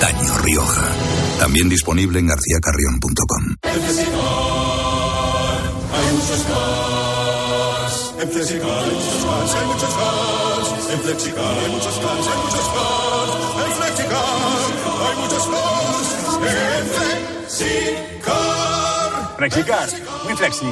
Antaño 0.00 0.32
Rioja. 0.38 0.88
También 1.38 1.68
disponible 1.68 2.20
en 2.20 2.28
garcíacarrión.com. 2.28 3.56
En 3.62 3.80
Flexicar 3.82 4.14
hay 5.92 6.12
muchos 6.14 6.42
cars. 6.48 8.14
En 8.18 8.30
Flexicar 8.30 8.80
hay 8.80 8.90
muchos 8.94 9.24
cars, 9.24 9.54
hay 9.54 9.66
muchos 9.66 9.94
cars. 10.00 10.68
En 10.90 11.00
Flexicar 11.00 11.58
hay 11.58 11.70
muchos 11.70 11.98
cars, 11.98 12.26
hay 12.26 12.38
muchos 12.40 12.68
cars. 12.72 13.32
En 13.66 13.72
Flexicar 13.76 14.24
hay 15.04 15.16
muchos 15.20 15.44
cars. 15.52 16.08
En 16.48 16.86
Flexicar. 17.36 18.00
Flexicar, 19.36 19.88
muy 20.24 20.34
flexi, 20.36 20.70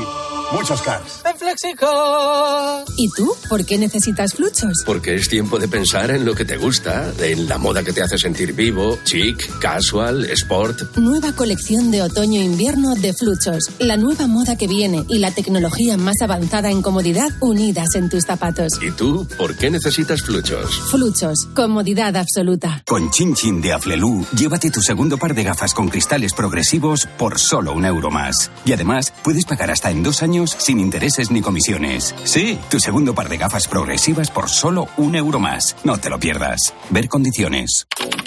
muchos 0.53 0.83
cars. 0.83 1.23
En 1.25 1.37
Flexicar. 1.37 2.85
¿Y 2.97 3.09
tú? 3.11 3.35
¿Por 3.49 3.65
qué 3.65 3.79
necesitas 3.79 4.35
fluchos? 4.35 4.73
Porque 4.87 5.15
es 5.15 5.29
tiempo 5.29 5.59
de 5.59 5.69
pensar 5.69 6.11
en 6.11 6.25
lo 6.25 6.35
que 6.35 6.45
te 6.45 6.57
gusta, 6.57 7.13
en 7.21 7.49
la 7.49 7.59
moda 7.59 7.83
que 7.83 7.93
te 7.93 8.03
hace 8.03 8.19
sentir 8.19 8.53
vivo, 8.55 8.99
chic, 9.05 9.59
casual, 9.59 10.25
sport. 10.31 10.97
Nueva 10.97 11.33
colección 11.33 11.91
de 11.91 12.03
otoño-invierno 12.03 12.95
de 12.95 13.13
Fluchos. 13.13 13.71
La 13.79 13.97
nueva 13.97 14.27
moda 14.27 14.57
que 14.57 14.67
viene 14.67 15.05
y 15.09 15.19
la 15.19 15.31
tecnología 15.31 15.97
más 15.97 16.17
avanzada 16.23 16.71
en 16.71 16.83
comodidad 16.83 17.31
unidas 17.41 17.89
en 17.95 18.09
tus 18.09 18.25
zapatos. 18.25 18.73
¿Y 18.81 18.91
tú 18.93 19.27
por 19.37 19.57
qué 19.57 19.71
necesitas 19.71 20.23
fluchos? 20.23 20.81
Fluchos. 20.91 21.47
Comodidad 21.55 22.17
absoluta. 22.17 22.83
Con 22.87 23.11
Chin 23.11 23.35
Chin 23.35 23.61
de 23.61 23.73
Aflelu, 23.73 24.25
llévate 24.37 24.71
tu 24.71 24.81
segundo 24.81 25.19
par 25.19 25.35
de 25.35 25.45
gafas 25.45 25.75
con 25.75 25.89
cristales 25.89 26.33
progresivos 26.33 27.07
por 27.19 27.39
solo 27.39 27.73
un 27.73 27.85
euro 27.85 28.11
más. 28.11 28.51
Y 28.65 28.73
además, 28.73 29.13
puedes 29.23 29.45
pagar 29.45 29.71
hasta 29.71 29.91
en 29.91 30.03
dos 30.03 30.23
años 30.23 30.38
sin 30.47 30.81
intereses 30.81 31.31
ni 31.31 31.41
comisiones. 31.41 32.15
Sí, 32.25 32.59
tu 32.71 32.79
segundo 32.79 33.15
par 33.15 33.29
de 33.29 33.39
gafas 33.39 33.69
progresivas 33.69 34.31
por 34.31 34.49
solo 34.49 34.89
un 34.97 35.17
euro 35.17 35.41
más. 35.41 35.77
No 35.85 35.99
te 35.99 36.11
lo 36.11 36.19
pierdas. 36.19 36.75
Ver 36.91 37.09
condiciones. 37.09 37.87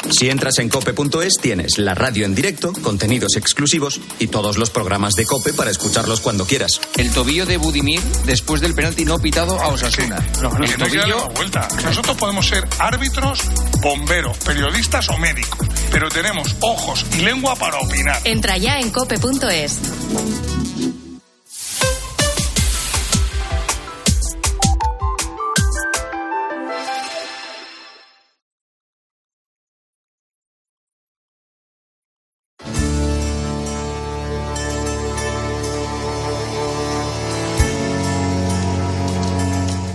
Si 0.09 0.29
entras 0.29 0.57
en 0.59 0.69
cope.es 0.69 1.37
tienes 1.41 1.77
la 1.77 1.93
radio 1.93 2.25
en 2.25 2.35
directo, 2.35 2.73
contenidos 2.81 3.35
exclusivos 3.35 4.01
y 4.19 4.27
todos 4.27 4.57
los 4.57 4.69
programas 4.69 5.13
de 5.13 5.25
Cope 5.25 5.53
para 5.53 5.71
escucharlos 5.71 6.21
cuando 6.21 6.45
quieras. 6.45 6.81
El 6.97 7.11
tobillo 7.11 7.45
de 7.45 7.57
Budimir 7.57 8.01
después 8.25 8.61
del 8.61 8.73
penalti 8.73 9.05
no 9.05 9.19
pitado 9.19 9.59
a 9.61 9.67
Osasuna. 9.67 10.17
No, 10.41 10.49
no, 10.49 10.65
el 10.65 10.75
tobillo... 10.75 11.29
vuelta. 11.29 11.67
Nosotros 11.83 12.17
podemos 12.17 12.47
ser 12.47 12.67
árbitros, 12.79 13.41
bomberos, 13.81 14.37
periodistas 14.39 15.09
o 15.09 15.17
médicos, 15.17 15.67
pero 15.91 16.09
tenemos 16.09 16.55
ojos 16.61 17.05
y 17.17 17.21
lengua 17.21 17.55
para 17.55 17.77
opinar. 17.77 18.19
Entra 18.25 18.57
ya 18.57 18.79
en 18.79 18.89
cope.es. 18.89 20.50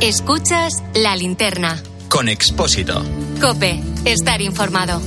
Escuchas 0.07 0.85
la 0.95 1.17
linterna. 1.17 1.83
Con 2.09 2.29
Expósito. 2.29 3.05
Cope, 3.41 3.83
estar 4.05 4.41
informado. 4.41 5.01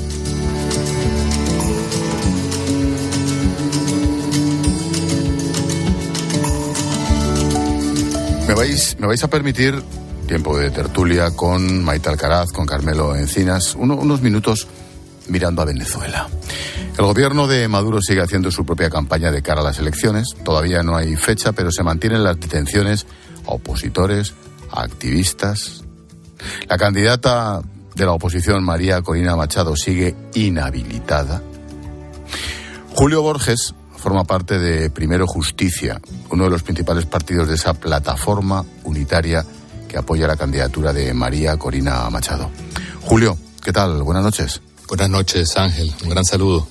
Me 8.46 8.54
vais, 8.54 8.98
me 9.00 9.08
vais 9.08 9.24
a 9.24 9.30
permitir 9.30 9.82
tiempo 10.28 10.58
de 10.58 10.70
tertulia 10.70 11.32
con 11.32 11.82
Maite 11.82 12.10
Alcaraz, 12.10 12.52
con 12.52 12.66
Carmelo 12.66 13.16
Encinas, 13.16 13.76
unos 13.76 14.22
minutos 14.22 14.68
mirando 15.30 15.62
a 15.62 15.66
Venezuela. 15.66 16.28
El 16.98 17.06
gobierno 17.06 17.48
de 17.48 17.70
Maduro 17.70 18.02
sigue 18.02 18.22
haciendo 18.22 18.52
su 18.52 18.66
propia 18.66 18.90
campaña 18.90 19.32
de 19.32 19.42
cara 19.42 19.62
a 19.62 19.64
las 19.64 19.80
elecciones. 19.80 20.36
Todavía 20.44 20.84
no 20.84 20.98
hay 20.98 21.16
fecha, 21.16 21.54
pero 21.54 21.72
se 21.72 21.84
mantienen 21.84 22.26
las 22.26 22.38
detenciones 22.38 23.06
a 23.48 23.52
opositores, 23.52 24.34
a 24.72 24.84
activistas. 24.84 25.84
La 26.68 26.78
candidata 26.78 27.62
de 27.96 28.06
la 28.06 28.14
oposición, 28.14 28.64
María 28.64 29.02
Corina 29.02 29.36
Machado, 29.36 29.76
sigue 29.76 30.16
inhabilitada. 30.34 31.42
Julio 32.96 33.22
Borges 33.22 33.74
forma 33.98 34.24
parte 34.24 34.58
de 34.58 34.90
Primero 34.90 35.28
Justicia, 35.28 36.02
uno 36.32 36.46
de 36.46 36.50
los 36.50 36.64
principales 36.64 37.06
partidos 37.06 37.50
de 37.50 37.56
esa 37.56 37.74
plataforma 37.74 38.66
unitaria 38.84 39.46
que 39.88 39.98
apoya 39.98 40.28
la 40.28 40.38
candidatura 40.38 40.94
de 40.94 41.14
María 41.14 41.58
Corina 41.58 42.10
Machado. 42.10 42.50
Julio, 43.02 43.38
¿qué 43.64 43.74
tal? 43.74 44.02
Buenas 44.04 44.24
noches. 44.24 44.62
Buenas 44.88 45.10
noches, 45.10 45.58
Ángel. 45.58 45.94
Un 46.04 46.10
gran 46.10 46.26
saludo. 46.26 46.68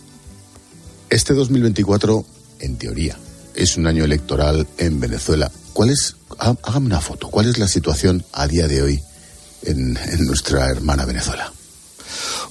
Este 1.10 1.34
2024, 1.34 2.24
en 2.60 2.78
teoría, 2.78 3.16
es 3.54 3.76
un 3.76 3.86
año 3.86 4.04
electoral 4.04 4.66
en 4.78 5.00
Venezuela. 5.00 5.50
¿Cuál 5.78 5.90
es, 5.90 6.16
hágame 6.40 6.86
una 6.86 7.00
foto, 7.00 7.28
cuál 7.28 7.48
es 7.48 7.56
la 7.56 7.68
situación 7.68 8.24
a 8.32 8.48
día 8.48 8.66
de 8.66 8.82
hoy 8.82 9.00
en, 9.62 9.96
nuestra 10.26 10.68
hermana 10.70 11.04
Venezuela? 11.04 11.52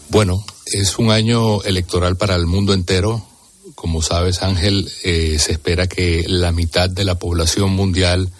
Bueno, 0.07 0.45
es 0.65 0.97
un 0.97 1.11
año 1.11 1.61
electoral 1.63 2.15
para 2.15 2.35
el 2.35 2.47
mundo 2.47 2.73
entero. 2.73 3.27
Como 3.75 4.01
sabes, 4.01 4.43
Ángel, 4.43 4.89
eh, 5.03 5.39
se 5.39 5.51
espera 5.51 5.87
que 5.87 6.23
la 6.25 6.53
mitad 6.53 6.89
de 6.89 7.03
la 7.03 7.19
población 7.19 7.71
mundial 7.71 8.31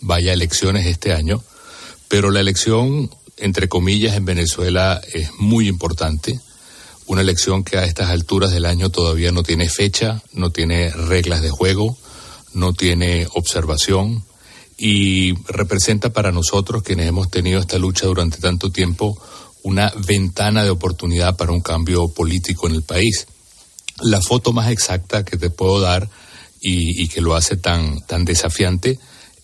vaya 0.00 0.30
a 0.30 0.34
elecciones 0.34 0.86
este 0.86 1.12
año, 1.12 1.42
pero 2.06 2.30
la 2.30 2.38
elección, 2.38 3.10
entre 3.38 3.68
comillas, 3.68 4.14
en 4.14 4.26
Venezuela 4.26 5.02
es 5.12 5.28
muy 5.40 5.66
importante. 5.66 6.38
Una 7.06 7.22
elección 7.22 7.64
que 7.64 7.78
a 7.78 7.84
estas 7.84 8.10
alturas 8.10 8.52
del 8.52 8.66
año 8.66 8.90
todavía 8.90 9.32
no 9.32 9.42
tiene 9.42 9.68
fecha, 9.68 10.22
no 10.32 10.50
tiene 10.50 10.90
reglas 10.90 11.42
de 11.42 11.50
juego, 11.50 11.98
no 12.54 12.74
tiene 12.74 13.26
observación 13.34 14.24
y 14.78 15.34
representa 15.46 16.12
para 16.12 16.32
nosotros, 16.32 16.82
quienes 16.82 17.06
hemos 17.06 17.30
tenido 17.30 17.60
esta 17.60 17.78
lucha 17.78 18.06
durante 18.06 18.38
tanto 18.38 18.70
tiempo, 18.70 19.18
una 19.62 19.92
ventana 20.06 20.64
de 20.64 20.70
oportunidad 20.70 21.36
para 21.36 21.52
un 21.52 21.60
cambio 21.60 22.08
político 22.08 22.68
en 22.68 22.74
el 22.74 22.82
país. 22.82 23.26
La 24.02 24.20
foto 24.20 24.52
más 24.52 24.70
exacta 24.70 25.24
que 25.24 25.36
te 25.36 25.50
puedo 25.50 25.80
dar 25.80 26.08
y, 26.60 27.08
que 27.08 27.20
lo 27.20 27.34
hace 27.34 27.56
tan, 27.56 28.00
tan 28.02 28.24
desafiante 28.24 28.98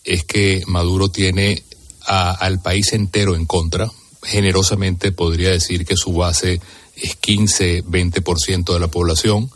es 0.05 0.25
que 0.25 0.63
Maduro 0.67 1.09
tiene 1.09 1.63
al 2.07 2.61
país 2.61 2.93
entero 2.93 3.35
en 3.37 3.47
contra. 3.47 3.91
Generosamente 4.23 5.13
podría 5.13 5.51
decir 5.51 5.85
que 5.85 5.97
su 5.97 6.13
base 6.13 6.61
es 6.97 7.17
15, 7.17 7.85
20% 7.85 8.73
de 8.73 8.81
la 8.81 8.89
población 8.89 9.51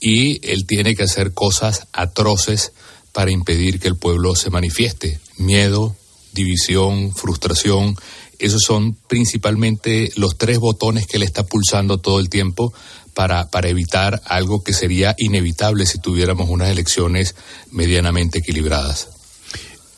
y 0.00 0.46
él 0.48 0.66
tiene 0.66 0.94
que 0.94 1.04
hacer 1.04 1.32
cosas 1.32 1.86
atroces 1.92 2.72
para 3.14 3.30
impedir 3.30 3.80
que 3.80 3.88
el 3.88 3.96
pueblo 3.96 4.34
se 4.34 4.50
manifieste. 4.50 5.20
Miedo, 5.38 5.96
división, 6.32 7.14
frustración, 7.14 7.96
esos 8.38 8.62
son 8.62 8.94
principalmente 9.06 10.12
los 10.16 10.36
tres 10.36 10.58
botones 10.58 11.06
que 11.06 11.16
él 11.16 11.22
está 11.22 11.46
pulsando 11.46 11.98
todo 11.98 12.18
el 12.18 12.28
tiempo 12.28 12.74
para, 13.14 13.48
para 13.48 13.68
evitar 13.68 14.20
algo 14.26 14.64
que 14.64 14.74
sería 14.74 15.14
inevitable 15.16 15.86
si 15.86 15.98
tuviéramos 15.98 16.50
unas 16.50 16.70
elecciones 16.70 17.36
medianamente 17.70 18.40
equilibradas. 18.40 19.08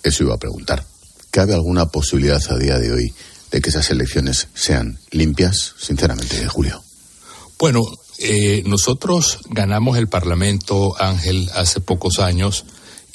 Eso 0.03 0.23
iba 0.23 0.35
a 0.35 0.39
preguntar. 0.39 0.85
¿Cabe 1.31 1.55
alguna 1.55 1.87
posibilidad 1.87 2.43
a 2.51 2.59
día 2.59 2.79
de 2.79 2.93
hoy 2.93 3.15
de 3.51 3.61
que 3.63 3.71
esas 3.71 3.91
elecciones 3.91 4.49
sean 4.55 4.99
limpias, 5.11 5.75
sinceramente, 5.81 6.47
Julio? 6.47 6.83
Bueno, 7.59 7.81
eh, 8.19 8.63
nosotros 8.67 9.39
ganamos 9.49 9.97
el 9.97 10.09
Parlamento, 10.09 10.95
Ángel, 11.01 11.51
hace 11.55 11.81
pocos 11.81 12.19
años 12.19 12.67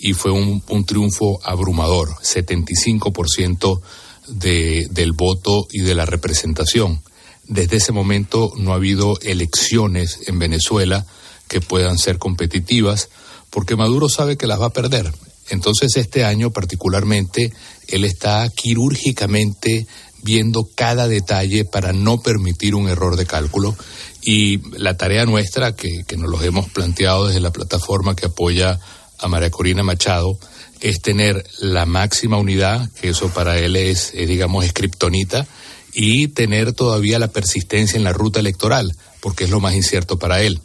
y 0.01 0.13
fue 0.13 0.31
un, 0.31 0.63
un 0.67 0.85
triunfo 0.85 1.39
abrumador, 1.43 2.09
75% 2.17 3.81
de, 4.27 4.87
del 4.89 5.13
voto 5.13 5.67
y 5.71 5.81
de 5.81 5.95
la 5.95 6.05
representación. 6.05 7.01
Desde 7.47 7.77
ese 7.77 7.91
momento 7.91 8.51
no 8.57 8.71
ha 8.71 8.75
habido 8.75 9.19
elecciones 9.21 10.19
en 10.27 10.39
Venezuela 10.39 11.05
que 11.47 11.61
puedan 11.61 11.97
ser 11.97 12.17
competitivas 12.17 13.09
porque 13.49 13.75
Maduro 13.75 14.09
sabe 14.09 14.37
que 14.37 14.47
las 14.47 14.59
va 14.59 14.67
a 14.67 14.73
perder. 14.73 15.11
Entonces 15.49 15.97
este 15.97 16.23
año 16.23 16.51
particularmente 16.51 17.51
él 17.87 18.05
está 18.05 18.49
quirúrgicamente 18.49 19.85
viendo 20.23 20.69
cada 20.75 21.07
detalle 21.07 21.65
para 21.65 21.93
no 21.93 22.21
permitir 22.21 22.75
un 22.75 22.87
error 22.87 23.17
de 23.17 23.25
cálculo 23.25 23.75
y 24.21 24.59
la 24.77 24.95
tarea 24.95 25.25
nuestra 25.25 25.75
que, 25.75 26.05
nos 26.15 26.29
lo 26.29 26.41
hemos 26.41 26.69
planteado 26.69 27.27
desde 27.27 27.39
la 27.39 27.51
plataforma 27.51 28.15
que 28.15 28.27
apoya 28.27 28.79
a 29.21 29.27
María 29.27 29.51
Corina 29.51 29.83
Machado 29.83 30.37
es 30.81 31.01
tener 31.01 31.45
la 31.59 31.85
máxima 31.85 32.37
unidad, 32.37 32.89
que 32.99 33.09
eso 33.09 33.29
para 33.29 33.57
él 33.59 33.75
es, 33.75 34.11
es 34.15 34.27
digamos, 34.27 34.65
escriptonita, 34.65 35.47
y 35.93 36.29
tener 36.29 36.73
todavía 36.73 37.19
la 37.19 37.27
persistencia 37.27 37.97
en 37.97 38.03
la 38.03 38.13
ruta 38.13 38.39
electoral, 38.39 38.95
porque 39.19 39.43
es 39.43 39.49
lo 39.49 39.59
más 39.59 39.75
incierto 39.75 40.17
para 40.17 40.41
él. 40.41 40.59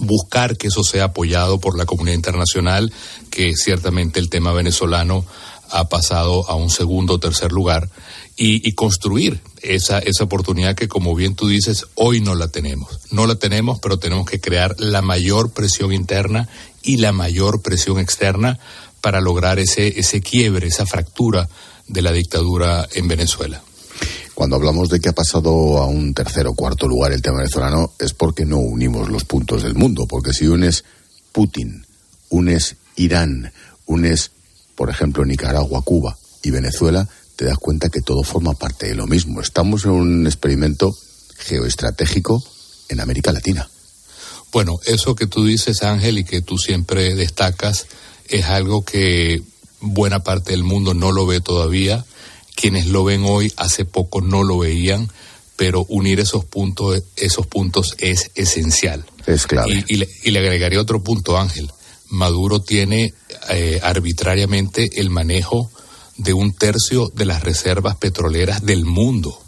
Buscar 0.00 0.56
que 0.56 0.68
eso 0.68 0.82
sea 0.82 1.04
apoyado 1.04 1.60
por 1.60 1.78
la 1.78 1.86
comunidad 1.86 2.16
internacional, 2.16 2.92
que 3.30 3.54
ciertamente 3.54 4.18
el 4.18 4.28
tema 4.28 4.52
venezolano 4.52 5.24
ha 5.70 5.88
pasado 5.88 6.48
a 6.50 6.54
un 6.54 6.70
segundo 6.70 7.14
o 7.14 7.20
tercer 7.20 7.52
lugar, 7.52 7.88
y, 8.38 8.72
construir 8.72 9.40
esa, 9.62 9.98
esa 9.98 10.24
oportunidad 10.24 10.74
que, 10.74 10.88
como 10.88 11.14
bien 11.14 11.34
tú 11.34 11.48
dices, 11.48 11.86
hoy 11.94 12.20
no 12.20 12.34
la 12.34 12.48
tenemos. 12.48 13.00
No 13.10 13.26
la 13.26 13.36
tenemos, 13.36 13.78
pero 13.80 13.98
tenemos 13.98 14.28
que 14.28 14.40
crear 14.40 14.78
la 14.78 15.00
mayor 15.00 15.52
presión 15.52 15.90
interna 15.90 16.46
y 16.86 16.96
la 16.98 17.12
mayor 17.12 17.60
presión 17.60 17.98
externa 17.98 18.58
para 19.02 19.20
lograr 19.20 19.58
ese, 19.58 20.00
ese 20.00 20.22
quiebre, 20.22 20.68
esa 20.68 20.86
fractura 20.86 21.48
de 21.88 22.00
la 22.00 22.12
dictadura 22.12 22.88
en 22.94 23.08
Venezuela. 23.08 23.62
Cuando 24.34 24.56
hablamos 24.56 24.88
de 24.88 25.00
que 25.00 25.08
ha 25.08 25.14
pasado 25.14 25.78
a 25.78 25.86
un 25.86 26.14
tercer 26.14 26.46
o 26.46 26.54
cuarto 26.54 26.86
lugar 26.86 27.12
el 27.12 27.22
tema 27.22 27.38
venezolano 27.38 27.92
es 27.98 28.14
porque 28.14 28.44
no 28.44 28.58
unimos 28.58 29.08
los 29.08 29.24
puntos 29.24 29.62
del 29.62 29.74
mundo, 29.74 30.06
porque 30.06 30.32
si 30.32 30.46
unes 30.46 30.84
Putin, 31.32 31.84
unes 32.30 32.76
Irán, 32.96 33.52
unes, 33.86 34.30
por 34.74 34.88
ejemplo, 34.88 35.24
Nicaragua, 35.24 35.82
Cuba 35.82 36.16
y 36.42 36.50
Venezuela, 36.50 37.08
te 37.34 37.46
das 37.46 37.58
cuenta 37.58 37.88
que 37.88 38.00
todo 38.00 38.22
forma 38.22 38.54
parte 38.54 38.86
de 38.86 38.94
lo 38.94 39.06
mismo. 39.06 39.40
Estamos 39.40 39.84
en 39.84 39.90
un 39.90 40.26
experimento 40.26 40.94
geoestratégico 41.38 42.42
en 42.88 43.00
América 43.00 43.32
Latina. 43.32 43.68
Bueno, 44.56 44.80
eso 44.86 45.14
que 45.14 45.26
tú 45.26 45.44
dices, 45.44 45.82
Ángel, 45.82 46.16
y 46.16 46.24
que 46.24 46.40
tú 46.40 46.56
siempre 46.56 47.14
destacas, 47.14 47.88
es 48.26 48.46
algo 48.46 48.86
que 48.86 49.42
buena 49.80 50.20
parte 50.20 50.52
del 50.52 50.64
mundo 50.64 50.94
no 50.94 51.12
lo 51.12 51.26
ve 51.26 51.42
todavía 51.42 52.06
quienes 52.54 52.86
lo 52.86 53.04
ven 53.04 53.24
hoy 53.26 53.52
hace 53.58 53.84
poco 53.84 54.22
no 54.22 54.42
lo 54.42 54.60
veían, 54.60 55.12
pero 55.56 55.84
unir 55.90 56.20
esos 56.20 56.46
puntos, 56.46 57.02
esos 57.16 57.46
puntos 57.46 57.94
es 57.98 58.30
esencial. 58.34 59.04
Es 59.26 59.46
clave. 59.46 59.84
Y, 59.88 59.96
le, 59.96 60.38
agregaría 60.38 60.80
otro 60.80 61.04
punto, 61.04 61.36
Ángel. 61.36 61.70
Maduro 62.08 62.62
tiene 62.62 63.12
eh, 63.50 63.78
arbitrariamente 63.82 65.00
el 65.00 65.10
manejo 65.10 65.70
de 66.16 66.32
un 66.32 66.54
tercio 66.54 67.12
de 67.14 67.26
las 67.26 67.42
reservas 67.42 67.96
petroleras 67.96 68.64
del 68.64 68.86
mundo, 68.86 69.38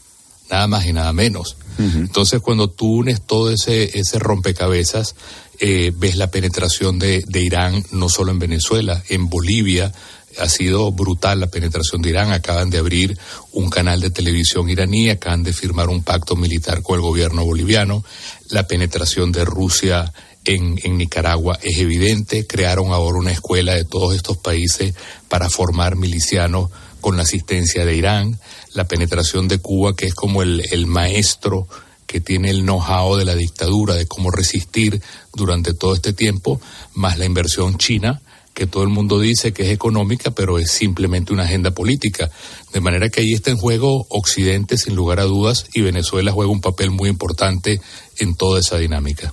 nada 0.50 0.66
más 0.66 0.84
y 0.84 0.92
nada 0.92 1.14
menos. 1.14 1.56
Entonces, 1.79 2.41
cuando 2.41 2.68
tú 2.68 2.97
unes 2.97 3.20
todo 3.20 3.51
ese, 3.51 3.99
ese 3.99 4.18
rompecabezas, 4.18 5.14
eh, 5.61 5.93
ves 5.95 6.16
la 6.16 6.31
penetración 6.31 6.99
de, 6.99 7.24
de 7.26 7.41
Irán 7.41 7.85
no 7.93 8.09
solo 8.09 8.33
en 8.33 8.39
Venezuela, 8.39 9.03
en 9.09 9.29
Bolivia, 9.29 9.93
ha 10.39 10.49
sido 10.49 10.93
brutal 10.93 11.41
la 11.41 11.49
penetración 11.49 12.03
de 12.03 12.11
Irán. 12.11 12.33
Acaban 12.33 12.70
de 12.70 12.79
abrir 12.79 13.18
un 13.53 13.70
canal 13.70 14.01
de 14.01 14.11
televisión 14.11 14.68
iraní, 14.68 15.11
acaban 15.11 15.43
de 15.43 15.53
firmar 15.53 15.89
un 15.89 16.03
pacto 16.03 16.37
militar 16.37 16.83
con 16.83 16.97
el 16.97 17.03
gobierno 17.03 17.45
boliviano. 17.45 18.05
La 18.51 18.66
penetración 18.66 19.33
de 19.33 19.45
Rusia 19.45 20.12
en, 20.45 20.79
en, 20.83 20.97
Nicaragua 20.97 21.59
es 21.62 21.79
evidente. 21.79 22.47
Crearon 22.47 22.93
ahora 22.93 23.18
una 23.18 23.33
escuela 23.33 23.74
de 23.74 23.85
todos 23.85 24.14
estos 24.14 24.39
países 24.39 24.95
para 25.29 25.51
formar 25.51 25.97
milicianos 25.97 26.70
con 27.01 27.16
la 27.16 27.22
asistencia 27.22 27.85
de 27.85 27.97
Irán. 27.97 28.39
La 28.74 28.86
penetración 28.86 29.48
de 29.48 29.58
Cuba, 29.58 29.94
que 29.96 30.06
es 30.06 30.14
como 30.14 30.42
el, 30.42 30.62
el 30.70 30.86
maestro 30.86 31.66
que 32.06 32.20
tiene 32.20 32.50
el 32.50 32.62
know-how 32.62 33.16
de 33.16 33.24
la 33.24 33.34
dictadura, 33.34 33.94
de 33.94 34.06
cómo 34.06 34.30
resistir 34.30 35.02
durante 35.34 35.74
todo 35.74 35.94
este 35.94 36.12
tiempo, 36.12 36.60
más 36.94 37.18
la 37.18 37.26
inversión 37.26 37.76
china 37.76 38.22
que 38.58 38.66
todo 38.66 38.82
el 38.82 38.88
mundo 38.88 39.20
dice 39.20 39.52
que 39.52 39.66
es 39.66 39.70
económica, 39.70 40.32
pero 40.32 40.58
es 40.58 40.72
simplemente 40.72 41.32
una 41.32 41.44
agenda 41.44 41.70
política. 41.70 42.28
De 42.72 42.80
manera 42.80 43.08
que 43.08 43.20
ahí 43.20 43.32
está 43.32 43.52
en 43.52 43.56
juego 43.56 44.04
Occidente, 44.08 44.76
sin 44.76 44.96
lugar 44.96 45.20
a 45.20 45.26
dudas, 45.26 45.66
y 45.74 45.82
Venezuela 45.82 46.32
juega 46.32 46.50
un 46.50 46.60
papel 46.60 46.90
muy 46.90 47.08
importante 47.08 47.80
en 48.16 48.34
toda 48.34 48.58
esa 48.58 48.76
dinámica. 48.76 49.32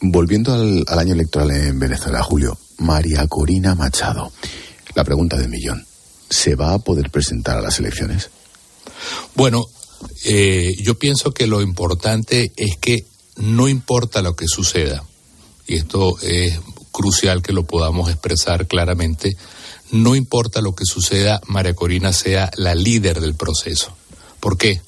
Volviendo 0.00 0.54
al, 0.54 0.84
año 0.96 1.14
electoral 1.14 1.50
en 1.50 1.80
Venezuela, 1.80 2.22
Julio, 2.22 2.56
María 2.78 3.26
Corina 3.26 3.74
Machado, 3.74 4.30
la 4.94 5.02
pregunta 5.02 5.36
del 5.36 5.48
millón, 5.48 5.84
¿se 6.30 6.54
va 6.54 6.72
a 6.72 6.78
poder 6.78 7.10
presentar 7.10 7.58
a 7.58 7.62
las 7.62 7.78
elecciones? 7.80 8.30
Bueno, 9.34 9.66
eh, 10.24 10.74
yo 10.80 10.98
pienso 10.98 11.32
que 11.32 11.46
lo 11.46 11.60
importante 11.60 12.52
es 12.56 12.76
que 12.78 13.04
no 13.36 13.68
importa 13.68 14.22
lo 14.22 14.36
que 14.36 14.46
suceda, 14.46 15.04
y 15.66 15.76
esto 15.76 16.18
es 16.22 16.58
crucial 16.92 17.42
que 17.42 17.52
lo 17.52 17.64
podamos 17.64 18.10
expresar 18.10 18.66
claramente, 18.66 19.36
no 19.90 20.14
importa 20.14 20.60
lo 20.60 20.74
que 20.74 20.84
suceda, 20.84 21.40
María 21.46 21.74
Corina 21.74 22.12
sea 22.12 22.50
la 22.56 22.74
líder 22.74 23.20
del 23.20 23.34
proceso. 23.34 23.92
¿Por 24.38 24.56
qué? 24.56 24.80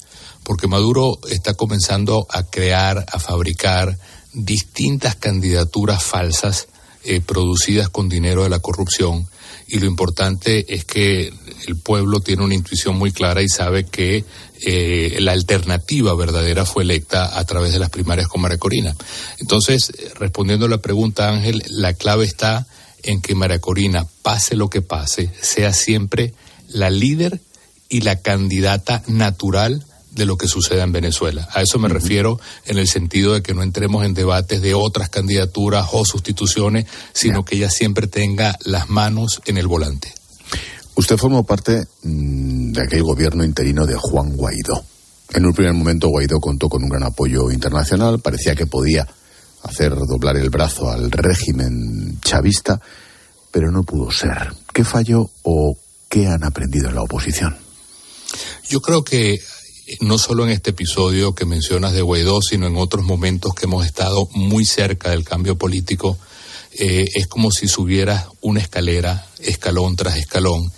Porque 0.43 0.67
Maduro 0.67 1.19
está 1.29 1.53
comenzando 1.53 2.25
a 2.29 2.43
crear, 2.43 3.05
a 3.11 3.19
fabricar 3.19 3.97
distintas 4.33 5.15
candidaturas 5.15 6.03
falsas 6.03 6.67
eh, 7.03 7.21
producidas 7.21 7.89
con 7.89 8.09
dinero 8.09 8.43
de 8.43 8.49
la 8.49 8.59
corrupción 8.59 9.27
y 9.67 9.79
lo 9.79 9.85
importante 9.85 10.73
es 10.73 10.85
que 10.85 11.33
el 11.67 11.75
pueblo 11.77 12.19
tiene 12.19 12.43
una 12.43 12.55
intuición 12.55 12.97
muy 12.97 13.11
clara 13.11 13.41
y 13.41 13.49
sabe 13.49 13.85
que 13.85 14.25
eh, 14.61 15.17
la 15.19 15.31
alternativa 15.31 16.13
verdadera 16.15 16.65
fue 16.65 16.83
electa 16.83 17.37
a 17.37 17.45
través 17.45 17.73
de 17.73 17.79
las 17.79 17.89
primarias 17.89 18.27
con 18.27 18.41
María 18.41 18.57
Corina. 18.57 18.95
Entonces, 19.39 19.91
respondiendo 20.15 20.65
a 20.65 20.69
la 20.69 20.77
pregunta, 20.77 21.29
Ángel, 21.29 21.63
la 21.67 21.93
clave 21.93 22.25
está 22.25 22.67
en 23.03 23.21
que 23.21 23.35
María 23.35 23.59
Corina, 23.59 24.07
pase 24.21 24.55
lo 24.55 24.69
que 24.69 24.81
pase, 24.81 25.29
sea 25.41 25.73
siempre 25.73 26.33
la 26.69 26.89
líder 26.89 27.41
y 27.89 28.01
la 28.01 28.21
candidata 28.21 29.03
natural 29.07 29.85
de 30.15 30.25
lo 30.25 30.37
que 30.37 30.47
suceda 30.47 30.83
en 30.83 30.91
Venezuela. 30.91 31.47
A 31.53 31.61
eso 31.61 31.79
me 31.79 31.89
refiero 31.89 32.39
en 32.65 32.77
el 32.77 32.87
sentido 32.87 33.33
de 33.33 33.41
que 33.41 33.53
no 33.53 33.63
entremos 33.63 34.05
en 34.05 34.13
debates 34.13 34.61
de 34.61 34.73
otras 34.73 35.09
candidaturas 35.09 35.87
o 35.91 36.05
sustituciones, 36.05 36.85
sino 37.13 37.43
que 37.43 37.55
ella 37.55 37.69
siempre 37.69 38.07
tenga 38.07 38.57
las 38.63 38.89
manos 38.89 39.41
en 39.45 39.57
el 39.57 39.67
volante. 39.67 40.13
Usted 40.95 41.17
formó 41.17 41.43
parte 41.43 41.87
mm, 42.03 42.71
de 42.73 42.81
aquel 42.81 43.03
gobierno 43.03 43.43
interino 43.43 43.85
de 43.85 43.95
Juan 43.95 44.35
Guaidó. 44.35 44.83
En 45.33 45.45
un 45.45 45.53
primer 45.53 45.73
momento 45.73 46.09
Guaidó 46.09 46.39
contó 46.39 46.69
con 46.69 46.83
un 46.83 46.89
gran 46.89 47.03
apoyo 47.03 47.49
internacional, 47.51 48.19
parecía 48.19 48.55
que 48.55 48.67
podía 48.67 49.07
hacer 49.63 49.95
doblar 49.95 50.37
el 50.37 50.49
brazo 50.49 50.91
al 50.91 51.09
régimen 51.09 52.19
chavista, 52.21 52.79
pero 53.49 53.71
no 53.71 53.83
pudo 53.83 54.11
ser. 54.11 54.53
¿Qué 54.71 54.83
falló 54.83 55.29
o 55.41 55.75
qué 56.09 56.27
han 56.27 56.43
aprendido 56.43 56.89
en 56.89 56.95
la 56.95 57.01
oposición? 57.01 57.57
Yo 58.67 58.81
creo 58.81 59.03
que 59.03 59.39
no 60.01 60.17
solo 60.17 60.43
en 60.43 60.51
este 60.51 60.71
episodio 60.71 61.35
que 61.35 61.45
mencionas 61.45 61.93
de 61.93 62.01
Guaidó, 62.01 62.41
sino 62.41 62.67
en 62.67 62.77
otros 62.77 63.03
momentos 63.03 63.53
que 63.53 63.65
hemos 63.65 63.85
estado 63.85 64.27
muy 64.33 64.65
cerca 64.65 65.09
del 65.09 65.23
cambio 65.23 65.57
político, 65.57 66.17
eh, 66.73 67.07
es 67.13 67.27
como 67.27 67.51
si 67.51 67.67
subieras 67.67 68.25
una 68.41 68.59
escalera, 68.59 69.27
escalón 69.39 69.95
tras 69.95 70.17
escalón, 70.17 70.71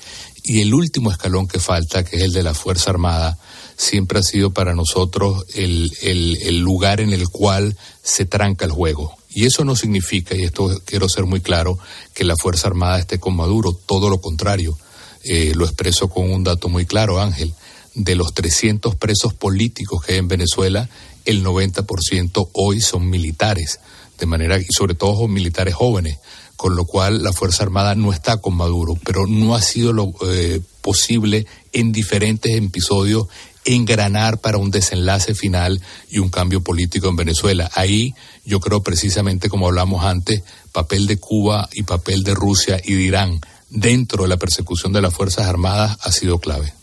y 0.43 0.61
el 0.61 0.73
último 0.73 1.11
escalón 1.11 1.47
que 1.47 1.59
falta, 1.59 2.03
que 2.03 2.17
es 2.17 2.23
el 2.23 2.31
de 2.31 2.43
la 2.43 2.53
Fuerza 2.53 2.91
Armada, 2.91 3.37
siempre 3.77 4.19
ha 4.19 4.23
sido 4.23 4.51
para 4.51 4.75
nosotros 4.75 5.43
el, 5.55 5.91
el, 6.01 6.59
lugar 6.59 7.01
en 7.01 7.13
el 7.13 7.27
cual 7.29 7.75
se 8.03 8.25
tranca 8.25 8.65
el 8.65 8.71
juego. 8.71 9.15
Y 9.29 9.45
eso 9.45 9.65
no 9.65 9.75
significa, 9.75 10.35
y 10.35 10.43
esto 10.43 10.81
quiero 10.85 11.09
ser 11.09 11.25
muy 11.25 11.41
claro, 11.41 11.79
que 12.13 12.23
la 12.23 12.35
Fuerza 12.35 12.67
Armada 12.67 12.99
esté 12.99 13.19
con 13.19 13.35
Maduro, 13.35 13.73
todo 13.73 14.09
lo 14.09 14.21
contrario. 14.21 14.77
Eh, 15.23 15.53
lo 15.55 15.65
expreso 15.65 16.09
con 16.09 16.29
un 16.29 16.43
dato 16.43 16.69
muy 16.69 16.85
claro, 16.85 17.19
Ángel 17.19 17.53
de 17.95 18.15
los 18.15 18.33
300 18.33 18.95
presos 18.95 19.33
políticos 19.33 20.03
que 20.03 20.13
hay 20.13 20.19
en 20.19 20.27
Venezuela, 20.27 20.89
el 21.25 21.43
90% 21.43 22.49
hoy 22.53 22.81
son 22.81 23.09
militares, 23.09 23.79
de 24.19 24.25
manera 24.25 24.59
y 24.59 24.65
sobre 24.69 24.93
todo 24.93 25.27
militares 25.27 25.73
jóvenes, 25.73 26.19
con 26.55 26.75
lo 26.75 26.85
cual 26.85 27.23
la 27.23 27.33
Fuerza 27.33 27.63
Armada 27.63 27.95
no 27.95 28.13
está 28.13 28.37
con 28.37 28.55
Maduro, 28.55 28.97
pero 29.03 29.27
no 29.27 29.55
ha 29.55 29.61
sido 29.61 29.91
lo 29.91 30.13
eh, 30.27 30.61
posible 30.81 31.45
en 31.73 31.91
diferentes 31.91 32.55
episodios 32.55 33.27
engranar 33.65 34.39
para 34.39 34.59
un 34.59 34.69
desenlace 34.69 35.33
final 35.33 35.81
y 36.09 36.19
un 36.19 36.29
cambio 36.29 36.61
político 36.61 37.09
en 37.09 37.15
Venezuela. 37.15 37.69
Ahí 37.73 38.13
yo 38.45 38.59
creo 38.59 38.83
precisamente 38.83 39.49
como 39.49 39.67
hablamos 39.67 40.05
antes, 40.05 40.43
papel 40.71 41.07
de 41.07 41.17
Cuba 41.17 41.67
y 41.73 41.83
papel 41.83 42.23
de 42.23 42.35
Rusia 42.35 42.79
y 42.83 42.93
de 42.93 43.01
Irán 43.01 43.41
dentro 43.69 44.23
de 44.23 44.29
la 44.29 44.37
persecución 44.37 44.93
de 44.93 45.01
las 45.01 45.13
Fuerzas 45.13 45.47
Armadas 45.47 45.97
ha 46.01 46.11
sido 46.11 46.39
clave. 46.39 46.73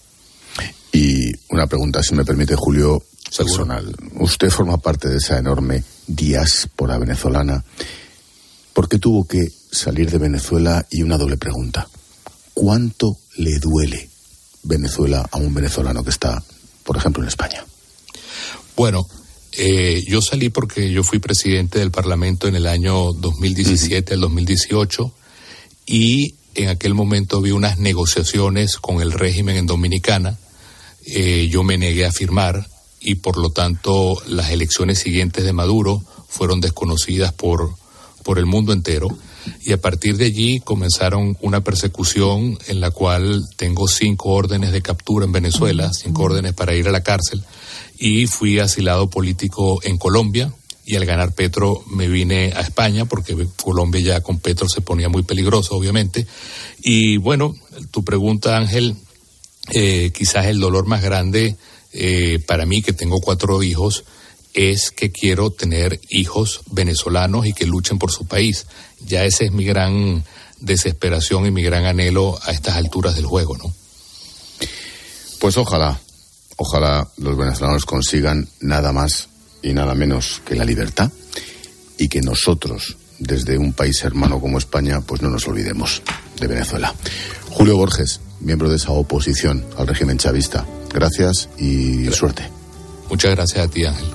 Y 0.92 1.32
una 1.48 1.66
pregunta, 1.66 2.02
si 2.02 2.14
me 2.14 2.24
permite, 2.24 2.54
Julio, 2.54 3.02
personal. 3.36 3.94
Usted 4.18 4.50
forma 4.50 4.76
parte 4.78 5.08
de 5.08 5.16
esa 5.16 5.38
enorme 5.38 5.82
diáspora 6.06 6.98
venezolana. 6.98 7.64
¿Por 8.72 8.88
qué 8.88 8.98
tuvo 8.98 9.26
que 9.26 9.50
salir 9.70 10.10
de 10.10 10.18
Venezuela? 10.18 10.86
Y 10.90 11.02
una 11.02 11.18
doble 11.18 11.36
pregunta. 11.36 11.88
¿Cuánto 12.54 13.18
le 13.36 13.58
duele 13.58 14.08
Venezuela 14.62 15.26
a 15.30 15.38
un 15.38 15.54
venezolano 15.54 16.04
que 16.04 16.10
está, 16.10 16.42
por 16.84 16.96
ejemplo, 16.96 17.22
en 17.22 17.28
España? 17.28 17.64
Bueno, 18.76 19.06
eh, 19.52 20.02
yo 20.06 20.20
salí 20.22 20.48
porque 20.48 20.90
yo 20.90 21.02
fui 21.02 21.18
presidente 21.18 21.78
del 21.78 21.90
Parlamento 21.90 22.48
en 22.48 22.56
el 22.56 22.66
año 22.66 23.12
2017 23.12 24.14
al 24.14 24.20
2018 24.20 25.12
y 25.86 26.34
en 26.54 26.68
aquel 26.68 26.94
momento 26.94 27.40
vi 27.40 27.50
unas 27.50 27.78
negociaciones 27.78 28.76
con 28.76 29.00
el 29.00 29.12
régimen 29.12 29.56
en 29.56 29.66
Dominicana. 29.66 30.38
Eh, 31.06 31.48
yo 31.50 31.62
me 31.62 31.78
negué 31.78 32.06
a 32.06 32.12
firmar 32.12 32.68
y 33.00 33.16
por 33.16 33.36
lo 33.36 33.50
tanto 33.50 34.20
las 34.26 34.50
elecciones 34.50 34.98
siguientes 34.98 35.44
de 35.44 35.52
Maduro 35.52 36.02
fueron 36.28 36.60
desconocidas 36.60 37.32
por, 37.32 37.74
por 38.22 38.38
el 38.38 38.46
mundo 38.46 38.72
entero. 38.72 39.08
Y 39.64 39.72
a 39.72 39.80
partir 39.80 40.16
de 40.16 40.26
allí 40.26 40.60
comenzaron 40.60 41.36
una 41.40 41.62
persecución 41.62 42.58
en 42.68 42.80
la 42.80 42.92
cual 42.92 43.42
tengo 43.56 43.88
cinco 43.88 44.30
órdenes 44.30 44.70
de 44.70 44.82
captura 44.82 45.24
en 45.24 45.32
Venezuela, 45.32 45.90
cinco 45.92 46.22
órdenes 46.22 46.52
para 46.52 46.74
ir 46.76 46.86
a 46.86 46.92
la 46.92 47.02
cárcel 47.02 47.42
y 47.98 48.26
fui 48.26 48.58
asilado 48.58 49.08
político 49.10 49.80
en 49.84 49.98
Colombia 49.98 50.52
y 50.92 50.96
al 50.96 51.06
ganar 51.06 51.32
Petro 51.32 51.82
me 51.90 52.06
vine 52.06 52.52
a 52.54 52.60
España 52.60 53.06
porque 53.06 53.34
Colombia 53.56 54.00
ya 54.00 54.20
con 54.20 54.38
Petro 54.38 54.68
se 54.68 54.82
ponía 54.82 55.08
muy 55.08 55.22
peligroso 55.22 55.74
obviamente 55.74 56.26
y 56.82 57.16
bueno, 57.16 57.54
tu 57.90 58.04
pregunta 58.04 58.56
Ángel 58.56 58.96
eh, 59.70 60.10
quizás 60.12 60.46
el 60.46 60.60
dolor 60.60 60.86
más 60.86 61.02
grande 61.02 61.56
eh, 61.92 62.40
para 62.46 62.66
mí, 62.66 62.82
que 62.82 62.92
tengo 62.92 63.20
cuatro 63.20 63.62
hijos, 63.62 64.04
es 64.54 64.90
que 64.90 65.12
quiero 65.12 65.50
tener 65.50 66.00
hijos 66.08 66.60
venezolanos 66.70 67.46
y 67.46 67.52
que 67.52 67.66
luchen 67.66 67.98
por 67.98 68.10
su 68.10 68.26
país. 68.26 68.66
Ya 69.06 69.24
esa 69.24 69.44
es 69.44 69.52
mi 69.52 69.64
gran 69.64 70.24
desesperación 70.60 71.46
y 71.46 71.50
mi 71.50 71.62
gran 71.62 71.86
anhelo 71.86 72.38
a 72.42 72.50
estas 72.50 72.76
alturas 72.76 73.14
del 73.14 73.26
juego, 73.26 73.56
¿no? 73.56 73.72
Pues 75.38 75.56
ojalá, 75.56 76.00
ojalá 76.56 77.08
los 77.16 77.36
venezolanos 77.36 77.84
consigan 77.84 78.48
nada 78.60 78.92
más 78.92 79.28
y 79.62 79.72
nada 79.72 79.94
menos 79.94 80.42
que 80.44 80.54
la 80.54 80.64
libertad 80.64 81.10
y 81.98 82.08
que 82.08 82.20
nosotros, 82.20 82.96
desde 83.18 83.58
un 83.58 83.72
país 83.72 84.02
hermano 84.02 84.40
como 84.40 84.58
España, 84.58 85.00
pues 85.00 85.22
no 85.22 85.30
nos 85.30 85.46
olvidemos 85.46 86.02
de 86.40 86.46
Venezuela. 86.46 86.94
Julio 87.50 87.76
Borges, 87.76 88.20
miembro 88.40 88.68
de 88.68 88.76
esa 88.76 88.90
oposición 88.92 89.64
al 89.76 89.86
régimen 89.86 90.18
chavista. 90.18 90.66
Gracias 90.92 91.48
y 91.58 92.10
suerte. 92.12 92.42
Muchas 93.08 93.34
gracias 93.34 93.66
a 93.66 93.70
ti, 93.70 93.84
Ángel. 93.84 94.06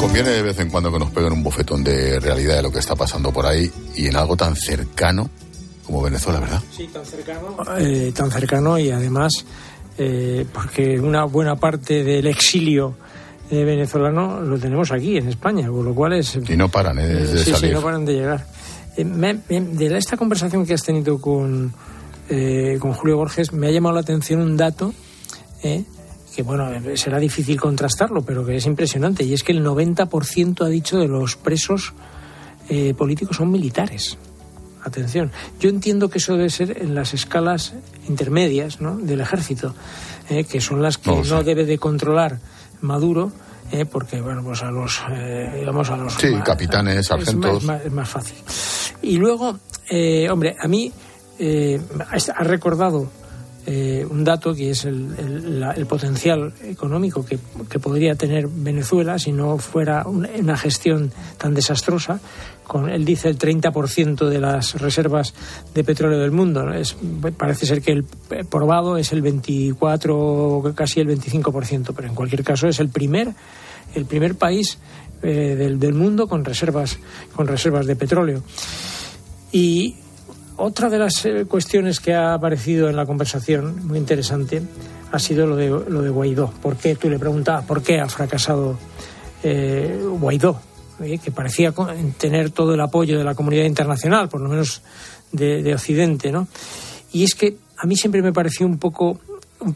Conviene 0.00 0.30
de 0.30 0.42
vez 0.42 0.58
en 0.58 0.70
cuando 0.70 0.92
que 0.92 0.98
nos 0.98 1.10
peguen 1.10 1.32
un 1.32 1.42
bofetón 1.42 1.84
de 1.84 2.18
realidad 2.20 2.56
de 2.56 2.62
lo 2.62 2.72
que 2.72 2.78
está 2.78 2.94
pasando 2.94 3.32
por 3.32 3.46
ahí 3.46 3.70
y 3.94 4.06
en 4.06 4.16
algo 4.16 4.36
tan 4.36 4.56
cercano 4.56 5.30
como 5.84 6.02
Venezuela, 6.02 6.40
¿verdad? 6.40 6.62
Sí, 6.76 6.88
tan 6.92 7.06
cercano. 7.06 7.56
Eh, 7.78 8.12
tan 8.14 8.30
cercano 8.30 8.78
y 8.78 8.90
además 8.90 9.44
eh, 9.98 10.46
porque 10.52 10.98
una 11.00 11.24
buena 11.24 11.56
parte 11.56 12.04
del 12.04 12.26
exilio 12.26 12.96
eh, 13.50 13.64
venezolano 13.64 14.40
lo 14.40 14.58
tenemos 14.58 14.90
aquí 14.92 15.16
en 15.16 15.28
España, 15.28 15.68
con 15.68 15.84
lo 15.84 15.94
cual 15.94 16.14
es... 16.14 16.38
Y 16.48 16.56
no 16.56 16.68
paran, 16.68 16.98
¿eh? 16.98 17.06
De 17.06 17.38
sí, 17.38 17.50
salir. 17.52 17.70
sí, 17.70 17.74
no 17.74 17.80
paran 17.80 18.04
de 18.04 18.12
llegar. 18.12 18.46
Eh, 18.96 19.04
de 19.04 19.96
esta 19.96 20.16
conversación 20.16 20.64
que 20.66 20.74
has 20.74 20.82
tenido 20.82 21.20
con, 21.20 21.72
eh, 22.28 22.78
con 22.80 22.92
Julio 22.92 23.16
Borges, 23.18 23.52
me 23.52 23.68
ha 23.68 23.70
llamado 23.70 23.94
la 23.94 24.00
atención 24.00 24.40
un 24.40 24.56
dato 24.56 24.92
eh, 25.62 25.84
que, 26.34 26.42
bueno, 26.42 26.68
será 26.96 27.18
difícil 27.18 27.60
contrastarlo, 27.60 28.22
pero 28.22 28.44
que 28.44 28.56
es 28.56 28.66
impresionante, 28.66 29.24
y 29.24 29.32
es 29.32 29.42
que 29.42 29.52
el 29.52 29.64
90% 29.64 30.64
ha 30.64 30.68
dicho 30.68 30.98
de 30.98 31.08
los 31.08 31.36
presos 31.36 31.94
políticos 32.98 33.36
son 33.36 33.50
militares. 33.52 34.18
Atención, 34.86 35.32
yo 35.58 35.68
entiendo 35.68 36.08
que 36.08 36.18
eso 36.18 36.36
debe 36.36 36.48
ser 36.48 36.80
en 36.80 36.94
las 36.94 37.12
escalas 37.12 37.74
intermedias 38.08 38.80
¿no? 38.80 38.96
del 38.96 39.20
ejército, 39.20 39.74
que 40.28 40.60
son 40.60 40.80
las 40.80 40.96
que 40.96 41.10
no, 41.10 41.42
debe 41.42 41.64
de 41.64 41.78
controlar 41.78 42.38
Maduro, 42.80 43.32
porque 43.90 44.20
bueno 44.20 44.44
pues 44.44 44.62
a 44.62 44.70
los 44.70 45.02
digamos 45.58 45.90
a 45.90 45.96
los 45.96 46.14
sí 46.14 46.32
capitanes 46.44 47.06
sargentos 47.08 47.58
es 47.58 47.64
más, 47.64 47.84
es 47.84 47.92
más, 47.92 48.08
fácil 48.08 48.36
Y 49.02 49.16
luego, 49.16 49.58
eh, 49.90 50.28
hombre, 50.30 50.54
a 50.58 50.68
mí 50.68 50.92
eh, 51.38 51.80
ha 52.34 52.44
recordado 52.44 53.08
eh, 53.68 54.06
un 54.08 54.22
dato 54.22 54.54
que 54.54 54.70
es 54.70 54.84
el, 54.84 55.64
el, 55.76 55.86
potencial 55.86 56.54
económico 56.62 57.26
que, 57.26 57.36
que, 57.68 57.80
podría 57.80 58.14
tener 58.14 58.46
Venezuela 58.46 59.18
si 59.18 59.32
no 59.32 59.58
fuera 59.58 60.04
una, 60.06 60.56
gestión 60.56 61.10
tan 61.36 61.52
desastrosa. 61.52 62.20
Con, 62.66 62.90
él 62.90 63.04
dice 63.04 63.28
el 63.28 63.38
30% 63.38 64.28
de 64.28 64.40
las 64.40 64.80
reservas 64.80 65.34
de 65.74 65.84
petróleo 65.84 66.18
del 66.18 66.32
mundo. 66.32 66.72
Es, 66.72 66.96
parece 67.36 67.66
ser 67.66 67.80
que 67.80 67.92
el 67.92 68.04
probado 68.50 68.96
es 68.96 69.12
el 69.12 69.22
24, 69.22 70.72
casi 70.74 71.00
el 71.00 71.08
25%, 71.08 71.92
pero 71.94 72.08
en 72.08 72.14
cualquier 72.14 72.42
caso 72.42 72.68
es 72.68 72.80
el 72.80 72.88
primer, 72.88 73.34
el 73.94 74.04
primer 74.04 74.36
país 74.36 74.78
eh, 75.22 75.54
del, 75.56 75.78
del 75.78 75.94
mundo 75.94 76.26
con 76.26 76.44
reservas, 76.44 76.98
con 77.34 77.46
reservas 77.46 77.86
de 77.86 77.96
petróleo. 77.96 78.42
Y 79.52 79.96
otra 80.56 80.88
de 80.88 80.98
las 80.98 81.24
eh, 81.24 81.44
cuestiones 81.46 82.00
que 82.00 82.14
ha 82.14 82.34
aparecido 82.34 82.88
en 82.88 82.96
la 82.96 83.06
conversación, 83.06 83.86
muy 83.86 83.98
interesante, 83.98 84.62
ha 85.12 85.18
sido 85.18 85.46
lo 85.46 85.56
de, 85.56 85.68
lo 85.68 86.02
de 86.02 86.10
Guaidó. 86.10 86.50
¿Por 86.62 86.76
qué? 86.76 86.94
Tú 86.96 87.08
le 87.08 87.18
preguntabas, 87.18 87.64
¿por 87.64 87.82
qué 87.82 88.00
ha 88.00 88.08
fracasado 88.08 88.78
eh, 89.42 90.00
Guaidó? 90.18 90.58
Eh, 91.00 91.18
que 91.18 91.30
parecía 91.30 91.74
tener 92.18 92.50
todo 92.50 92.74
el 92.74 92.80
apoyo 92.80 93.18
de 93.18 93.24
la 93.24 93.34
comunidad 93.34 93.64
internacional, 93.64 94.28
por 94.28 94.40
lo 94.40 94.48
menos 94.48 94.82
de, 95.32 95.74
Occidente, 95.74 96.32
¿no? 96.32 96.48
Y 97.12 97.24
es 97.24 97.34
que 97.34 97.56
a 97.76 97.86
mí 97.86 97.96
siempre 97.96 98.22
me 98.22 98.32
pareció 98.32 98.66
un 98.66 98.78
poco 98.78 99.20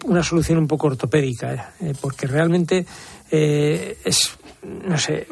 una 0.05 0.23
solución 0.23 0.59
un 0.59 0.67
poco 0.67 0.87
ortopédica, 0.87 1.75
porque 2.01 2.27
realmente 2.27 2.87
es 3.31 4.31
no 4.63 4.99
sé, 4.99 5.27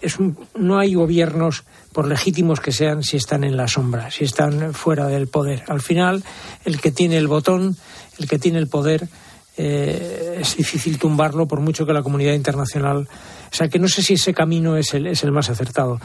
es 0.00 0.16
no 0.54 0.78
hay 0.78 0.94
gobiernos, 0.94 1.64
por 1.92 2.06
legítimos 2.06 2.60
que 2.60 2.72
sean, 2.72 3.02
si 3.02 3.16
están 3.16 3.44
en 3.44 3.56
la 3.56 3.68
sombra, 3.68 4.10
si 4.10 4.24
están 4.24 4.72
fuera 4.72 5.06
del 5.08 5.28
poder. 5.28 5.64
Al 5.68 5.80
final, 5.80 6.24
el 6.64 6.80
que 6.80 6.90
tiene 6.90 7.18
el 7.18 7.28
botón, 7.28 7.76
el 8.18 8.28
que 8.28 8.38
tiene 8.38 8.58
el 8.58 8.68
poder, 8.68 9.08
eh, 9.56 10.38
es 10.40 10.56
difícil 10.56 10.98
tumbarlo 10.98 11.46
por 11.46 11.60
mucho 11.60 11.84
que 11.84 11.92
la 11.92 12.02
comunidad 12.02 12.34
internacional. 12.34 13.08
O 13.52 13.54
sea, 13.54 13.68
que 13.68 13.78
no 13.78 13.86
sé 13.86 14.02
si 14.02 14.14
ese 14.14 14.32
camino 14.32 14.76
es 14.76 14.94
el, 14.94 15.06
es 15.06 15.22
el 15.24 15.32
más 15.32 15.50
acertado. 15.50 16.00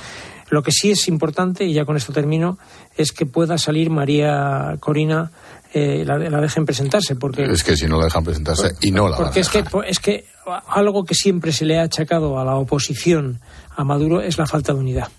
Lo 0.50 0.64
que 0.64 0.72
sí 0.72 0.92
es 0.92 1.08
importante, 1.08 1.66
y 1.66 1.74
ya 1.74 1.86
con 1.86 1.96
esto 1.96 2.12
termino, 2.12 2.58
es 2.98 3.12
que 3.14 3.26
pueda 3.26 3.58
salir 3.58 3.90
María 3.90 4.76
Corina 4.80 5.32
eh, 5.74 6.04
la, 6.06 6.18
dejen 6.18 6.66
presentarse. 6.66 7.16
Porque, 7.16 7.44
es 7.44 7.64
que 7.64 7.76
si 7.76 7.88
no 7.88 7.98
la 7.98 8.06
dejan 8.06 8.24
presentarse 8.24 8.72
y 8.82 8.92
no 8.92 9.08
la 9.08 9.18
porque 9.18 9.42
es 9.42 9.50
que 9.50 9.64
es 9.86 10.00
que 10.00 10.26
algo 10.68 11.04
que 11.04 11.14
siempre 11.14 11.52
se 11.52 11.66
le 11.66 11.80
ha 11.80 11.84
achacado 11.84 12.40
a 12.40 12.46
la 12.46 12.56
oposición 12.56 13.40
a 13.76 13.84
Maduro 13.84 14.22
es 14.22 14.38
la 14.38 14.46
falta 14.46 14.74
de 14.74 14.80
unidad. 14.80 15.10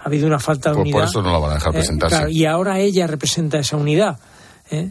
Ha 0.00 0.04
habido 0.04 0.26
una 0.26 0.38
falta 0.38 0.72
de 0.72 0.78
unidad. 0.78 0.98
Por 0.98 1.08
eso 1.08 1.22
no 1.22 1.32
la 1.32 1.38
van 1.38 1.50
a 1.52 1.54
dejar 1.54 1.74
eh, 1.74 1.78
presentarse. 1.78 2.30
y 2.30 2.44
ahora 2.44 2.78
ella 2.80 3.06
representa 3.06 3.58
esa 3.58 3.76
unidad. 3.76 4.18
¿eh? 4.70 4.90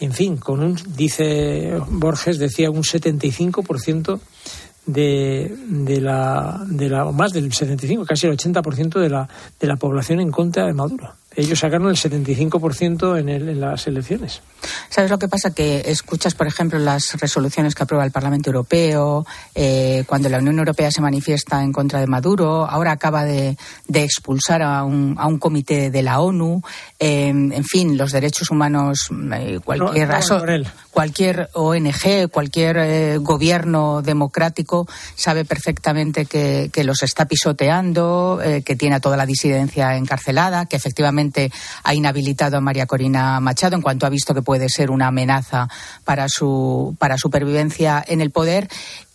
En 0.00 0.12
fin, 0.12 0.36
con 0.36 0.62
un, 0.62 0.78
dice 0.96 1.78
Borges, 1.88 2.38
decía 2.38 2.70
un 2.70 2.82
75% 2.82 4.20
de, 4.86 5.54
de, 5.68 6.00
la, 6.00 6.64
de 6.66 6.88
la, 6.88 7.04
más 7.12 7.32
del 7.32 7.52
75, 7.52 8.04
casi 8.04 8.26
el 8.26 8.36
80% 8.36 8.98
de 8.98 9.08
la, 9.08 9.28
de 9.60 9.66
la 9.66 9.76
población 9.76 10.20
en 10.20 10.30
contra 10.30 10.66
de 10.66 10.72
Maduro 10.72 11.14
ellos 11.36 11.58
sacaron 11.58 11.88
el 11.88 11.96
75% 11.96 13.18
en, 13.18 13.28
el, 13.28 13.48
en 13.48 13.60
las 13.60 13.86
elecciones. 13.86 14.42
¿Sabes 14.88 15.10
lo 15.10 15.18
que 15.18 15.28
pasa? 15.28 15.52
Que 15.52 15.82
escuchas, 15.86 16.34
por 16.34 16.46
ejemplo, 16.46 16.78
las 16.78 17.18
resoluciones 17.20 17.74
que 17.74 17.82
aprueba 17.82 18.04
el 18.04 18.10
Parlamento 18.10 18.50
Europeo, 18.50 19.26
eh, 19.54 20.04
cuando 20.06 20.28
la 20.28 20.38
Unión 20.38 20.58
Europea 20.58 20.90
se 20.90 21.00
manifiesta 21.00 21.62
en 21.62 21.72
contra 21.72 22.00
de 22.00 22.06
Maduro, 22.06 22.66
ahora 22.66 22.92
acaba 22.92 23.24
de, 23.24 23.56
expulsar 23.92 24.62
a 24.62 24.84
un, 24.84 25.16
a 25.18 25.26
un, 25.26 25.38
comité 25.38 25.90
de 25.90 26.02
la 26.02 26.20
ONU, 26.20 26.62
eh, 26.98 27.28
en 27.28 27.64
fin, 27.64 27.96
los 27.96 28.12
derechos 28.12 28.50
humanos, 28.50 29.08
eh, 29.34 29.58
cualquier, 29.64 30.10
cualquier 30.90 31.48
ONG, 31.54 32.30
cualquier 32.30 33.18
gobierno 33.20 34.02
democrático 34.02 34.86
sabe 35.16 35.44
perfectamente 35.44 36.26
que, 36.26 36.70
que 36.72 36.84
los 36.84 37.02
está 37.02 37.24
pisoteando, 37.24 38.40
que 38.64 38.76
tiene 38.76 38.96
a 38.96 39.00
toda 39.00 39.16
la 39.16 39.26
disidencia 39.26 39.96
encarcelada, 39.96 40.66
que 40.66 40.76
efectivamente 40.76 41.21
ha 41.84 41.94
inhabilitado 41.94 42.56
a 42.56 42.60
María 42.60 42.86
Corina 42.86 43.38
Machado 43.40 43.76
en 43.76 43.82
cuanto 43.82 44.06
ha 44.06 44.10
visto 44.10 44.34
que 44.34 44.42
puede 44.42 44.68
ser 44.68 44.90
una 44.90 45.08
amenaza 45.08 45.68
para 46.04 46.26
su, 46.28 46.96
para 46.98 47.18
supervivencia 47.18 48.02
en 48.06 48.20
el 48.20 48.30
poder. 48.30 48.68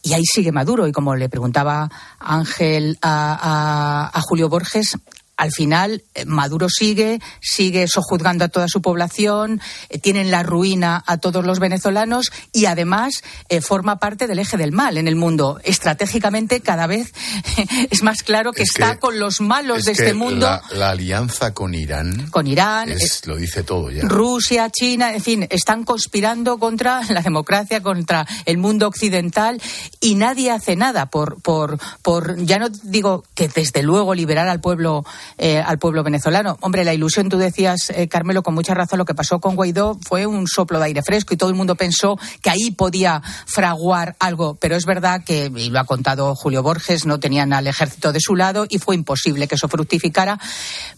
Y 0.03 0.13
ahí 0.13 0.23
sigue 0.25 0.51
Maduro. 0.51 0.87
Y 0.87 0.91
como 0.91 1.15
le 1.15 1.27
preguntaba 1.27 1.89
Ángel 2.19 2.97
a 3.01 4.21
Julio 4.23 4.47
Borges, 4.47 4.97
al 5.38 5.51
final 5.51 6.03
eh, 6.15 6.25
Maduro 6.25 6.67
sigue, 6.67 7.21
sigue 7.39 7.88
sojuzgando 7.88 8.45
a 8.45 8.47
toda 8.49 8.67
su 8.67 8.81
población, 8.81 9.61
eh, 9.89 9.99
tienen 9.99 10.31
la 10.31 10.43
ruina 10.43 11.03
a 11.05 11.17
todos 11.17 11.45
los 11.45 11.59
venezolanos 11.59 12.31
y 12.51 12.65
además 12.65 13.23
eh, 13.49 13.61
forma 13.61 13.99
parte 13.99 14.27
del 14.27 14.39
eje 14.39 14.57
del 14.57 14.71
mal 14.71 14.97
en 14.97 15.07
el 15.07 15.15
mundo. 15.15 15.59
Estratégicamente 15.63 16.61
cada 16.61 16.88
vez 16.88 17.13
es 17.91 18.01
más 18.01 18.23
claro 18.23 18.51
que 18.51 18.63
está 18.63 18.97
con 18.97 19.19
los 19.19 19.39
malos 19.39 19.85
de 19.85 19.91
este 19.91 20.13
mundo. 20.13 20.59
La, 20.71 20.89
alianza 20.89 21.53
con 21.53 21.75
Irán. 21.75 22.29
Con 22.31 22.47
Irán. 22.47 22.89
lo 23.25 23.35
dice 23.35 23.63
todo 23.63 23.91
ya. 23.91 24.03
Rusia, 24.03 24.69
China, 24.71 25.13
en 25.13 25.21
fin, 25.21 25.47
están 25.49 25.83
conspirando 25.83 26.57
contra 26.57 27.03
la 27.09 27.21
democracia, 27.21 27.83
contra 27.83 28.25
el 28.45 28.57
mundo 28.57 28.88
occidental 28.88 29.61
y 30.01 30.15
nadie 30.15 30.49
hace 30.49 30.75
nada 30.75 31.07
por, 31.07 31.41
por, 31.41 31.79
por 32.01 32.38
ya 32.43 32.57
no 32.57 32.69
digo 32.69 33.23
que 33.35 33.47
desde 33.47 33.83
luego 33.83 34.15
liberar 34.15 34.47
al 34.47 34.61
pueblo 34.61 35.05
eh, 35.38 35.59
al 35.59 35.80
pueblo 35.80 36.03
venezolano. 36.03 36.57
Hombre, 36.61 36.84
la 36.84 36.93
ilusión, 36.93 37.30
tú 37.30 37.38
decías, 37.38 37.89
eh, 37.89 38.07
Carmelo, 38.07 38.43
con 38.43 38.53
mucha 38.53 38.73
razón, 38.73 38.99
lo 38.99 39.05
que 39.05 39.15
pasó 39.15 39.39
con 39.39 39.55
Guaidó 39.55 39.97
fue 40.01 40.25
un 40.25 40.47
soplo 40.47 40.80
de 40.80 40.86
aire 40.86 41.01
fresco 41.03 41.34
y 41.34 41.38
todo 41.38 41.49
el 41.49 41.55
mundo 41.55 41.75
pensó 41.75 42.17
que 42.41 42.49
ahí 42.49 42.71
podía 42.71 43.21
fraguar 43.45 44.15
algo, 44.19 44.55
pero 44.55 44.75
es 44.75 44.86
verdad 44.86 45.23
que, 45.23 45.51
y 45.55 45.69
lo 45.69 45.80
ha 45.80 45.86
contado 45.86 46.36
Julio 46.36 46.63
Borges, 46.63 47.05
no 47.05 47.19
tenían 47.19 47.53
al 47.53 47.67
ejército 47.67 48.11
de 48.11 48.19
su 48.19 48.36
lado 48.36 48.65
y 48.69 48.80
fue 48.80 48.95
imposible 48.95 49.47
que 49.47 49.55
eso 49.55 49.67
fructificara. 49.67 50.39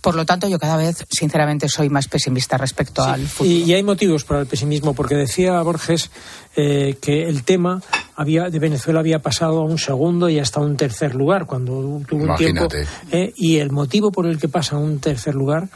Por 0.01 0.15
lo 0.15 0.25
tanto, 0.25 0.47
yo 0.47 0.59
cada 0.59 0.77
vez, 0.77 1.05
sinceramente, 1.09 1.69
soy 1.69 1.89
más 1.89 2.07
pesimista 2.07 2.57
respecto 2.57 3.03
al 3.03 3.27
futuro. 3.27 3.49
Y, 3.49 3.73
hay 3.73 3.83
motivos 3.83 4.23
para 4.23 4.41
el 4.41 4.47
pesimismo, 4.47 4.93
porque 4.93 5.15
decía 5.15 5.61
Borges 5.61 6.09
eh, 6.55 6.97
que 7.01 7.27
el 7.27 7.43
tema 7.43 7.81
había, 8.19 8.49
de 8.49 8.59
Venezuela 8.59 8.99
había 8.99 9.19
pasado 9.19 9.59
a 9.59 9.63
un 9.63 9.77
segundo 9.77 10.27
y 10.27 10.39
hasta 10.39 10.59
un 10.59 10.75
tercer 10.75 11.15
lugar 11.15 11.45
cuando 11.45 12.01
tuvo 12.05 12.23
un 12.23 12.35
tiempo. 12.35 12.67
Eh, 13.11 13.31
y 13.37 13.57
el 13.57 13.71
motivo 13.71 14.11
por 14.11 14.27
el 14.27 14.37
que 14.37 14.49
pasa 14.49 14.75
a 14.75 14.79
un 14.79 14.99
tercer 14.99 15.35
lugar 15.35 15.69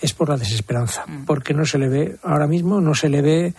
es 0.00 0.12
por 0.12 0.28
la 0.28 0.36
desesperanza, 0.36 1.04
mm. 1.06 1.24
porque 1.24 1.54
no 1.54 1.66
se 1.66 1.76
le 1.76 1.88
ve, 1.88 2.16
ahora 2.22 2.46
mismo 2.46 2.80
no 2.80 2.94
se 2.94 3.08
le 3.08 3.20
ve, 3.20 3.54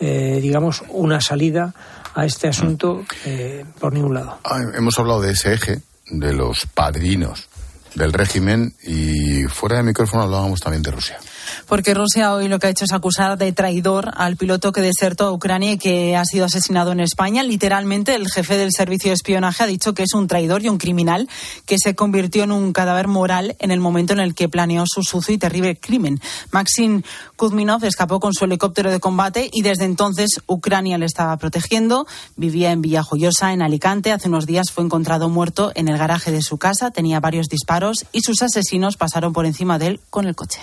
eh, 0.00 0.38
digamos, 0.40 0.82
una 0.88 1.20
salida 1.20 1.74
a 2.14 2.24
este 2.24 2.48
asunto 2.48 3.04
eh, 3.26 3.66
por 3.78 3.92
ningún 3.92 4.14
lado. 4.14 4.38
Ah, 4.44 4.60
hemos 4.74 4.98
hablado 4.98 5.20
de 5.20 5.32
ese 5.32 5.52
eje, 5.52 5.82
de 6.10 6.32
los 6.32 6.66
padrinos 6.72 7.48
del 7.94 8.14
régimen, 8.14 8.74
y 8.82 9.44
fuera 9.44 9.76
de 9.76 9.82
micrófono 9.82 10.22
hablábamos 10.22 10.60
también 10.60 10.82
de 10.82 10.92
Rusia 10.92 11.18
porque 11.66 11.94
Rusia 11.94 12.34
hoy 12.34 12.48
lo 12.48 12.58
que 12.58 12.66
ha 12.66 12.70
hecho 12.70 12.84
es 12.84 12.92
acusar 12.92 13.38
de 13.38 13.52
traidor 13.52 14.10
al 14.16 14.36
piloto 14.36 14.72
que 14.72 14.80
desertó 14.80 15.26
a 15.26 15.32
Ucrania 15.32 15.72
y 15.72 15.78
que 15.78 16.16
ha 16.16 16.24
sido 16.24 16.44
asesinado 16.44 16.92
en 16.92 17.00
España. 17.00 17.42
Literalmente, 17.42 18.14
el 18.14 18.28
jefe 18.28 18.56
del 18.56 18.70
servicio 18.72 19.10
de 19.10 19.14
espionaje 19.14 19.62
ha 19.62 19.66
dicho 19.66 19.94
que 19.94 20.02
es 20.02 20.14
un 20.14 20.26
traidor 20.26 20.62
y 20.62 20.68
un 20.68 20.78
criminal 20.78 21.28
que 21.66 21.78
se 21.78 21.94
convirtió 21.94 22.44
en 22.44 22.52
un 22.52 22.72
cadáver 22.72 23.08
moral 23.08 23.56
en 23.58 23.70
el 23.70 23.80
momento 23.80 24.12
en 24.12 24.20
el 24.20 24.34
que 24.34 24.48
planeó 24.48 24.84
su 24.86 25.02
sucio 25.02 25.34
y 25.34 25.38
terrible 25.38 25.76
crimen. 25.76 26.20
Maxim 26.50 27.02
Kuzminov 27.36 27.84
escapó 27.84 28.20
con 28.20 28.34
su 28.34 28.44
helicóptero 28.44 28.90
de 28.90 29.00
combate 29.00 29.48
y 29.52 29.62
desde 29.62 29.84
entonces 29.84 30.40
Ucrania 30.46 30.98
le 30.98 31.06
estaba 31.06 31.36
protegiendo. 31.36 32.06
Vivía 32.36 32.72
en 32.72 32.82
Villajoyosa, 32.82 33.52
en 33.52 33.62
Alicante. 33.62 34.12
Hace 34.12 34.28
unos 34.28 34.46
días 34.46 34.70
fue 34.72 34.84
encontrado 34.84 35.28
muerto 35.28 35.72
en 35.74 35.88
el 35.88 35.98
garaje 35.98 36.30
de 36.30 36.42
su 36.42 36.58
casa. 36.58 36.90
Tenía 36.90 37.20
varios 37.20 37.48
disparos 37.48 38.06
y 38.12 38.20
sus 38.20 38.42
asesinos 38.42 38.96
pasaron 38.96 39.32
por 39.32 39.46
encima 39.46 39.78
de 39.78 39.86
él 39.88 40.00
con 40.10 40.26
el 40.26 40.34
coche. 40.34 40.60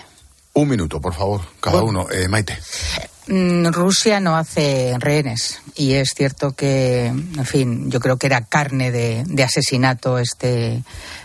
Un 0.59 0.67
minuto, 0.67 0.99
por 0.99 1.13
favor, 1.13 1.39
cada 1.61 1.81
uno. 1.83 2.11
Eh, 2.11 2.27
Maite. 2.27 2.57
Mm, 3.27 3.67
Rusia 3.67 4.19
no 4.19 4.35
hace 4.35 4.93
rehenes 4.99 5.61
y 5.73 5.93
es 5.93 6.13
cierto 6.13 6.51
que, 6.51 7.05
en 7.05 7.45
fin, 7.45 7.89
yo 7.89 8.01
creo 8.01 8.17
que 8.17 8.27
era 8.27 8.41
carne 8.41 8.91
de, 8.91 9.41
asesinato 9.41 10.17
este 10.17 10.83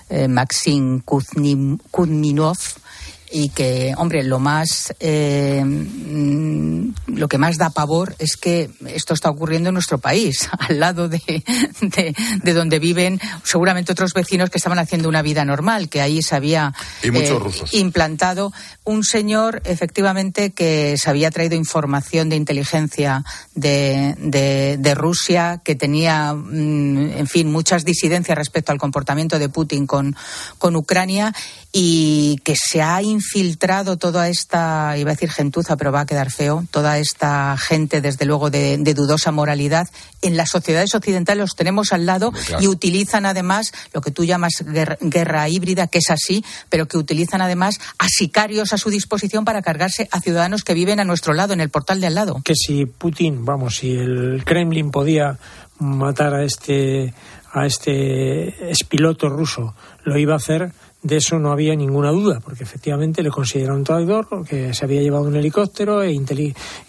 eh, 0.08 0.28
Maxim 0.28 1.00
Kuzminov 1.00 2.58
y 3.36 3.48
que, 3.48 3.94
hombre, 3.96 4.22
lo 4.22 4.38
más, 4.38 4.94
eh, 5.00 5.60
mm, 5.64 6.94
lo 7.16 7.26
que 7.26 7.36
más 7.36 7.58
da 7.58 7.70
pavor 7.70 8.14
es 8.20 8.36
que 8.36 8.70
esto 8.86 9.12
está 9.12 9.28
ocurriendo 9.28 9.70
en 9.70 9.74
nuestro 9.74 9.98
país, 9.98 10.48
al 10.60 10.78
lado 10.78 11.08
de, 11.08 11.20
de, 11.80 12.54
donde 12.54 12.78
viven 12.78 13.20
seguramente 13.42 13.90
otros 13.90 14.14
vecinos 14.14 14.50
que 14.50 14.58
estaban 14.58 14.78
haciendo 14.78 15.08
una 15.08 15.20
vida 15.20 15.44
normal, 15.44 15.88
que 15.88 16.00
ahí 16.00 16.22
se 16.22 16.36
había 16.36 16.74
eh, 17.02 17.10
implantado 17.72 18.52
un 18.84 19.02
señor, 19.02 19.62
efectivamente, 19.64 20.52
que 20.52 20.94
se 20.96 21.10
había 21.10 21.32
traído 21.32 21.56
información 21.56 22.28
de 22.28 22.36
inteligencia 22.36 23.24
de, 23.56 24.14
de, 24.16 24.94
Rusia, 24.94 25.60
que 25.64 25.74
tenía, 25.74 26.34
mm, 26.34 27.18
en 27.18 27.26
fin, 27.26 27.50
muchas 27.50 27.84
disidencias 27.84 28.38
respecto 28.38 28.70
al 28.70 28.78
comportamiento 28.78 29.40
de 29.40 29.48
Putin 29.48 29.88
con, 29.88 30.14
con 30.58 30.76
Ucrania 30.76 31.34
y 31.76 32.36
que 32.44 32.54
se 32.54 32.82
ha 32.82 33.02
infiltrado 33.02 33.96
toda 33.96 34.28
esta, 34.28 34.96
iba 34.96 35.10
a 35.10 35.14
decir 35.14 35.28
gentuza, 35.28 35.76
pero 35.76 35.90
va 35.90 36.02
a 36.02 36.06
quedar 36.06 36.30
feo, 36.30 36.64
toda 36.70 36.98
esta 36.98 37.56
gente, 37.58 38.00
desde 38.00 38.26
luego, 38.26 38.48
de, 38.48 38.78
dudosa 38.94 39.32
moralidad, 39.32 39.88
en 40.22 40.36
las 40.36 40.50
sociedades 40.50 40.94
occidentales 40.94 41.40
los 41.40 41.56
tenemos 41.56 41.92
al 41.92 42.06
lado 42.06 42.32
y 42.60 42.68
utilizan 42.68 43.26
además 43.26 43.72
lo 43.92 44.02
que 44.02 44.12
tú 44.12 44.24
llamas 44.24 44.64
guerra, 45.00 45.48
híbrida, 45.48 45.88
que 45.88 45.98
es 45.98 46.10
así, 46.10 46.44
pero 46.68 46.86
que 46.86 46.96
utilizan 46.96 47.42
además 47.42 47.80
a 47.98 48.06
sicarios 48.08 48.72
a 48.72 48.78
su 48.78 48.90
disposición 48.90 49.44
para 49.44 49.60
cargarse 49.60 50.08
a 50.12 50.20
ciudadanos 50.20 50.62
que 50.62 50.74
viven 50.74 51.00
a 51.00 51.04
nuestro 51.04 51.34
lado, 51.34 51.54
en 51.54 51.60
el 51.60 51.70
portal 51.70 52.00
de 52.00 52.06
al 52.06 52.14
lado. 52.14 52.40
Que 52.44 52.54
si 52.54 52.86
Putin, 52.86 53.44
vamos, 53.44 53.78
si 53.78 53.90
el 53.90 54.44
Kremlin 54.44 54.92
podía 54.92 55.40
matar 55.80 56.34
a 56.34 56.44
este 56.44 57.14
a 57.52 57.66
este 57.66 58.70
espiloto 58.70 59.28
ruso 59.28 59.74
lo 60.04 60.18
iba 60.18 60.34
a 60.34 60.36
hacer 60.36 60.72
de 61.04 61.18
eso 61.18 61.38
no 61.38 61.52
había 61.52 61.76
ninguna 61.76 62.10
duda, 62.10 62.40
porque 62.40 62.64
efectivamente 62.64 63.22
le 63.22 63.30
consideraron 63.30 63.84
traidor, 63.84 64.26
que 64.48 64.72
se 64.72 64.84
había 64.86 65.02
llevado 65.02 65.24
un 65.24 65.36
helicóptero 65.36 66.02
e 66.02 66.12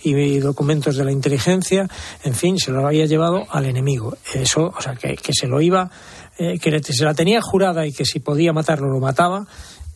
y 0.04 0.40
documentos 0.40 0.96
de 0.96 1.04
la 1.04 1.12
inteligencia, 1.12 1.88
en 2.24 2.34
fin, 2.34 2.58
se 2.58 2.72
lo 2.72 2.88
había 2.88 3.06
llevado 3.06 3.46
al 3.50 3.66
enemigo. 3.66 4.18
Eso, 4.34 4.74
o 4.76 4.82
sea, 4.82 4.96
que, 4.96 5.18
se 5.34 5.48
lo 5.48 5.60
iba, 5.60 5.92
eh, 6.38 6.58
que 6.60 6.82
se 6.82 7.04
la 7.04 7.14
tenía 7.14 7.42
jurada 7.42 7.86
y 7.86 7.92
que 7.92 8.06
si 8.06 8.22
podía 8.22 8.54
matarlo 8.54 8.90
lo 8.90 9.02
mataba, 9.02 9.46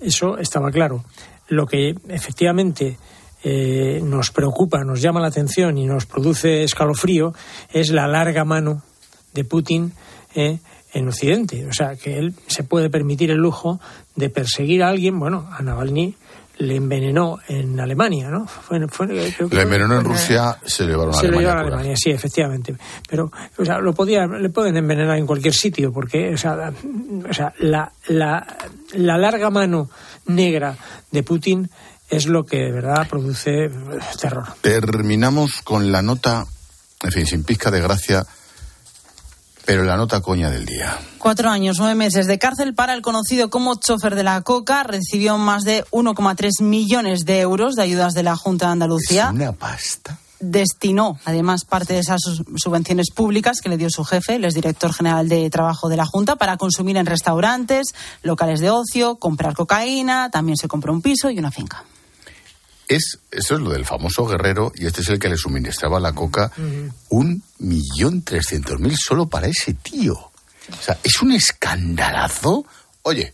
eso 0.01 0.37
estaba 0.37 0.69
claro. 0.69 1.05
Lo 1.47 1.65
que 1.65 1.95
efectivamente 2.09 2.97
eh, 3.41 4.01
nos 4.03 4.31
preocupa, 4.31 4.83
nos 4.83 5.01
llama 5.01 5.21
la 5.21 5.27
atención 5.27 5.77
y 5.77 5.85
nos 5.85 6.05
produce 6.05 6.63
escalofrío 6.63 7.33
es 7.71 7.89
la 7.91 8.05
larga 8.05 8.43
mano 8.43 8.83
de 9.33 9.45
Putin. 9.45 9.93
Eh, 10.35 10.59
en 10.93 11.07
Occidente. 11.07 11.67
O 11.67 11.73
sea, 11.73 11.95
que 11.95 12.17
él 12.17 12.33
se 12.47 12.63
puede 12.63 12.89
permitir 12.89 13.31
el 13.31 13.37
lujo 13.37 13.79
de 14.15 14.29
perseguir 14.29 14.83
a 14.83 14.89
alguien. 14.89 15.19
Bueno, 15.19 15.47
a 15.51 15.61
Navalny 15.61 16.15
le 16.59 16.75
envenenó 16.75 17.39
en 17.47 17.79
Alemania, 17.79 18.29
¿no? 18.29 18.45
Fue, 18.45 18.79
le 18.79 19.61
envenenó 19.61 19.97
en 19.97 20.03
Rusia, 20.03 20.57
se 20.65 20.83
lo 20.83 20.89
llevaron 20.89 21.15
a 21.15 21.19
Alemania. 21.19 21.19
Se 21.19 21.27
lo 21.27 21.39
llevaron 21.39 21.63
a 21.63 21.67
Alemania, 21.67 21.95
sí, 21.95 22.09
efectivamente. 22.09 22.75
Pero, 23.09 23.31
o 23.57 23.65
sea, 23.65 23.79
lo 23.79 23.93
podía, 23.93 24.27
le 24.27 24.49
pueden 24.49 24.75
envenenar 24.75 25.17
en 25.17 25.25
cualquier 25.25 25.53
sitio, 25.53 25.93
porque, 25.93 26.33
o 26.33 26.37
sea, 26.37 26.73
o 27.29 27.33
sea 27.33 27.53
la, 27.59 27.89
la, 28.07 28.57
la 28.91 29.17
larga 29.17 29.49
mano 29.49 29.89
negra 30.25 30.75
de 31.11 31.23
Putin 31.23 31.69
es 32.09 32.27
lo 32.27 32.43
que 32.43 32.57
de 32.57 32.71
verdad 32.71 33.07
produce 33.07 33.69
terror. 34.19 34.45
Terminamos 34.61 35.61
con 35.63 35.93
la 35.93 36.01
nota, 36.01 36.45
en 37.03 37.11
fin, 37.11 37.25
sin 37.25 37.43
pizca 37.45 37.71
de 37.71 37.79
gracia 37.79 38.25
pero 39.69 39.83
la 39.83 39.97
nota 39.97 40.19
coña 40.19 40.49
del 40.49 40.65
día. 40.65 40.97
Cuatro 41.19 41.47
años, 41.47 41.77
nueve 41.77 41.93
meses 41.93 42.25
de 42.25 42.39
cárcel 42.39 42.73
para 42.73 42.95
el 42.95 43.03
conocido 43.03 43.51
como 43.51 43.75
chofer 43.75 44.15
de 44.15 44.23
la 44.23 44.41
coca. 44.41 44.81
Recibió 44.81 45.37
más 45.37 45.61
de 45.61 45.85
1,3 45.91 46.63
millones 46.63 47.19
de 47.23 47.41
euros 47.41 47.75
de 47.75 47.83
ayudas 47.83 48.15
de 48.15 48.23
la 48.23 48.35
Junta 48.35 48.65
de 48.65 48.71
Andalucía. 48.71 49.25
¿Es 49.25 49.35
una 49.35 49.51
pasta? 49.51 50.17
destinó 50.39 51.19
además 51.25 51.65
parte 51.65 51.93
de 51.93 51.99
esas 51.99 52.21
subvenciones 52.55 53.11
públicas 53.11 53.59
que 53.61 53.69
le 53.69 53.77
dio 53.77 53.89
su 53.91 54.05
jefe, 54.05 54.35
el 54.35 54.49
director 54.51 54.91
general 54.91 55.29
de 55.29 55.49
trabajo 55.51 55.87
de 55.87 55.97
la 55.97 56.05
Junta, 56.05 56.37
para 56.37 56.57
consumir 56.57 56.97
en 56.97 57.05
restaurantes, 57.05 57.89
locales 58.23 58.61
de 58.61 58.71
ocio, 58.71 59.17
comprar 59.17 59.53
cocaína, 59.53 60.31
también 60.31 60.57
se 60.57 60.67
compró 60.67 60.93
un 60.93 61.03
piso 61.03 61.29
y 61.29 61.37
una 61.37 61.51
finca 61.51 61.83
es, 62.89 63.19
eso 63.31 63.55
es 63.55 63.61
lo 63.61 63.69
del 63.69 63.85
famoso 63.85 64.25
guerrero, 64.25 64.73
y 64.75 64.87
este 64.87 65.01
es 65.01 65.09
el 65.09 65.19
que 65.19 65.29
le 65.29 65.37
suministraba 65.37 65.99
la 65.99 66.11
coca, 66.11 66.51
un 67.09 67.43
millón 67.59 68.23
trescientos 68.23 68.79
mil 68.79 68.97
solo 68.97 69.27
para 69.27 69.47
ese 69.47 69.75
tío. 69.75 70.15
O 70.15 70.81
sea, 70.81 70.97
es 71.03 71.21
un 71.21 71.31
escandalazo. 71.31 72.65
Oye, 73.03 73.33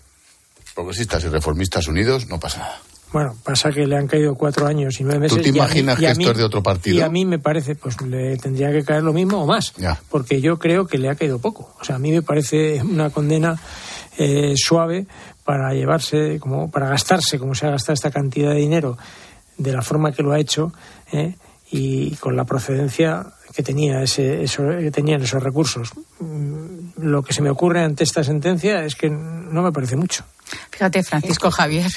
progresistas 0.75 1.23
y 1.23 1.29
reformistas 1.29 1.87
unidos, 1.87 2.27
no 2.27 2.39
pasa 2.39 2.59
nada. 2.59 2.81
Bueno, 3.13 3.35
pasa 3.45 3.71
que 3.71 3.87
le 3.87 3.95
han 3.95 4.07
caído 4.07 4.35
cuatro 4.35 4.67
años 4.67 4.99
y 4.99 5.03
nueve 5.03 5.19
meses. 5.19 5.37
¿Tú 5.37 5.43
te 5.43 5.49
imaginas 5.49 5.97
que 5.97 6.07
esto 6.07 6.31
es 6.31 6.37
de 6.37 6.43
otro 6.43 6.61
partido? 6.61 6.97
Y 6.97 7.01
a 7.01 7.07
mí 7.07 7.23
me 7.23 7.39
parece, 7.39 7.75
pues 7.75 8.01
le 8.01 8.35
tendría 8.37 8.73
que 8.73 8.83
caer 8.83 9.03
lo 9.03 9.13
mismo 9.13 9.41
o 9.41 9.45
más. 9.45 9.73
Porque 10.09 10.41
yo 10.41 10.59
creo 10.59 10.85
que 10.85 10.97
le 10.97 11.09
ha 11.09 11.15
caído 11.15 11.39
poco. 11.39 11.73
O 11.79 11.85
sea, 11.85 11.95
a 11.95 11.99
mí 11.99 12.11
me 12.11 12.21
parece 12.21 12.81
una 12.83 13.09
condena 13.09 13.57
eh, 14.17 14.53
suave 14.57 15.07
para 15.45 15.73
llevarse, 15.73 16.39
como 16.41 16.69
para 16.69 16.89
gastarse, 16.89 17.39
como 17.39 17.55
se 17.55 17.67
ha 17.67 17.69
gastado 17.69 17.93
esta 17.93 18.11
cantidad 18.11 18.51
de 18.51 18.59
dinero 18.59 18.97
de 19.57 19.71
la 19.71 19.81
forma 19.81 20.11
que 20.11 20.23
lo 20.23 20.31
ha 20.31 20.39
hecho 20.39 20.73
¿eh? 21.11 21.35
y 21.71 22.15
con 22.17 22.35
la 22.35 22.45
procedencia 22.45 23.25
que 23.53 23.63
tenía 23.63 24.01
ese, 24.03 24.43
eso, 24.43 24.67
que 24.67 24.91
tenían 24.91 25.21
esos 25.21 25.41
recursos. 25.41 25.91
Mm, 26.19 27.01
lo 27.01 27.23
que 27.23 27.33
se 27.33 27.41
me 27.41 27.49
ocurre 27.49 27.81
ante 27.81 28.03
esta 28.03 28.23
sentencia 28.23 28.83
es 28.83 28.95
que 28.95 29.09
no 29.09 29.61
me 29.61 29.71
parece 29.71 29.95
mucho. 29.95 30.25
Fíjate, 30.71 31.03
Francisco 31.03 31.51
Javier, 31.51 31.91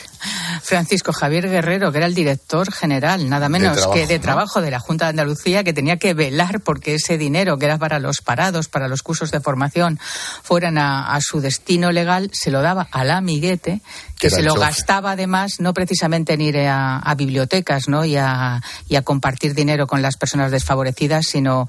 Francisco 0.63 1.13
Javier 1.13 1.49
Guerrero, 1.49 1.93
que 1.93 1.99
era 1.99 2.07
el 2.07 2.15
director 2.15 2.73
general, 2.73 3.29
nada 3.29 3.49
menos 3.49 3.87
que 3.89 4.07
de 4.07 4.19
trabajo 4.19 4.61
de 4.61 4.71
la 4.71 4.81
Junta 4.81 5.07
de 5.07 5.11
Andalucía, 5.11 5.65
que 5.65 5.73
tenía 5.73 5.97
que 5.97 6.15
velar 6.15 6.61
porque 6.61 6.95
ese 6.95 7.19
dinero 7.19 7.59
que 7.59 7.67
era 7.67 7.79
para 7.79 7.99
los 7.99 8.21
parados, 8.21 8.69
para 8.69 8.89
los 8.89 9.03
cursos 9.03 9.31
de 9.31 9.41
formación, 9.41 9.99
fueran 10.43 10.79
a, 10.79 11.19
su 11.21 11.41
destino 11.41 11.93
legal, 11.93 12.31
se 12.33 12.51
lo 12.51 12.63
daba 12.63 12.89
al 12.91 13.11
amiguete, 13.11 13.81
que 14.19 14.31
se 14.31 14.43
lo 14.43 14.55
gastaba 14.55 15.13
además 15.13 15.61
no 15.61 15.75
precisamente 15.75 16.35
en 16.35 16.41
ir 16.41 16.59
a, 16.59 17.15
bibliotecas 17.17 17.89
¿no? 17.89 18.05
y, 18.05 18.17
a, 18.17 18.63
y 18.89 18.97
a 18.97 19.03
compartir 19.03 19.55
dinero 19.55 19.87
con 19.87 20.03
las 20.03 20.17
personas 20.17 20.51
desfavorecidas, 20.51 21.27
sino 21.27 21.69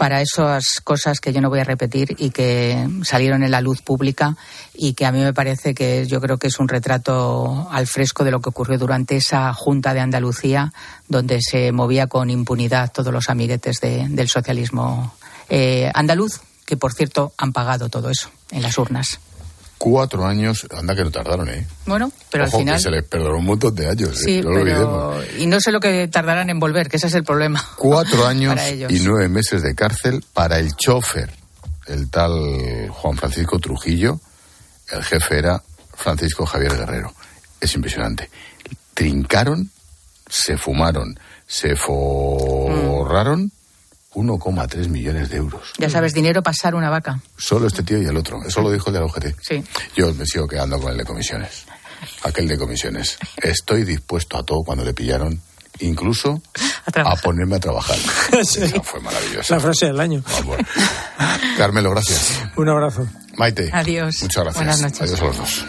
para 0.00 0.22
esas 0.22 0.80
cosas 0.82 1.20
que 1.20 1.30
yo 1.30 1.42
no 1.42 1.50
voy 1.50 1.60
a 1.60 1.64
repetir 1.64 2.16
y 2.16 2.30
que 2.30 2.88
salieron 3.02 3.42
en 3.42 3.50
la 3.50 3.60
luz 3.60 3.82
pública 3.82 4.34
y 4.72 4.94
que 4.94 5.04
a 5.04 5.12
mí 5.12 5.18
me 5.18 5.34
parece 5.34 5.74
que 5.74 6.06
yo 6.06 6.22
creo 6.22 6.38
que 6.38 6.46
es 6.46 6.58
un 6.58 6.68
retrato 6.68 7.68
al 7.70 7.86
fresco 7.86 8.24
de 8.24 8.30
lo 8.30 8.40
que 8.40 8.48
ocurrió 8.48 8.78
durante 8.78 9.16
esa 9.16 9.52
Junta 9.52 9.92
de 9.92 10.00
Andalucía, 10.00 10.72
donde 11.06 11.42
se 11.42 11.70
movía 11.72 12.06
con 12.06 12.30
impunidad 12.30 12.90
todos 12.90 13.12
los 13.12 13.28
amiguetes 13.28 13.78
del 13.82 14.28
socialismo 14.30 15.12
eh, 15.50 15.90
andaluz, 15.92 16.40
que 16.64 16.78
por 16.78 16.94
cierto 16.94 17.34
han 17.36 17.52
pagado 17.52 17.90
todo 17.90 18.08
eso 18.08 18.30
en 18.52 18.62
las 18.62 18.78
urnas. 18.78 19.20
Cuatro 19.82 20.26
años, 20.26 20.66
anda 20.76 20.94
que 20.94 21.02
no 21.02 21.10
tardaron, 21.10 21.48
¿eh? 21.48 21.66
Bueno, 21.86 22.12
pero 22.30 22.44
al 22.44 22.50
final. 22.50 22.76
Que 22.76 22.82
se 22.82 22.90
les 22.90 23.02
perdonó 23.02 23.38
un 23.38 23.46
montón 23.46 23.74
de 23.74 23.88
años, 23.88 24.10
¿eh? 24.10 24.24
sí, 24.26 24.40
pero... 24.42 25.18
Y 25.38 25.46
no 25.46 25.58
sé 25.58 25.72
lo 25.72 25.80
que 25.80 26.06
tardarán 26.06 26.50
en 26.50 26.60
volver, 26.60 26.90
que 26.90 26.98
ese 26.98 27.06
es 27.06 27.14
el 27.14 27.24
problema. 27.24 27.66
Cuatro 27.78 28.26
años 28.26 28.60
y 28.90 29.00
nueve 29.00 29.30
meses 29.30 29.62
de 29.62 29.74
cárcel 29.74 30.22
para 30.34 30.58
el 30.58 30.76
chofer, 30.76 31.30
el 31.86 32.10
tal 32.10 32.90
Juan 32.90 33.16
Francisco 33.16 33.58
Trujillo. 33.58 34.20
El 34.90 35.02
jefe 35.02 35.38
era 35.38 35.62
Francisco 35.94 36.44
Javier 36.44 36.76
Guerrero. 36.76 37.14
Es 37.58 37.74
impresionante. 37.74 38.28
Trincaron, 38.92 39.70
se 40.28 40.58
fumaron, 40.58 41.18
se 41.46 41.74
forraron. 41.74 43.50
1,3 44.12 44.88
millones 44.88 45.30
de 45.30 45.36
euros. 45.36 45.72
Ya 45.78 45.88
sabes, 45.88 46.12
dinero 46.12 46.42
pasar 46.42 46.74
una 46.74 46.90
vaca. 46.90 47.20
Solo 47.36 47.66
este 47.68 47.82
tío 47.82 48.02
y 48.02 48.06
el 48.06 48.16
otro. 48.16 48.38
Eso 48.46 48.60
lo 48.60 48.70
dijo 48.70 48.88
el 48.88 48.94
de 48.94 49.00
la 49.00 49.06
UGT. 49.06 49.26
Sí. 49.40 49.62
Yo 49.94 50.12
me 50.14 50.26
sigo 50.26 50.48
quedando 50.48 50.80
con 50.80 50.92
el 50.92 50.98
de 50.98 51.04
comisiones. 51.04 51.64
Aquel 52.24 52.48
de 52.48 52.58
comisiones. 52.58 53.18
Estoy 53.36 53.84
dispuesto 53.84 54.38
a 54.38 54.42
todo 54.42 54.60
cuando 54.64 54.84
le 54.84 54.94
pillaron, 54.94 55.40
incluso 55.80 56.42
a, 56.94 57.16
ponerme 57.16 57.56
a 57.56 57.60
trabajar. 57.60 57.96
sí. 58.44 58.60
fue 58.82 59.00
maravilloso. 59.00 59.54
La 59.54 59.60
frase 59.60 59.86
del 59.86 60.00
año. 60.00 60.22
Carmelo, 61.56 61.90
gracias. 61.90 62.40
Un 62.56 62.68
abrazo. 62.68 63.06
Maite. 63.36 63.70
Adiós. 63.72 64.22
Muchas 64.22 64.44
gracias. 64.44 64.56
Buenas 64.56 64.80
noches. 64.80 65.00
Adiós 65.02 65.20
a 65.20 65.24
los 65.24 65.36
dos. 65.36 65.66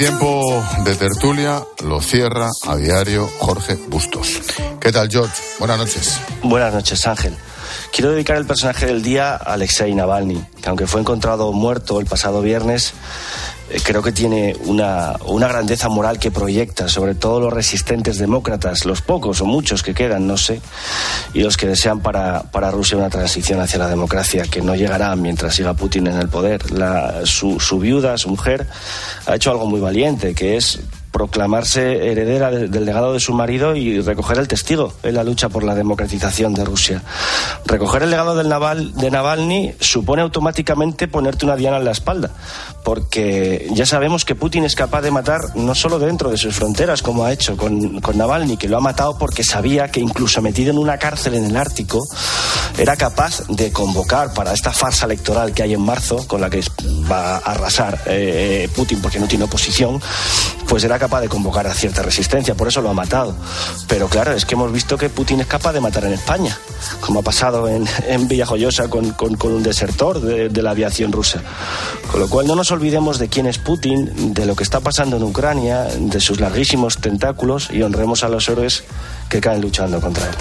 Tiempo 0.00 0.64
de 0.82 0.96
tertulia 0.96 1.62
lo 1.84 2.00
cierra 2.00 2.48
a 2.66 2.76
diario 2.76 3.28
Jorge 3.38 3.74
Bustos. 3.74 4.40
¿Qué 4.80 4.90
tal, 4.92 5.10
George? 5.10 5.34
Buenas 5.58 5.76
noches. 5.76 6.18
Buenas 6.42 6.72
noches, 6.72 7.06
Ángel. 7.06 7.36
Quiero 7.92 8.12
dedicar 8.12 8.36
el 8.36 8.46
personaje 8.46 8.86
del 8.86 9.02
día 9.02 9.32
a 9.32 9.54
Alexei 9.54 9.94
Navalny, 9.94 10.42
que 10.62 10.68
aunque 10.68 10.86
fue 10.86 11.00
encontrado 11.00 11.52
muerto 11.52 12.00
el 12.00 12.06
pasado 12.06 12.42
viernes, 12.42 12.94
eh, 13.70 13.80
creo 13.84 14.02
que 14.02 14.10
tiene 14.10 14.56
una, 14.64 15.16
una, 15.26 15.46
grandeza 15.46 15.88
moral 15.88 16.18
que 16.18 16.30
proyecta 16.30 16.88
sobre 16.88 17.14
todo 17.14 17.38
los 17.38 17.52
resistentes 17.52 18.18
demócratas, 18.18 18.84
los 18.84 19.00
pocos 19.00 19.40
o 19.40 19.46
muchos 19.46 19.82
que 19.82 19.94
quedan, 19.94 20.26
no 20.26 20.36
sé, 20.36 20.60
y 21.34 21.42
los 21.42 21.56
que 21.56 21.68
desean 21.68 22.00
para, 22.00 22.42
para 22.50 22.72
Rusia 22.72 22.98
una 22.98 23.10
transición 23.10 23.60
hacia 23.60 23.78
la 23.78 23.88
democracia 23.88 24.44
que 24.44 24.60
no 24.60 24.74
llegará 24.74 25.14
mientras 25.14 25.54
siga 25.54 25.74
Putin 25.74 26.08
en 26.08 26.16
el 26.16 26.28
poder. 26.28 26.62
Su, 27.24 27.60
su 27.60 27.78
viuda, 27.78 28.18
su 28.18 28.30
mujer, 28.30 28.66
ha 29.26 29.36
hecho 29.36 29.52
algo 29.52 29.66
muy 29.66 29.80
valiente, 29.80 30.34
que 30.34 30.56
es 30.56 30.80
proclamarse 31.10 32.10
heredera 32.10 32.50
del 32.50 32.84
legado 32.84 33.12
de 33.12 33.20
su 33.20 33.32
marido 33.32 33.74
y 33.74 34.00
recoger 34.00 34.38
el 34.38 34.48
testigo 34.48 34.92
en 35.02 35.14
la 35.14 35.24
lucha 35.24 35.48
por 35.48 35.64
la 35.64 35.74
democratización 35.74 36.54
de 36.54 36.64
Rusia. 36.64 37.02
Recoger 37.66 38.02
el 38.02 38.10
legado 38.10 38.36
del 38.36 38.48
Naval, 38.48 38.94
de 38.94 39.10
Navalny 39.10 39.74
supone 39.80 40.22
automáticamente 40.22 41.08
ponerte 41.08 41.44
una 41.44 41.56
diana 41.56 41.78
en 41.78 41.84
la 41.84 41.90
espalda, 41.90 42.30
porque 42.84 43.68
ya 43.72 43.86
sabemos 43.86 44.24
que 44.24 44.34
Putin 44.34 44.64
es 44.64 44.74
capaz 44.74 45.02
de 45.02 45.10
matar 45.10 45.40
no 45.56 45.74
solo 45.74 45.98
dentro 45.98 46.30
de 46.30 46.36
sus 46.36 46.54
fronteras, 46.54 47.02
como 47.02 47.24
ha 47.24 47.32
hecho 47.32 47.56
con, 47.56 48.00
con 48.00 48.16
Navalny, 48.16 48.56
que 48.56 48.68
lo 48.68 48.76
ha 48.76 48.80
matado 48.80 49.18
porque 49.18 49.44
sabía 49.44 49.90
que 49.90 50.00
incluso 50.00 50.40
metido 50.40 50.70
en 50.70 50.78
una 50.78 50.98
cárcel 50.98 51.34
en 51.34 51.44
el 51.44 51.56
Ártico, 51.56 52.06
era 52.78 52.96
capaz 52.96 53.46
de 53.48 53.72
convocar 53.72 54.32
para 54.32 54.52
esta 54.52 54.72
farsa 54.72 55.06
electoral 55.06 55.52
que 55.52 55.62
hay 55.62 55.74
en 55.74 55.82
marzo, 55.82 56.26
con 56.26 56.40
la 56.40 56.48
que 56.48 56.62
va 57.10 57.36
a 57.36 57.38
arrasar 57.38 58.00
eh, 58.06 58.68
Putin 58.74 59.00
porque 59.00 59.18
no 59.18 59.26
tiene 59.26 59.44
oposición, 59.44 60.00
pues 60.70 60.84
era 60.84 61.00
capaz 61.00 61.20
de 61.20 61.28
convocar 61.28 61.66
a 61.66 61.74
cierta 61.74 62.00
resistencia, 62.00 62.54
por 62.54 62.68
eso 62.68 62.80
lo 62.80 62.90
ha 62.90 62.94
matado. 62.94 63.34
Pero 63.88 64.06
claro, 64.06 64.32
es 64.32 64.46
que 64.46 64.54
hemos 64.54 64.70
visto 64.70 64.96
que 64.96 65.08
Putin 65.08 65.40
es 65.40 65.48
capaz 65.48 65.72
de 65.72 65.80
matar 65.80 66.04
en 66.04 66.12
España, 66.12 66.56
como 67.00 67.18
ha 67.18 67.22
pasado 67.24 67.66
en, 67.66 67.88
Villajoyosa 68.28 68.86
con, 68.88 69.16
un 69.18 69.62
desertor 69.64 70.20
de, 70.20 70.48
de 70.48 70.62
la 70.62 70.70
aviación 70.70 71.10
rusa. 71.10 71.42
Con 72.12 72.20
lo 72.20 72.28
cual 72.28 72.46
no 72.46 72.54
nos 72.54 72.70
olvidemos 72.70 73.18
de 73.18 73.28
quién 73.28 73.48
es 73.48 73.58
Putin, 73.58 74.32
de 74.32 74.46
lo 74.46 74.54
que 74.54 74.62
está 74.62 74.78
pasando 74.78 75.16
en 75.16 75.24
Ucrania, 75.24 75.88
de 75.98 76.20
sus 76.20 76.38
larguísimos 76.38 76.98
tentáculos 76.98 77.68
y 77.72 77.82
honremos 77.82 78.22
a 78.22 78.28
los 78.28 78.48
héroes 78.48 78.84
que 79.28 79.40
caen 79.40 79.60
luchando 79.60 80.00
contra 80.00 80.28
él. 80.28 80.36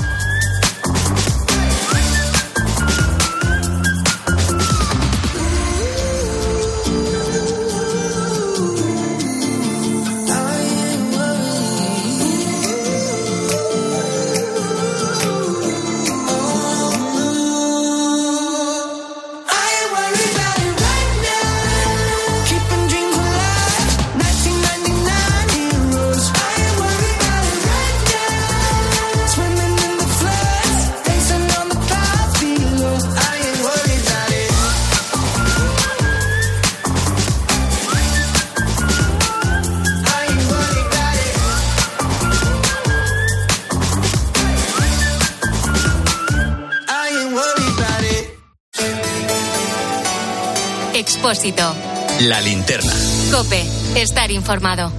Expósito. 51.40 51.74
La 52.28 52.42
linterna. 52.42 52.92
Cope. 53.32 53.64
Estar 53.96 54.30
informado. 54.30 54.92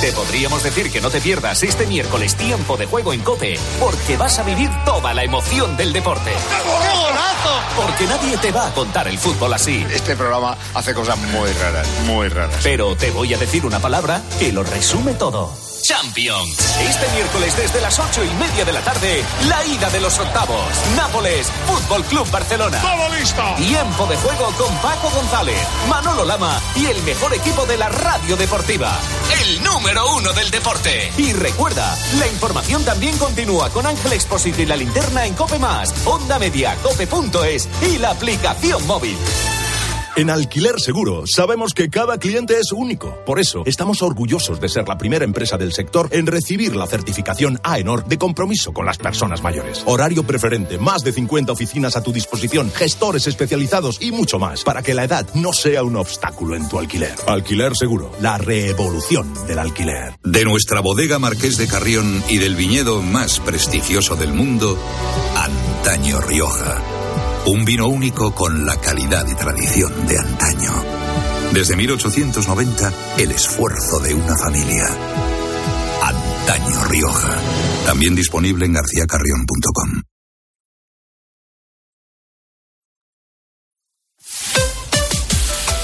Te 0.00 0.10
podríamos 0.12 0.62
decir 0.62 0.90
que 0.90 1.02
no 1.02 1.10
te 1.10 1.20
pierdas 1.20 1.62
este 1.62 1.86
miércoles 1.86 2.34
tiempo 2.34 2.78
de 2.78 2.86
juego 2.86 3.12
en 3.12 3.20
Cope, 3.20 3.58
porque 3.78 4.16
vas 4.16 4.38
a 4.38 4.42
vivir 4.42 4.70
toda 4.86 5.12
la 5.12 5.22
emoción 5.22 5.76
del 5.76 5.92
deporte. 5.92 6.32
Porque 7.76 8.06
nadie 8.06 8.38
te 8.38 8.52
va 8.52 8.68
a 8.68 8.72
contar 8.72 9.06
el 9.06 9.18
fútbol 9.18 9.52
así. 9.52 9.84
Este 9.92 10.16
programa 10.16 10.56
hace 10.72 10.94
cosas 10.94 11.18
muy 11.18 11.52
raras, 11.52 11.86
muy 12.06 12.28
raras. 12.28 12.60
Pero 12.62 12.96
te 12.96 13.10
voy 13.10 13.34
a 13.34 13.38
decir 13.38 13.66
una 13.66 13.80
palabra 13.80 14.22
que 14.38 14.50
lo 14.50 14.62
resume 14.62 15.12
todo. 15.12 15.69
Champions. 15.90 16.56
Este 16.88 17.08
miércoles 17.16 17.56
desde 17.56 17.80
las 17.80 17.98
ocho 17.98 18.22
y 18.22 18.30
media 18.34 18.64
de 18.64 18.72
la 18.72 18.80
tarde, 18.80 19.24
la 19.48 19.64
ida 19.64 19.90
de 19.90 19.98
los 19.98 20.20
octavos. 20.20 20.64
Nápoles, 20.94 21.50
Fútbol 21.66 22.04
Club 22.04 22.30
Barcelona. 22.30 22.80
¡Todo 22.80 23.08
listo! 23.16 23.42
Tiempo 23.56 24.06
de 24.06 24.16
juego 24.18 24.52
con 24.56 24.72
Paco 24.76 25.10
González, 25.10 25.58
Manolo 25.88 26.24
Lama 26.24 26.60
y 26.76 26.86
el 26.86 27.02
mejor 27.02 27.34
equipo 27.34 27.66
de 27.66 27.76
la 27.76 27.88
radio 27.88 28.36
deportiva. 28.36 28.96
El 29.42 29.64
número 29.64 30.14
uno 30.14 30.32
del 30.32 30.48
deporte. 30.52 31.10
Y 31.16 31.32
recuerda, 31.32 31.98
la 32.20 32.28
información 32.28 32.84
también 32.84 33.18
continúa 33.18 33.68
con 33.70 33.84
Ángel 33.84 34.12
Exposito 34.12 34.62
y 34.62 34.66
la 34.66 34.76
linterna 34.76 35.26
en 35.26 35.34
Cope 35.34 35.58
Más, 35.58 35.92
Onda 36.06 36.38
Media, 36.38 36.76
Cope.es 36.84 37.68
y 37.82 37.98
la 37.98 38.10
aplicación 38.10 38.86
móvil. 38.86 39.18
En 40.16 40.28
Alquiler 40.28 40.80
Seguro 40.80 41.22
sabemos 41.26 41.72
que 41.72 41.88
cada 41.88 42.18
cliente 42.18 42.58
es 42.58 42.72
único. 42.72 43.16
Por 43.24 43.38
eso 43.38 43.62
estamos 43.64 44.02
orgullosos 44.02 44.60
de 44.60 44.68
ser 44.68 44.88
la 44.88 44.98
primera 44.98 45.24
empresa 45.24 45.56
del 45.56 45.72
sector 45.72 46.08
en 46.10 46.26
recibir 46.26 46.74
la 46.74 46.86
certificación 46.86 47.60
AENOR 47.62 48.04
de 48.06 48.18
compromiso 48.18 48.72
con 48.72 48.86
las 48.86 48.98
personas 48.98 49.42
mayores. 49.42 49.82
Horario 49.86 50.24
preferente, 50.24 50.78
más 50.78 51.04
de 51.04 51.12
50 51.12 51.52
oficinas 51.52 51.96
a 51.96 52.02
tu 52.02 52.12
disposición, 52.12 52.72
gestores 52.72 53.28
especializados 53.28 54.02
y 54.02 54.10
mucho 54.10 54.38
más 54.38 54.64
para 54.64 54.82
que 54.82 54.94
la 54.94 55.04
edad 55.04 55.26
no 55.34 55.52
sea 55.52 55.84
un 55.84 55.96
obstáculo 55.96 56.56
en 56.56 56.68
tu 56.68 56.78
alquiler. 56.78 57.14
Alquiler 57.26 57.76
Seguro, 57.76 58.10
la 58.20 58.36
revolución 58.36 59.32
del 59.46 59.60
alquiler. 59.60 60.14
De 60.24 60.44
nuestra 60.44 60.80
bodega 60.80 61.18
Marqués 61.18 61.56
de 61.56 61.68
Carrión 61.68 62.22
y 62.28 62.38
del 62.38 62.56
viñedo 62.56 63.00
más 63.00 63.38
prestigioso 63.38 64.16
del 64.16 64.32
mundo, 64.32 64.76
Antaño 65.36 66.20
Rioja. 66.20 66.99
Un 67.46 67.64
vino 67.64 67.88
único 67.88 68.34
con 68.34 68.66
la 68.66 68.76
calidad 68.76 69.26
y 69.26 69.34
tradición 69.34 70.06
de 70.06 70.18
antaño. 70.18 70.72
Desde 71.52 71.74
1890, 71.74 72.92
el 73.18 73.30
esfuerzo 73.32 73.98
de 74.00 74.14
una 74.14 74.36
familia. 74.36 74.86
Antaño 76.02 76.84
Rioja. 76.84 77.38
También 77.86 78.14
disponible 78.14 78.66
en 78.66 78.74
garcíacarrión.com. 78.74 80.02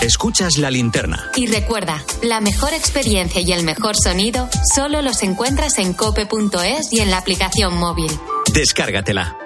Escuchas 0.03 0.59
la 0.59 0.71
linterna. 0.71 1.33
Y 1.35 1.49
recuerda, 1.49 2.05
la 2.23 2.41
mejor 2.41 2.73
experiencia 2.75 3.41
y 3.41 3.51
el 3.53 3.65
mejor 3.65 3.97
sonido 3.97 4.49
solo 4.73 5.03
los 5.03 5.23
encuentras 5.25 5.79
en 5.79 5.95
cope.es 5.95 6.93
y 6.93 7.01
en 7.01 7.11
la 7.11 7.19
aplicación 7.19 7.77
móvil. 7.77 8.13
Descárgatela. 8.53 9.46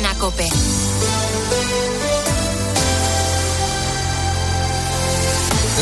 Cadena 0.00 0.14
Cope. 0.14 0.69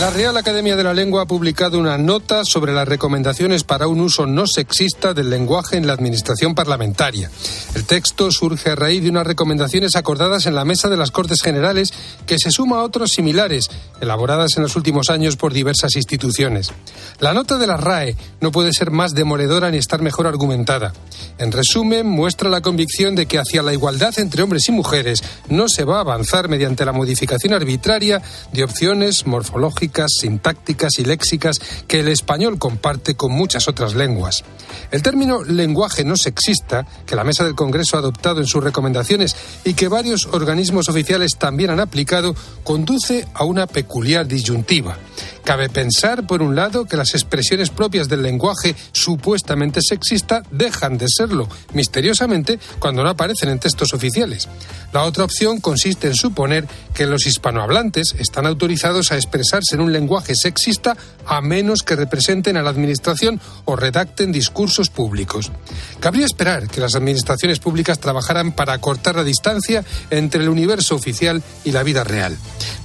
La 0.01 0.11
Real 0.11 0.37
Academia 0.37 0.77
de 0.77 0.85
la 0.85 0.95
Lengua 0.95 1.23
ha 1.23 1.27
publicado 1.27 1.77
una 1.77 1.99
nota 1.99 2.45
sobre 2.45 2.73
las 2.73 2.87
recomendaciones 2.87 3.65
para 3.65 3.89
un 3.89 4.01
uso 4.01 4.27
no 4.27 4.47
sexista 4.47 5.13
del 5.13 5.29
lenguaje 5.29 5.77
en 5.77 5.89
la 5.89 5.93
administración 5.93 6.55
parlamentaria. 6.55 7.33
El 7.75 7.85
texto 7.85 8.31
surge 8.31 8.71
a 8.71 8.77
raíz 8.77 9.03
de 9.03 9.11
unas 9.11 9.27
recomendaciones 9.27 9.97
acordadas 9.97 10.47
en 10.47 10.55
la 10.55 10.65
mesa 10.65 10.89
de 10.89 10.97
las 10.97 11.11
Cortes 11.11 11.43
Generales 11.43 11.93
que 12.27 12.39
se 12.39 12.53
suma 12.53 12.77
a 12.77 12.85
otros 12.85 13.11
similares, 13.11 13.71
elaboradas 14.01 14.57
en 14.57 14.63
los 14.63 14.77
últimos 14.77 15.11
años 15.11 15.35
por 15.35 15.53
diversas 15.53 15.97
instituciones. 15.97 16.71
La 17.19 17.35
nota 17.35 17.59
de 17.59 17.67
la 17.67 17.77
RAE 17.77 18.15
no 18.41 18.53
puede 18.53 18.73
ser 18.73 18.93
más 18.93 19.17
demoledora 19.17 19.69
ni 19.73 19.79
estar 19.79 20.01
mejor 20.01 20.29
argumentada. 20.29 20.93
En 21.39 21.51
resumen, 21.51 22.07
muestra 22.07 22.49
la 22.49 22.61
convicción 22.61 23.17
de 23.17 23.27
que 23.27 23.41
hacia 23.41 23.65
la 23.65 23.73
igualdad 23.73 24.17
entre 24.19 24.45
hombres 24.45 24.69
y 24.69 24.73
mujeres 24.73 25.25
no 25.49 25.69
se 25.69 25.83
va 25.83 25.97
a 25.97 26.03
avanzar 26.03 26.49
mediante 26.49 26.85
la 26.85 26.93
modificación 26.93 27.53
arbitraria 27.53 28.23
de 28.53 28.63
opciones 28.63 29.27
morfológicas 29.27 29.88
gramáticas, 29.89 30.13
sintácticas 30.21 30.99
y 30.99 31.05
léxicas 31.05 31.61
que 31.87 32.01
el 32.01 32.09
español 32.09 32.59
comparte 32.59 33.15
con 33.15 33.33
muchas 33.33 33.69
otras 33.69 33.95
lenguas. 33.95 34.45
El 34.91 35.03
término 35.03 35.43
lenguaje 35.43 36.05
no 36.05 36.17
sexista, 36.17 36.87
que 37.07 37.17
la 37.17 37.25
Mesa 37.25 37.45
del 37.45 37.55
Congreso 37.55 37.97
ha 37.97 38.01
adoptado 38.01 38.41
en 38.41 38.47
sus 38.47 38.63
recomendaciones 38.63 39.37
y 39.65 39.75
que 39.75 39.89
varios 39.89 40.27
organismos 40.27 40.89
oficiales 40.89 41.37
también 41.39 41.71
han 41.71 41.81
aplicado, 41.81 42.35
conduce 42.65 43.27
a 43.35 43.45
una 43.45 43.67
peculiar 43.67 44.27
disyuntiva. 44.27 44.99
Cabe 45.45 45.71
pensar, 45.71 46.27
por 46.27 46.43
un 46.43 46.55
lado, 46.55 46.85
que 46.85 46.99
las 46.99 47.15
expresiones 47.15 47.71
propias 47.71 48.09
del 48.09 48.23
lenguaje 48.23 48.77
supuestamente 48.93 49.81
sexista 49.81 50.43
dejan 50.51 50.99
de 50.99 51.07
serlo, 51.09 51.49
misteriosamente, 51.73 52.59
cuando 52.79 53.03
no 53.03 53.09
aparecen 53.09 53.49
en 53.49 53.59
textos 53.59 53.95
oficiales. 53.95 54.47
La 54.93 55.05
otra 55.05 55.25
opción 55.25 55.61
consiste 55.61 56.07
en 56.07 56.15
suponer 56.15 56.67
que 56.93 57.07
los 57.07 57.27
hispanohablantes 57.27 58.15
están 58.19 58.45
autorizados 58.45 59.11
a 59.11 59.17
expresarse 59.17 59.78
en 59.79 59.85
un 59.85 59.93
lenguaje 59.93 60.35
sexista 60.35 60.97
a 61.25 61.41
menos 61.41 61.85
que 61.85 61.95
representen 61.95 62.57
a 62.57 62.63
la 62.63 62.71
Administración 62.71 63.41
o 63.65 63.77
redacten 63.77 64.33
discursos 64.33 64.91
públicos. 64.91 65.53
Cabría 66.01 66.27
esperar 66.27 66.67
que 66.69 66.81
las 66.81 66.97
administraciones 66.97 67.61
públicas 67.61 68.01
trabajaran 68.01 68.53
para 68.53 68.73
acortar 68.73 69.15
la 69.15 69.23
distancia 69.23 69.85
entre 70.11 70.43
el 70.43 70.49
universo 70.49 70.97
oficial 70.97 71.43
y 71.65 71.71
la 71.71 71.85
vida 71.85 72.03
real. 72.03 72.37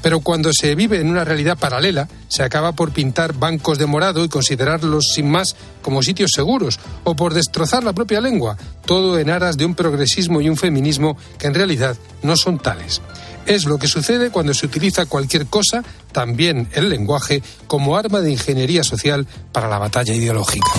Pero 0.03 0.19
cuando 0.19 0.51
se 0.53 0.75
vive 0.75 0.99
en 0.99 1.09
una 1.09 1.23
realidad 1.23 1.57
paralela, 1.57 2.07
se 2.27 2.43
acaba 2.43 2.73
por 2.73 2.91
pintar 2.91 3.33
bancos 3.33 3.79
de 3.79 3.87
morado 3.87 4.23
y 4.23 4.29
considerarlos 4.29 5.05
sin 5.13 5.31
más 5.31 5.55
como 5.81 6.03
sitios 6.03 6.31
seguros, 6.33 6.79
o 7.03 7.15
por 7.15 7.33
destrozar 7.33 7.83
la 7.83 7.93
propia 7.93 8.21
lengua, 8.21 8.57
todo 8.85 9.17
en 9.17 9.29
aras 9.29 9.57
de 9.57 9.65
un 9.65 9.73
progresismo 9.73 10.41
y 10.41 10.49
un 10.49 10.57
feminismo 10.57 11.17
que 11.39 11.47
en 11.47 11.55
realidad 11.55 11.97
no 12.21 12.35
son 12.37 12.59
tales. 12.59 13.01
Es 13.45 13.65
lo 13.65 13.77
que 13.77 13.87
sucede 13.87 14.29
cuando 14.29 14.53
se 14.53 14.65
utiliza 14.65 15.05
cualquier 15.05 15.47
cosa, 15.47 15.83
también 16.11 16.67
el 16.73 16.89
lenguaje, 16.89 17.43
como 17.67 17.97
arma 17.97 18.21
de 18.21 18.31
ingeniería 18.31 18.83
social 18.83 19.27
para 19.51 19.67
la 19.67 19.79
batalla 19.79 20.13
ideológica. 20.13 20.69